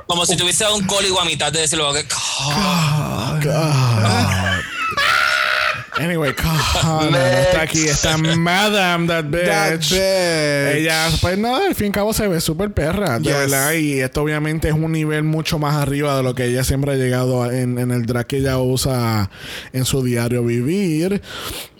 Como 0.07 0.24
si 0.24 0.37
tuviese 0.37 0.62
dado 0.62 0.77
un 0.77 0.85
cólico 0.87 1.20
a 1.20 1.24
mitad 1.24 1.51
de 1.53 1.61
decirlo. 1.62 1.93
que- 1.93 2.05
God. 3.43 3.43
Anyway, 5.99 6.32
no 6.84 7.16
está 7.16 7.62
aquí. 7.62 7.84
Está 7.86 8.16
Madame 8.18 9.07
That 9.07 9.24
Bitch. 9.24 9.47
That 9.47 9.78
bitch. 9.80 9.92
Ella, 10.76 11.09
pues 11.20 11.38
nada, 11.38 11.66
al 11.68 11.74
fin 11.74 11.86
y 11.86 11.88
al 11.88 11.92
cabo 11.94 12.12
se 12.12 12.28
ve 12.28 12.40
súper 12.40 12.70
perra, 12.72 13.18
de 13.18 13.24
Yes. 13.24 13.34
verdad. 13.34 13.72
Y 13.72 14.01
esto 14.01 14.22
obviamente 14.22 14.68
es 14.68 14.74
un 14.74 14.92
nivel 14.92 15.22
mucho 15.22 15.59
más 15.59 15.74
arriba 15.76 16.16
de 16.16 16.22
lo 16.22 16.34
que 16.34 16.44
ella 16.44 16.64
siempre 16.64 16.92
ha 16.92 16.97
llegado 16.97 17.51
en, 17.51 17.78
en 17.78 17.90
el 17.92 18.05
drag 18.05 18.26
que 18.26 18.38
ella 18.38 18.59
usa 18.59 19.30
en 19.72 19.84
su 19.84 20.03
diario 20.03 20.44
vivir. 20.44 21.22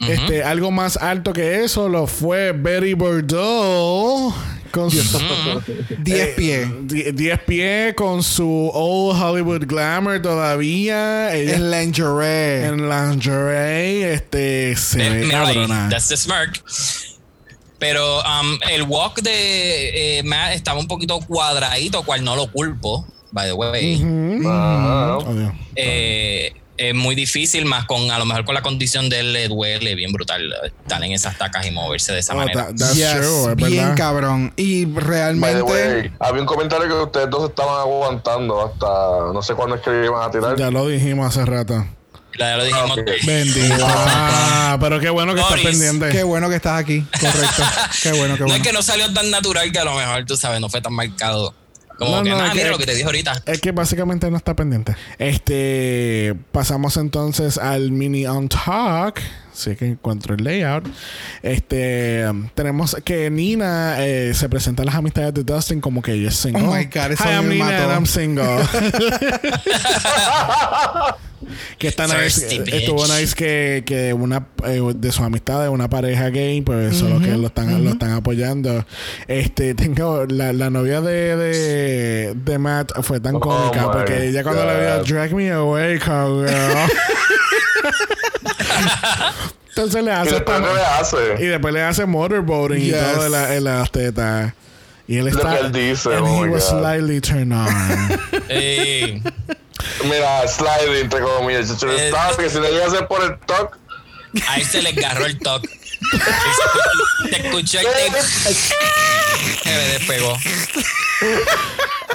Este, 0.01 0.43
algo 0.45 0.71
más 0.71 0.97
alto 0.97 1.33
que 1.33 1.65
eso 1.65 1.89
lo 1.89 2.07
fue 2.07 2.53
Betty 2.53 2.95
Bordeaux 2.95 4.35
con 4.77 4.91
su 4.91 5.63
10 5.99 6.35
pies. 6.37 6.69
die- 6.83 7.13
10 7.13 7.39
pies 7.47 7.95
con 7.95 8.23
su 8.23 8.71
Old 8.75 9.21
Hollywood 9.21 9.65
Glamour 9.67 10.21
todavía. 10.21 11.35
Ella 11.35 11.55
En 11.55 11.71
lingerie. 11.71 12.67
en 12.67 12.89
lingerie, 12.89 14.13
este, 14.13 14.77
se 14.77 15.07
Eh, 15.07 15.11
ve 15.11 15.29
cabrona. 15.31 15.89
That's 15.91 16.09
the 16.09 16.17
smirk. 16.17 16.63
Pero 17.79 18.21
um, 18.21 18.59
el 18.71 18.83
walk 18.83 19.21
de 19.21 20.19
eh, 20.19 20.23
Matt 20.23 20.55
estaba 20.55 20.79
un 20.81 20.87
poquito 20.89 21.19
cuadradito, 21.21 22.03
cual 22.05 22.25
no 22.25 22.35
lo 22.37 22.51
culpo, 22.51 23.07
by 23.33 23.47
the 23.49 23.53
way. 23.53 24.03
Oh. 24.47 25.35
Eh, 25.75 26.53
es 26.79 26.95
muy 26.95 27.15
difícil, 27.15 27.65
más 27.65 27.85
con 27.87 28.11
a 28.11 28.19
lo 28.19 28.25
mejor 28.27 28.45
con 28.45 28.55
la 28.55 28.63
condición 28.63 29.09
de 29.09 29.21
él 29.21 29.33
le 29.33 29.49
duele 29.49 29.95
bien 29.95 30.13
brutal 30.13 30.43
estar 30.83 31.03
en 31.03 31.13
esas 31.13 31.37
tacas 31.39 31.67
y 31.67 31.71
moverse 31.71 32.13
de 32.13 32.19
esa 32.21 32.35
Oh, 32.35 32.37
manera. 32.39 32.67
that- 32.69 32.77
that's 32.77 32.95
Yes, 32.95 33.13
true, 33.17 33.51
es 33.53 33.57
bien 33.57 33.77
verdad. 33.83 33.97
cabrón. 33.97 34.53
Y 34.57 34.87
realmente. 34.87 35.63
way, 35.63 36.13
había 36.21 36.41
un 36.41 36.47
comentario 36.47 36.87
que 36.89 36.95
ustedes 36.95 37.31
dos 37.31 37.49
estaban 37.51 37.81
aguantando 37.81 38.67
hasta 38.67 39.33
no 39.33 39.43
sé 39.43 39.55
cuándo 39.55 39.77
es 39.77 39.83
que 39.83 40.05
iban 40.05 40.23
a 40.29 40.31
tirar. 40.31 40.57
Ya 40.57 40.71
lo 40.71 40.87
dijimos 40.87 41.27
hace 41.27 41.45
rato. 41.47 41.87
Ya, 42.39 42.51
ya 42.51 42.57
lo 42.59 42.65
dijimos. 42.65 42.91
Ok. 42.99 43.11
Bendito. 43.25 43.87
Ah, 43.89 44.77
pero 44.79 45.01
qué 45.01 45.09
bueno 45.09 45.35
que 45.35 45.41
estás 45.41 45.61
pendiente. 45.61 46.11
Qué 46.11 46.23
bueno 46.23 46.51
que 46.51 46.57
estás 46.57 46.79
aquí. 46.81 47.01
Correcto. 47.19 47.63
Qué 48.03 48.13
bueno, 48.13 48.35
qué 48.35 48.41
No 48.41 48.47
bueno. 48.49 48.55
es 48.57 48.63
que 48.63 48.73
no 48.75 48.83
salió 48.83 49.11
tan 49.15 49.31
natural 49.31 49.73
que 49.73 49.79
a 49.79 49.85
lo 49.85 49.95
mejor, 49.95 50.27
tú 50.27 50.37
sabes, 50.37 50.61
no 50.61 50.69
fue 50.69 50.83
tan 50.83 50.93
marcado. 50.93 51.55
Como 51.99 52.17
No, 52.17 52.23
que, 52.23 52.31
no, 52.31 52.37
nada, 52.39 52.53
es 52.53 52.63
que- 52.63 52.69
lo 52.71 52.79
que 52.79 52.87
te 52.87 52.93
dije 52.95 53.05
ahorita. 53.07 53.43
Es 53.47 53.61
que 53.61 53.73
básicamente 53.73 54.31
no 54.31 54.37
está 54.37 54.55
pendiente. 54.55 54.95
Este, 55.19 56.35
pasamos 56.53 56.97
entonces 56.99 57.57
al 57.59 57.91
mini 57.91 58.27
on 58.27 58.49
talk. 58.49 59.21
Sí 59.57 59.75
que 59.75 59.87
encuentro 59.87 60.35
el 60.35 60.45
layout. 60.45 60.87
Este, 61.43 62.29
um, 62.29 62.47
tenemos 62.55 62.95
que 63.05 63.31
Nina 63.31 64.05
eh, 64.05 64.35
se 64.35 64.51
presenta 64.51 64.83
a 64.83 64.87
las 64.87 64.95
amistades 64.95 65.33
de 65.33 65.45
Dustin 65.45 65.81
como 65.81 66.03
que 66.03 66.13
ella 66.13 66.29
es 66.29 66.37
single. 66.37 66.63
Oh 66.63 66.75
my 66.75 66.85
God, 66.85 67.13
eso 67.13 67.25
Hi, 67.25 67.33
I'm 67.33 67.49
Nina 67.49 67.65
mató. 67.65 67.83
and 67.85 67.93
I'm 67.93 68.07
single. 68.07 68.47
que 71.79 71.89
está 71.89 72.07
nice, 72.07 72.47
estuvo 72.73 73.07
nice 73.07 73.35
que, 73.35 73.83
que 73.87 74.13
una 74.13 74.47
eh, 74.65 74.81
de 74.95 75.13
sus 75.13 75.23
amistades, 75.23 75.71
una 75.71 75.89
pareja 75.89 76.29
gay, 76.31 76.61
pues 76.63 76.97
son 76.97 77.11
los 77.11 77.23
que 77.23 77.37
lo 77.37 77.47
están, 77.47 77.85
lo 77.85 77.91
están 77.91 78.13
apoyando. 78.13 78.85
Este, 79.29 79.75
tengo 79.75 80.27
la, 80.27 80.53
la 80.53 80.71
novia 80.71 81.01
de, 81.01 81.37
de, 81.37 82.35
de 82.35 82.59
Matt 82.59 82.93
fue 83.03 83.21
tan 83.21 83.37
Oh 83.37 83.41
cómica 83.41 83.91
porque 83.91 84.29
ella 84.29 84.43
cuando 84.43 84.65
la 84.65 84.79
vio 84.79 84.99
God. 84.99 85.07
Drag 85.07 85.35
Me 85.35 85.51
Away, 85.51 85.99
cowgirl. 85.99 86.47
Entonces 89.69 90.03
le 90.05 90.11
¿Y 90.11 90.15
hace 90.15 90.31
después 90.31 90.57
esta- 90.59 90.69
qué 90.69 90.75
le 90.75 90.85
hace? 90.85 91.45
y 91.45 91.47
después 91.47 91.75
le 91.75 91.83
hace 91.83 92.07
motorboating 92.07 92.83
y 92.87 92.91
todo 92.93 93.27
en, 93.27 93.33
la- 93.33 93.55
en 93.55 93.65
las 93.65 93.91
tetas. 93.91 94.53
Y 95.09 95.19
él 95.19 95.25
Lo 95.27 95.31
está. 95.31 95.51
que 95.53 95.67
él 95.67 95.73
dice, 95.73 96.15
and 96.17 96.27
oh 96.27 96.45
he 96.45 96.49
was 96.49 96.69
God. 96.71 96.81
slightly 96.81 97.21
turned 97.21 97.53
on. 97.53 97.69
Mira, 100.05 100.49
slide 100.49 101.01
entre 101.01 101.21
comillas. 101.21 101.69
Chucho, 101.69 101.91
Eh, 101.91 102.07
estaba 102.09 102.37
que 102.37 102.49
si 102.51 102.59
le 102.59 102.71
llega 102.73 102.85
a 102.85 102.89
hacer 102.89 103.07
por 103.07 103.23
el 103.23 103.39
talk, 103.41 103.77
ahí 104.49 104.65
se 104.65 104.83
le 104.83 104.89
agarró 104.91 105.27
el 105.27 105.39
toque. 105.39 105.69
Te 107.31 107.47
escuché 107.47 107.81
el 107.81 107.87
Se 109.67 109.75
me 109.75 109.89
despegó. 109.93 110.37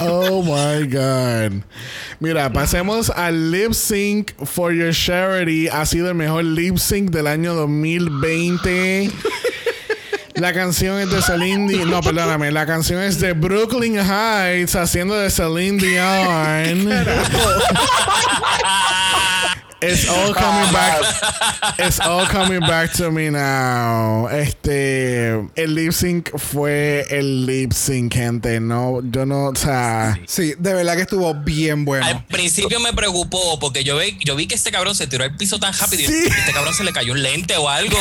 oh 0.00 0.42
my 0.42 0.86
God. 0.86 1.62
Mira, 2.18 2.50
pasemos 2.52 3.10
al 3.10 3.50
lip 3.50 3.74
sync 3.74 4.32
for 4.46 4.72
your 4.72 4.92
charity. 4.92 5.68
Ha 5.68 5.84
sido 5.84 6.08
el 6.08 6.14
mejor 6.14 6.44
lip 6.44 6.78
sync 6.78 7.10
del 7.10 7.26
año 7.26 7.52
2020. 7.54 9.10
La 10.34 10.54
canción 10.54 10.98
es 10.98 11.10
de 11.10 11.20
Celine 11.20 11.68
Dion. 11.68 11.90
No, 11.90 12.00
perdóname. 12.00 12.50
La 12.52 12.64
canción 12.64 13.02
es 13.02 13.20
de 13.20 13.34
Brooklyn 13.34 13.98
Heights 13.98 14.74
haciendo 14.74 15.14
de 15.14 15.28
Celine 15.30 15.78
Dion. 15.78 16.88
It's 19.82 20.08
all 20.08 20.32
coming 20.32 20.72
back. 20.72 21.02
It's 21.78 22.00
all 22.00 22.26
coming 22.26 22.60
back 22.60 22.92
to 22.94 23.10
me 23.10 23.30
now. 23.30 24.28
Este, 24.28 25.30
el 25.56 25.74
lip 25.74 25.92
sync 25.92 26.30
fue 26.38 27.04
el 27.10 27.46
lip 27.46 27.72
sync, 27.72 28.12
gente. 28.14 28.60
No, 28.60 29.00
yo 29.02 29.26
no, 29.26 29.46
o 29.46 29.56
sea, 29.56 30.18
Sí, 30.26 30.54
de 30.58 30.74
verdad 30.74 30.94
que 30.96 31.02
estuvo 31.02 31.34
bien 31.34 31.84
bueno. 31.84 32.06
Al 32.06 32.24
principio 32.26 32.78
me 32.80 32.92
preocupó 32.92 33.58
porque 33.58 33.82
yo 33.84 33.98
vi, 33.98 34.16
yo 34.24 34.36
vi 34.36 34.46
que 34.46 34.54
este 34.54 34.70
cabrón 34.70 34.94
se 34.94 35.06
tiró 35.06 35.24
al 35.24 35.36
piso 35.36 35.58
tan 35.58 35.72
rápido 35.76 36.08
Sí. 36.08 36.24
y 36.24 36.28
este 36.28 36.52
cabrón 36.52 36.74
se 36.74 36.84
le 36.84 36.92
cayó 36.92 37.12
un 37.12 37.22
lente 37.22 37.56
o 37.56 37.68
algo. 37.68 37.98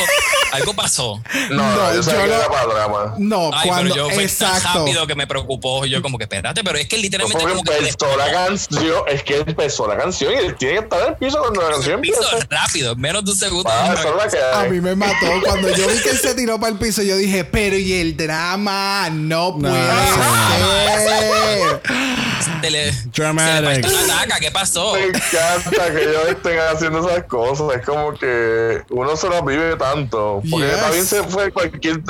Algo 0.52 0.74
pasó. 0.74 1.22
no, 1.50 1.56
No, 1.56 1.76
no, 1.76 1.96
yo 1.96 2.04
sabía 2.04 2.28
yo 2.28 2.50
que 2.52 2.68
lo-. 2.68 3.16
No, 3.18 3.52
Ay, 3.54 3.68
cuando. 3.70 3.94
pero 3.94 3.96
yo 3.96 4.14
fue 4.14 4.28
tan 4.28 4.56
Exacto. 4.56 4.80
rápido 4.80 5.08
que 5.08 5.16
me 5.16 5.26
preocupó. 5.28 5.86
Yo 5.86 6.02
como 6.02 6.18
que 6.18 6.26
espérate, 6.26 6.64
pero 6.64 6.78
es 6.78 6.88
que 6.88 6.98
literalmente 6.98 7.40
Porque 7.42 7.56
como 7.58 7.64
que 7.64 7.78
empezó 7.78 8.18
la 8.18 8.32
canción, 8.32 9.04
es 9.08 9.24
que 9.24 9.38
empezó 9.38 9.88
la 9.88 9.98
canción 9.98 10.34
y 10.34 10.38
él 10.38 10.56
tiene 10.58 10.76
que 10.76 10.80
estar 10.82 11.02
en 11.02 11.08
el 11.10 11.16
piso 11.16 11.40
cuando 11.40 11.71
la 11.72 11.76
canción 11.78 11.96
el 11.96 12.02
piso 12.02 12.22
rápido, 12.50 12.92
en 12.94 13.02
menos 13.02 13.26
de 13.26 13.32
un 13.32 13.38
segundo. 13.38 13.70
Ah, 13.72 13.96
A 14.56 14.64
mí 14.66 14.80
me 14.82 14.96
mató. 14.96 15.26
Cuando 15.44 15.70
yo 15.70 15.88
vi 15.88 16.00
que 16.02 16.10
él 16.12 16.20
se 16.20 16.36
tiró 16.36 16.60
para 16.60 16.74
el 16.74 16.80
piso, 16.80 17.02
yo 17.02 17.18
dije, 17.18 17.44
pero 17.46 17.78
¿y 17.78 17.94
el 17.94 18.16
drama? 18.18 19.10
No 19.12 19.58
puede 19.60 19.74
ser. 19.74 21.82
Se 22.62 22.70
le, 22.72 22.92
Dramatics. 23.14 23.56
se 23.56 23.62
le 23.62 23.82
partió 23.82 24.04
una 24.06 24.18
taca, 24.22 24.39
¿qué 24.39 24.52
pasó? 24.52 24.94
Me 24.94 25.06
encanta 25.06 25.92
que 25.94 26.02
ellos 26.04 26.28
estén 26.30 26.60
haciendo 26.60 27.08
esas 27.08 27.24
cosas. 27.26 27.68
Es 27.80 27.86
como 27.86 28.14
que 28.14 28.82
uno 28.89 29.16
se 29.16 29.30
las 29.30 29.44
vive 29.46 29.76
tanto. 29.78 30.42
Porque 30.50 30.68
Yes. 30.68 30.80
también 30.80 31.06
se 31.06 31.24
fue 31.24 31.52
cualquier 31.52 32.02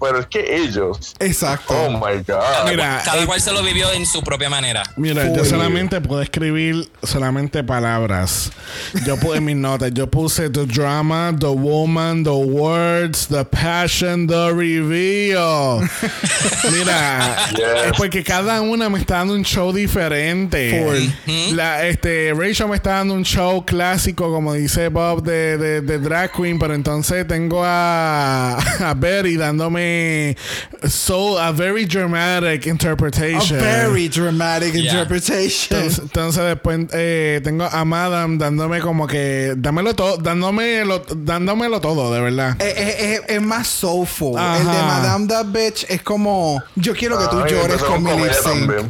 pero 0.00 0.20
es 0.20 0.26
que 0.26 0.56
ellos. 0.56 1.14
Exacto. 1.18 1.74
Oh 1.74 1.90
my 1.90 2.22
God. 2.26 2.68
mira, 2.68 3.02
Cada 3.04 3.22
eh, 3.22 3.26
cual 3.26 3.40
se 3.40 3.52
lo 3.52 3.62
vivió 3.62 3.90
en 3.92 4.06
su 4.06 4.22
propia 4.22 4.48
manera. 4.50 4.82
Mira, 4.96 5.24
yo 5.28 5.40
Full. 5.40 5.46
solamente 5.46 6.00
puedo 6.00 6.22
escribir 6.22 6.88
solamente 7.02 7.62
palabras. 7.64 8.50
Yo 9.04 9.16
puse 9.18 9.40
mis 9.40 9.56
notas, 9.56 9.92
yo 9.94 10.08
puse 10.10 10.50
the 10.50 10.66
drama, 10.66 11.32
the 11.38 11.46
woman, 11.46 12.22
the 12.24 12.30
words, 12.30 13.26
the 13.28 13.44
passion, 13.44 14.26
the 14.26 14.52
reveal. 14.52 15.80
Mira, 16.72 17.36
Yes. 17.50 17.86
es 17.86 17.92
porque 17.96 18.22
cada 18.24 18.60
una 18.60 18.88
me 18.88 18.98
está 18.98 19.16
dando 19.18 19.34
un 19.34 19.44
show 19.56 19.72
diferente. 19.72 20.84
Full. 21.26 21.54
La, 21.56 21.86
este, 21.86 22.32
Rachel 22.36 22.68
me 22.68 22.76
está 22.76 22.90
dando 22.96 23.14
un 23.14 23.24
show 23.24 23.64
clásico, 23.64 24.30
como 24.30 24.52
dice 24.52 24.88
Bob, 24.88 25.22
de, 25.22 25.56
de, 25.56 25.80
de 25.80 25.98
Drag 25.98 26.30
Queen, 26.30 26.58
pero 26.58 26.74
entonces 26.74 27.26
tengo 27.26 27.62
a, 27.64 28.58
a 28.58 28.94
Betty 28.94 29.36
dándome 29.36 30.36
so, 30.86 31.38
a 31.38 31.52
very 31.52 31.86
dramatic 31.86 32.66
A 32.66 32.70
interpretation. 32.70 33.58
very 33.58 34.08
dramatic 34.08 34.74
Yeah. 34.74 34.92
interpretation. 34.92 35.78
Entonces, 35.78 35.98
entonces 36.02 36.44
después 36.44 36.80
eh, 36.92 37.40
tengo 37.42 37.64
a 37.64 37.84
Madame 37.86 38.36
dándome 38.36 38.80
como 38.80 39.06
que 39.06 39.54
dámelo 39.56 39.94
todo, 39.94 40.18
dándome 40.18 40.84
lo, 40.84 40.98
dándomelo 41.16 41.80
todo, 41.80 42.12
de 42.12 42.20
verdad. 42.20 42.56
Es, 42.60 42.76
es- 42.76 43.00
es- 43.00 43.20
es 43.28 43.42
más 43.42 43.66
soulful. 43.66 44.36
Ajá. 44.38 44.58
El 44.60 44.66
de 44.66 44.72
Madame 44.82 45.26
That 45.28 45.46
Bitch 45.46 45.86
es 45.88 46.02
como 46.02 46.62
yo 46.74 46.94
quiero 46.94 47.18
que 47.18 47.26
tú 47.28 47.40
Ay, 47.42 47.52
llores 47.52 47.82
con 47.82 48.02
mi 48.02 48.10
lip. 48.10 48.32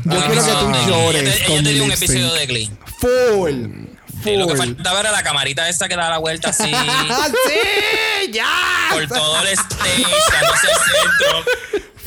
Yo 0.04 0.20
quiero 0.26 0.44
que 0.44 0.52
tú 0.60 0.90
llores 0.90 1.22
Ella, 1.22 1.32
te- 1.34 1.44
con 1.44 1.52
ella 1.54 1.62
tenía 1.64 1.82
un 1.84 1.92
episodio 1.92 2.32
de 2.34 2.46
Glee. 2.46 2.70
Full. 2.98 3.86
Sí, 4.24 4.36
lo 4.36 4.46
que 4.46 4.56
Full. 4.56 4.58
faltaba 4.58 5.00
era 5.00 5.12
la 5.12 5.22
camarita 5.22 5.68
esa 5.68 5.88
que 5.88 5.96
da 5.96 6.08
la 6.10 6.18
vuelta 6.18 6.50
así 6.50 6.70
¡Ah, 6.74 7.28
sí! 7.46 8.32
¡Ya! 8.32 8.48
por 8.92 9.06
todo 9.06 9.40
el 9.42 9.48
stage, 9.48 10.04
dándose 10.32 10.66
al 10.68 10.80
centro. 10.80 11.44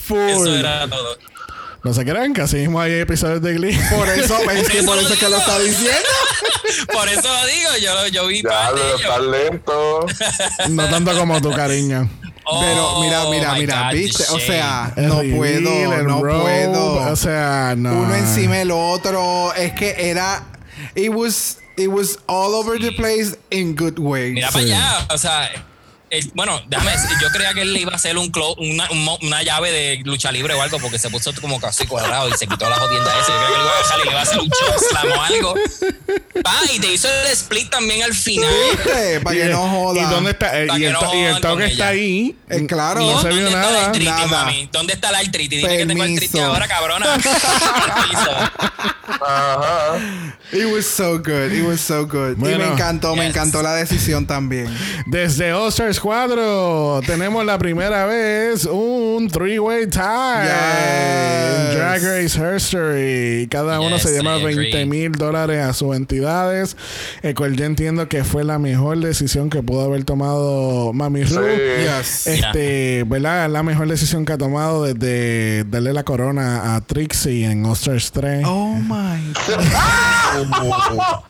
Full. 0.07 0.47
Eso 0.47 0.55
era 0.55 0.87
todo. 0.89 1.17
No 1.81 1.93
se 1.93 2.03
crean 2.03 2.33
que 2.33 2.41
así 2.41 2.57
mismo 2.57 2.81
hay 2.81 2.91
episodios 2.99 3.41
de 3.41 3.53
Glee. 3.53 3.79
Por 3.95 4.09
eso, 4.09 4.37
es 4.51 4.69
que 4.69 4.83
por 4.83 4.97
eso 4.97 5.13
es 5.13 5.19
que 5.19 5.29
lo 5.29 5.37
está 5.37 5.57
diciendo. 5.59 5.99
Por 6.93 7.07
eso 7.09 7.21
lo 7.27 7.45
digo, 7.47 7.69
yo, 7.81 8.07
yo 8.07 8.27
vi 8.27 8.43
Ya, 8.43 8.69
está 8.95 9.19
lento. 9.19 10.05
no 10.69 10.87
tanto 10.89 11.17
como 11.17 11.41
tu 11.41 11.51
cariño. 11.51 12.09
Pero 12.59 12.99
mira, 13.01 13.23
Oh, 13.25 13.31
mira, 13.31 13.53
mira, 13.53 13.83
God, 13.89 13.93
¿viste? 13.93 14.23
O 14.31 14.39
sea, 14.39 14.93
no 14.95 15.21
reveal, 15.21 15.37
puedo, 15.37 16.03
no 16.03 16.23
robe, 16.23 16.41
puedo. 16.41 17.11
O 17.11 17.15
sea, 17.15 17.75
no. 17.77 17.91
Uno 18.01 18.15
encima 18.15 18.55
del 18.57 18.71
otro. 18.71 19.53
Es 19.53 19.73
que 19.73 19.95
era. 20.09 20.43
It 20.95 21.09
was, 21.13 21.57
it 21.77 21.89
was 21.89 22.17
all 22.27 22.55
over 22.55 22.79
the 22.79 22.91
place 22.93 23.35
in 23.51 23.75
good 23.75 23.99
ways. 23.99 24.33
Mira 24.33 24.49
para 24.51 24.63
allá, 24.63 25.05
o 25.13 25.17
sea, 25.17 25.49
bueno, 26.33 26.61
déjame 26.67 26.91
decir, 26.91 27.09
yo 27.21 27.29
creía 27.29 27.53
que 27.53 27.61
él 27.61 27.73
le 27.73 27.79
iba 27.81 27.91
a 27.93 27.95
hacer 27.95 28.17
un 28.17 28.31
clo- 28.31 28.55
una, 28.57 28.89
un 28.91 29.07
una 29.21 29.43
llave 29.43 29.71
de 29.71 30.01
lucha 30.05 30.31
libre 30.31 30.53
o 30.53 30.61
algo 30.61 30.79
porque 30.79 30.97
se 30.99 31.09
puso 31.09 31.31
como 31.41 31.59
casi 31.59 31.85
cuadrado 31.87 32.29
y 32.29 32.33
se 32.33 32.47
quitó 32.47 32.69
la 32.69 32.75
jodienda 32.77 33.11
esa. 33.19 33.27
Yo 33.31 33.37
creía 33.37 33.49
que 33.49 33.57
le 33.57 33.63
iba 33.63 33.71
a 33.71 33.77
dejar 33.77 33.99
y 33.99 34.03
le 34.05 34.09
iba 34.11 34.19
a 34.19 34.23
hacer 34.23 34.39
un 34.39 34.49
slam 34.89 35.11
o 35.11 35.21
algo. 35.23 35.55
Ah, 36.45 36.61
y 36.73 36.79
te 36.79 36.93
hizo 36.93 37.07
el 37.09 37.27
split 37.33 37.69
también 37.69 38.03
al 38.03 38.13
final. 38.13 38.49
¿Viste? 38.71 39.19
Para 39.21 39.35
Y- 39.35 39.39
que 39.39 39.45
no 39.45 39.67
joda. 39.69 40.01
¿Y 40.01 40.05
dónde 40.05 40.31
está? 40.31 40.59
eh, 40.61 40.67
y, 40.77 40.83
el, 40.85 40.93
no 40.93 41.13
y 41.13 41.17
el 41.25 41.41
toque 41.41 41.65
está 41.65 41.87
ahí. 41.89 42.35
Eh, 42.49 42.65
claro. 42.65 43.01
No 43.01 43.21
se 43.21 43.27
¿Dónde 43.29 43.35
vio 43.35 43.47
está 43.47 43.61
la 43.61 43.71
nada. 43.71 43.85
artritis, 43.87 44.09
Nada. 44.09 44.27
mami? 44.27 44.69
¿Dónde 44.71 44.93
está 44.93 45.11
la 45.11 45.17
artritis? 45.19 45.61
Dime 45.61 45.77
que 45.77 45.85
tengo 45.85 46.03
artritis 46.03 46.35
ahora, 46.41 46.67
cabrona. 46.67 47.05
Ajá. 49.21 49.97
It 50.51 50.65
was 50.65 50.85
so 50.87 51.17
good. 51.19 51.51
It 51.51 51.63
was 51.63 51.79
so 51.81 52.05
good. 52.07 52.37
y 52.37 52.41
me 52.57 52.65
encantó, 52.65 53.15
me 53.15 53.27
encantó 53.27 53.61
la 53.61 53.75
decisión 53.75 54.25
también. 54.25 54.75
Desde 55.05 55.53
4 56.01 57.01
tenemos 57.05 57.45
la 57.45 57.57
primera 57.57 58.05
vez 58.05 58.65
un 58.65 59.27
three-way 59.29 59.87
tie 59.87 60.01
Yes. 60.43 61.75
Drag 61.75 62.01
Race 62.03 62.55
History. 62.55 63.47
Cada 63.49 63.79
uno 63.79 63.99
se 63.99 64.11
lleva 64.11 64.37
I 64.37 64.41
agree. 64.41 64.71
20 64.71 64.85
mil 64.85 65.11
dólares 65.11 65.63
a 65.63 65.73
sus 65.73 65.95
entidades. 65.95 66.75
El 67.21 67.35
cual 67.35 67.55
yo 67.55 67.65
entiendo 67.65 68.07
que 68.07 68.23
fue 68.23 68.43
la 68.43 68.59
mejor 68.59 68.99
decisión 68.99 69.49
que 69.49 69.61
pudo 69.63 69.81
haber 69.85 70.03
tomado 70.03 70.93
Mami 70.93 71.23
Ru. 71.23 71.45
Yes. 71.47 72.27
Este, 72.27 73.03
¿verdad? 73.05 73.49
La 73.49 73.63
mejor 73.63 73.87
decisión 73.87 74.25
que 74.25 74.33
ha 74.33 74.37
tomado 74.37 74.83
desde 74.83 75.63
darle 75.65 75.93
la 75.93 76.03
corona 76.03 76.75
a 76.75 76.81
Trixie 76.81 77.45
en 77.45 77.65
All-Stars 77.65 78.11
3. 78.11 78.43
Oh 78.45 78.75
my 78.75 79.33
God. 79.47 81.23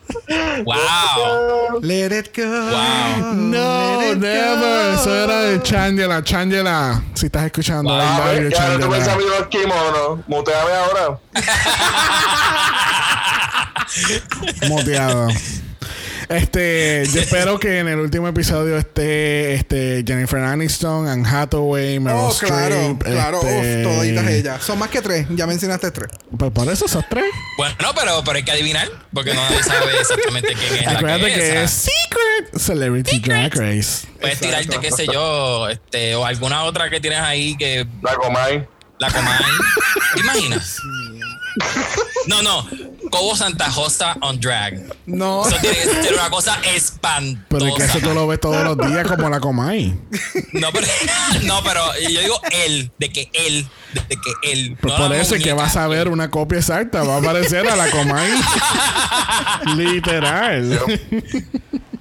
Wow. 0.64 1.80
Let 1.80 2.12
it 2.12 2.34
go. 2.36 2.42
Wow. 2.44 3.32
No, 3.34 4.14
never. 4.14 4.59
Eso 4.94 5.14
era 5.14 5.40
de 5.42 5.62
Changela. 5.62 6.22
Changela, 6.22 7.02
si 7.14 7.26
estás 7.26 7.44
escuchando, 7.46 7.90
I 7.90 8.00
A 8.00 8.18
love 8.18 8.42
you, 8.42 8.48
ya 8.50 8.78
no 8.78 9.04
sabes 9.04 9.26
los 9.26 9.46
kimonos. 9.48 10.20
Muteame 10.26 10.72
ahora. 10.72 11.18
Muteado. 14.68 15.28
Este, 16.30 17.04
yo 17.12 17.20
espero 17.20 17.58
que 17.58 17.80
en 17.80 17.88
el 17.88 17.98
último 17.98 18.28
episodio 18.28 18.78
esté 18.78 19.54
este, 19.54 20.04
Jennifer 20.06 20.38
Aniston, 20.38 21.08
Anne 21.08 21.28
Hathaway, 21.28 21.98
Meryl 21.98 22.20
Oh, 22.20 22.36
claro, 22.38 22.74
Streep, 22.76 23.02
claro. 23.02 23.40
este, 23.42 23.86
Uf, 23.86 23.96
toditas 23.96 24.28
ellas. 24.28 24.62
Son 24.62 24.78
más 24.78 24.90
que 24.90 25.02
tres. 25.02 25.26
Ya 25.30 25.48
mencionaste 25.48 25.90
tres. 25.90 26.08
Pues 26.38 26.52
por 26.52 26.68
eso 26.68 26.86
esos 26.86 27.04
tres. 27.10 27.24
Bueno, 27.56 27.74
pero, 27.98 28.22
pero 28.24 28.36
hay 28.36 28.44
que 28.44 28.52
adivinar 28.52 28.88
porque 29.12 29.34
no 29.34 29.42
nadie 29.42 29.60
sabe 29.64 29.92
exactamente 30.00 30.54
quién 30.54 30.74
es. 30.76 30.84
la 30.86 30.92
Acuérdate 30.92 31.34
que, 31.34 31.58
o 31.58 31.62
es 31.62 31.70
Secret 31.72 32.58
Celebrity 32.60 33.18
Drag 33.18 33.52
Race. 33.56 34.06
Puedes 34.20 34.38
tirarte, 34.38 34.78
qué 34.78 34.92
sé 34.92 35.06
yo, 35.12 35.68
este, 35.68 36.14
o 36.14 36.24
alguna 36.24 36.62
otra 36.62 36.88
que 36.90 37.00
tienes 37.00 37.18
ahí 37.20 37.56
que 37.56 37.84
La 38.02 38.14
comay. 38.14 38.68
la 39.00 39.10
comáis. 39.10 39.46
¿Te 40.14 40.20
imaginas? 40.20 40.76
No, 42.26 42.42
no. 42.42 42.66
Cobo 43.10 43.34
Santa 43.34 43.68
Rosa 43.70 44.14
on 44.20 44.38
drag. 44.38 44.78
No. 45.06 45.46
Eso 45.46 45.56
tiene 45.60 45.76
que 45.78 46.02
ser 46.02 46.14
una 46.14 46.30
cosa 46.30 46.58
espantosa. 46.74 47.46
Pero 47.48 47.66
es 47.66 47.74
que 47.74 47.84
eso 47.84 47.98
tú 48.00 48.14
lo 48.14 48.26
ves 48.26 48.38
todos 48.40 48.62
los 48.62 48.88
días 48.88 49.06
como 49.06 49.28
la 49.28 49.40
Comay. 49.40 49.98
No, 50.52 50.68
pero, 50.72 50.86
no, 51.44 51.62
pero 51.64 51.82
yo 52.08 52.20
digo 52.20 52.40
él, 52.52 52.92
de 52.98 53.10
que 53.10 53.30
él, 53.32 53.66
de 53.94 54.16
que 54.16 54.52
él. 54.52 54.76
Pues 54.80 54.94
no 54.94 55.08
por 55.08 55.16
eso 55.16 55.34
es 55.34 55.42
que 55.42 55.52
vas 55.52 55.76
a 55.76 55.88
ver 55.88 56.08
una 56.08 56.30
copia 56.30 56.58
exacta. 56.58 57.02
Va 57.02 57.16
a 57.16 57.18
aparecer 57.18 57.66
a 57.68 57.74
la 57.74 57.90
Comay. 57.90 58.30
Literal. 59.76 60.78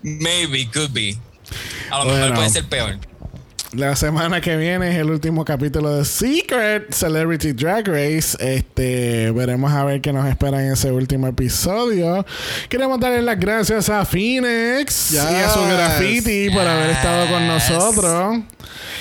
Maybe, 0.04 0.68
could 0.72 0.92
be. 0.94 1.18
A 1.92 2.00
lo 2.00 2.06
Bueno. 2.06 2.20
mejor 2.20 2.36
puede 2.36 2.50
ser 2.50 2.66
peor. 2.70 2.98
La 3.74 3.96
semana 3.96 4.42
que 4.42 4.58
viene 4.58 4.90
es 4.90 4.96
el 4.98 5.12
último 5.12 5.46
capítulo 5.46 5.96
de 5.98 6.04
Secret 6.04 6.92
Celebrity 6.92 7.52
Drag 7.54 7.88
Race. 7.88 8.36
Este, 8.40 9.30
veremos 9.30 9.72
a 9.72 9.84
ver 9.86 10.02
qué 10.02 10.12
nos 10.12 10.28
espera 10.28 10.66
en 10.66 10.74
ese 10.74 10.92
último 10.92 11.28
episodio. 11.28 12.26
Queremos 12.68 13.00
darle 13.00 13.22
las 13.22 13.40
gracias 13.40 13.88
a 13.92 14.04
Phoenix 14.06 15.12
y 15.12 15.18
a 15.18 15.50
su 15.52 15.60
Yes. 15.60 15.70
graffiti 15.70 16.50
por 16.50 16.68
haber 16.68 16.90
estado 16.90 17.28
con 17.32 17.48
nosotros. 17.48 18.40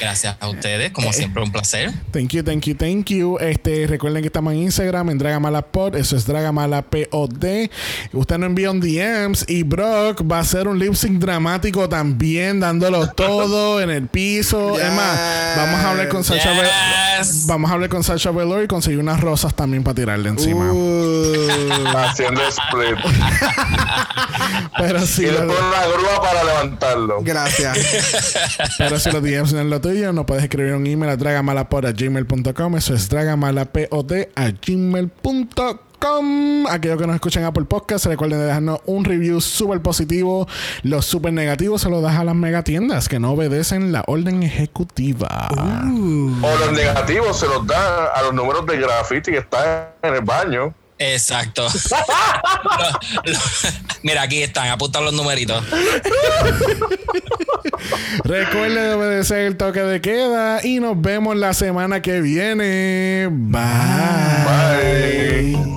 Gracias 0.01 0.37
a 0.39 0.49
ustedes, 0.49 0.93
como 0.93 1.12
siempre, 1.12 1.43
un 1.43 1.51
placer. 1.51 1.91
Thank 2.12 2.29
you, 2.31 2.43
thank 2.45 2.64
you, 2.66 2.75
thank 2.75 3.07
you. 3.07 3.39
Este, 3.41 3.87
recuerden 3.87 4.23
que 4.23 4.27
estamos 4.29 4.53
en 4.53 4.61
Instagram, 4.61 5.11
en 5.11 5.19
Dragamalapod. 5.19 5.97
Eso 5.97 6.14
es 6.16 6.27
Dragamalapod. 6.27 7.33
Usted 8.12 8.39
nos 8.39 8.47
envía 8.47 8.71
un 8.71 8.81
DMs 8.81 9.45
y 9.49 9.62
Brock 9.64 10.23
va 10.31 10.39
a 10.39 10.41
hacer 10.41 10.69
un 10.69 10.79
lip 10.79 10.95
sync 10.95 11.19
dramático 11.19 11.89
también, 11.89 12.61
dándolo 12.61 13.09
todo 13.11 13.81
en 13.81 13.91
el 13.91 14.07
piso. 14.07 14.57
Es 14.78 14.92
más, 14.92 15.18
vamos 15.56 15.80
a 15.80 15.90
hablar 15.90 16.09
con 16.09 16.24
Sasha 16.24 16.50
Ve- 16.52 16.68
Yes. 17.20 17.46
Vamos 17.46 17.70
a 17.70 17.74
hablar 17.74 17.88
con 17.90 18.04
Sasha 18.04 18.30
Velour 18.30 18.62
y 18.64 18.68
conseguir 18.68 18.98
unas 19.00 19.20
rosas 19.20 19.52
también 19.54 19.82
para 19.82 19.94
tirarle 19.96 20.28
encima. 20.28 20.72
Uh, 20.72 21.86
Haciendo 21.96 22.40
split. 22.46 22.96
Pero 24.78 25.02
Y 25.02 25.06
si, 25.06 25.22
después 25.24 25.46
lo- 25.48 25.54
una 25.68 25.86
grúa 25.86 26.22
para 26.22 26.44
levantarlo. 26.44 27.18
gracias. 27.22 27.76
pero 28.78 28.98
si 29.00 29.11
los 29.11 29.20
DMs 29.22 29.52
no 29.52 29.61
es 29.61 29.66
lo 29.66 29.80
tuyo, 29.80 30.12
nos 30.12 30.24
puedes 30.26 30.44
escribir 30.44 30.74
un 30.74 30.86
email 30.86 31.11
a 31.11 31.16
dragamalapod.gmail.com. 31.16 32.76
Eso 32.76 32.94
es 32.94 33.09
dragamalapod 33.09 34.12
a 34.36 34.50
gmail.com. 34.50 35.78
Aquellos 36.70 36.99
que 36.99 37.07
nos 37.07 37.14
escuchan 37.16 37.44
Apple 37.44 37.64
Podcast, 37.64 38.07
recuerden 38.07 38.38
de 38.40 38.46
dejarnos 38.46 38.80
un 38.86 39.05
review 39.05 39.40
súper 39.40 39.80
positivo. 39.82 40.46
Los 40.82 41.07
súper 41.07 41.32
negativos 41.32 41.82
se 41.82 41.90
los 41.90 42.03
das 42.03 42.16
a 42.18 42.24
las 42.24 42.34
megatiendas 42.34 43.09
que 43.09 43.18
no 43.18 43.32
obedecen 43.32 43.90
la 43.92 44.05
orden 44.07 44.42
ejecutiva. 44.42 45.49
O 45.51 46.57
los 46.59 46.72
negativos 46.72 47.38
se 47.40 47.46
los 47.46 47.66
dan 47.66 48.07
a 48.14 48.22
los 48.22 48.32
números 48.34 48.64
de 48.66 48.78
graffiti 48.78 49.32
que 49.32 49.38
están 49.38 49.88
en 50.03 50.14
el 50.14 50.20
baño. 50.22 50.72
Exacto. 51.01 51.62
Lo- 52.78 53.32
lo- 53.32 53.38
Mira, 54.03 54.22
aquí 54.22 54.42
están, 54.42 54.68
apuntan 54.68 55.05
los 55.05 55.12
numeritos. 55.14 55.62
Recuerden 58.24 58.74
de 58.74 58.94
obedecer 58.94 59.38
el 59.46 59.57
toque 59.57 59.80
de 59.80 60.01
queda 60.01 60.64
y 60.64 60.80
nos 60.80 61.01
vemos 61.01 61.36
la 61.36 61.55
semana 61.55 62.03
que 62.03 62.20
viene. 62.20 63.28
Bye. 63.30 63.62
Bye. 64.44 65.76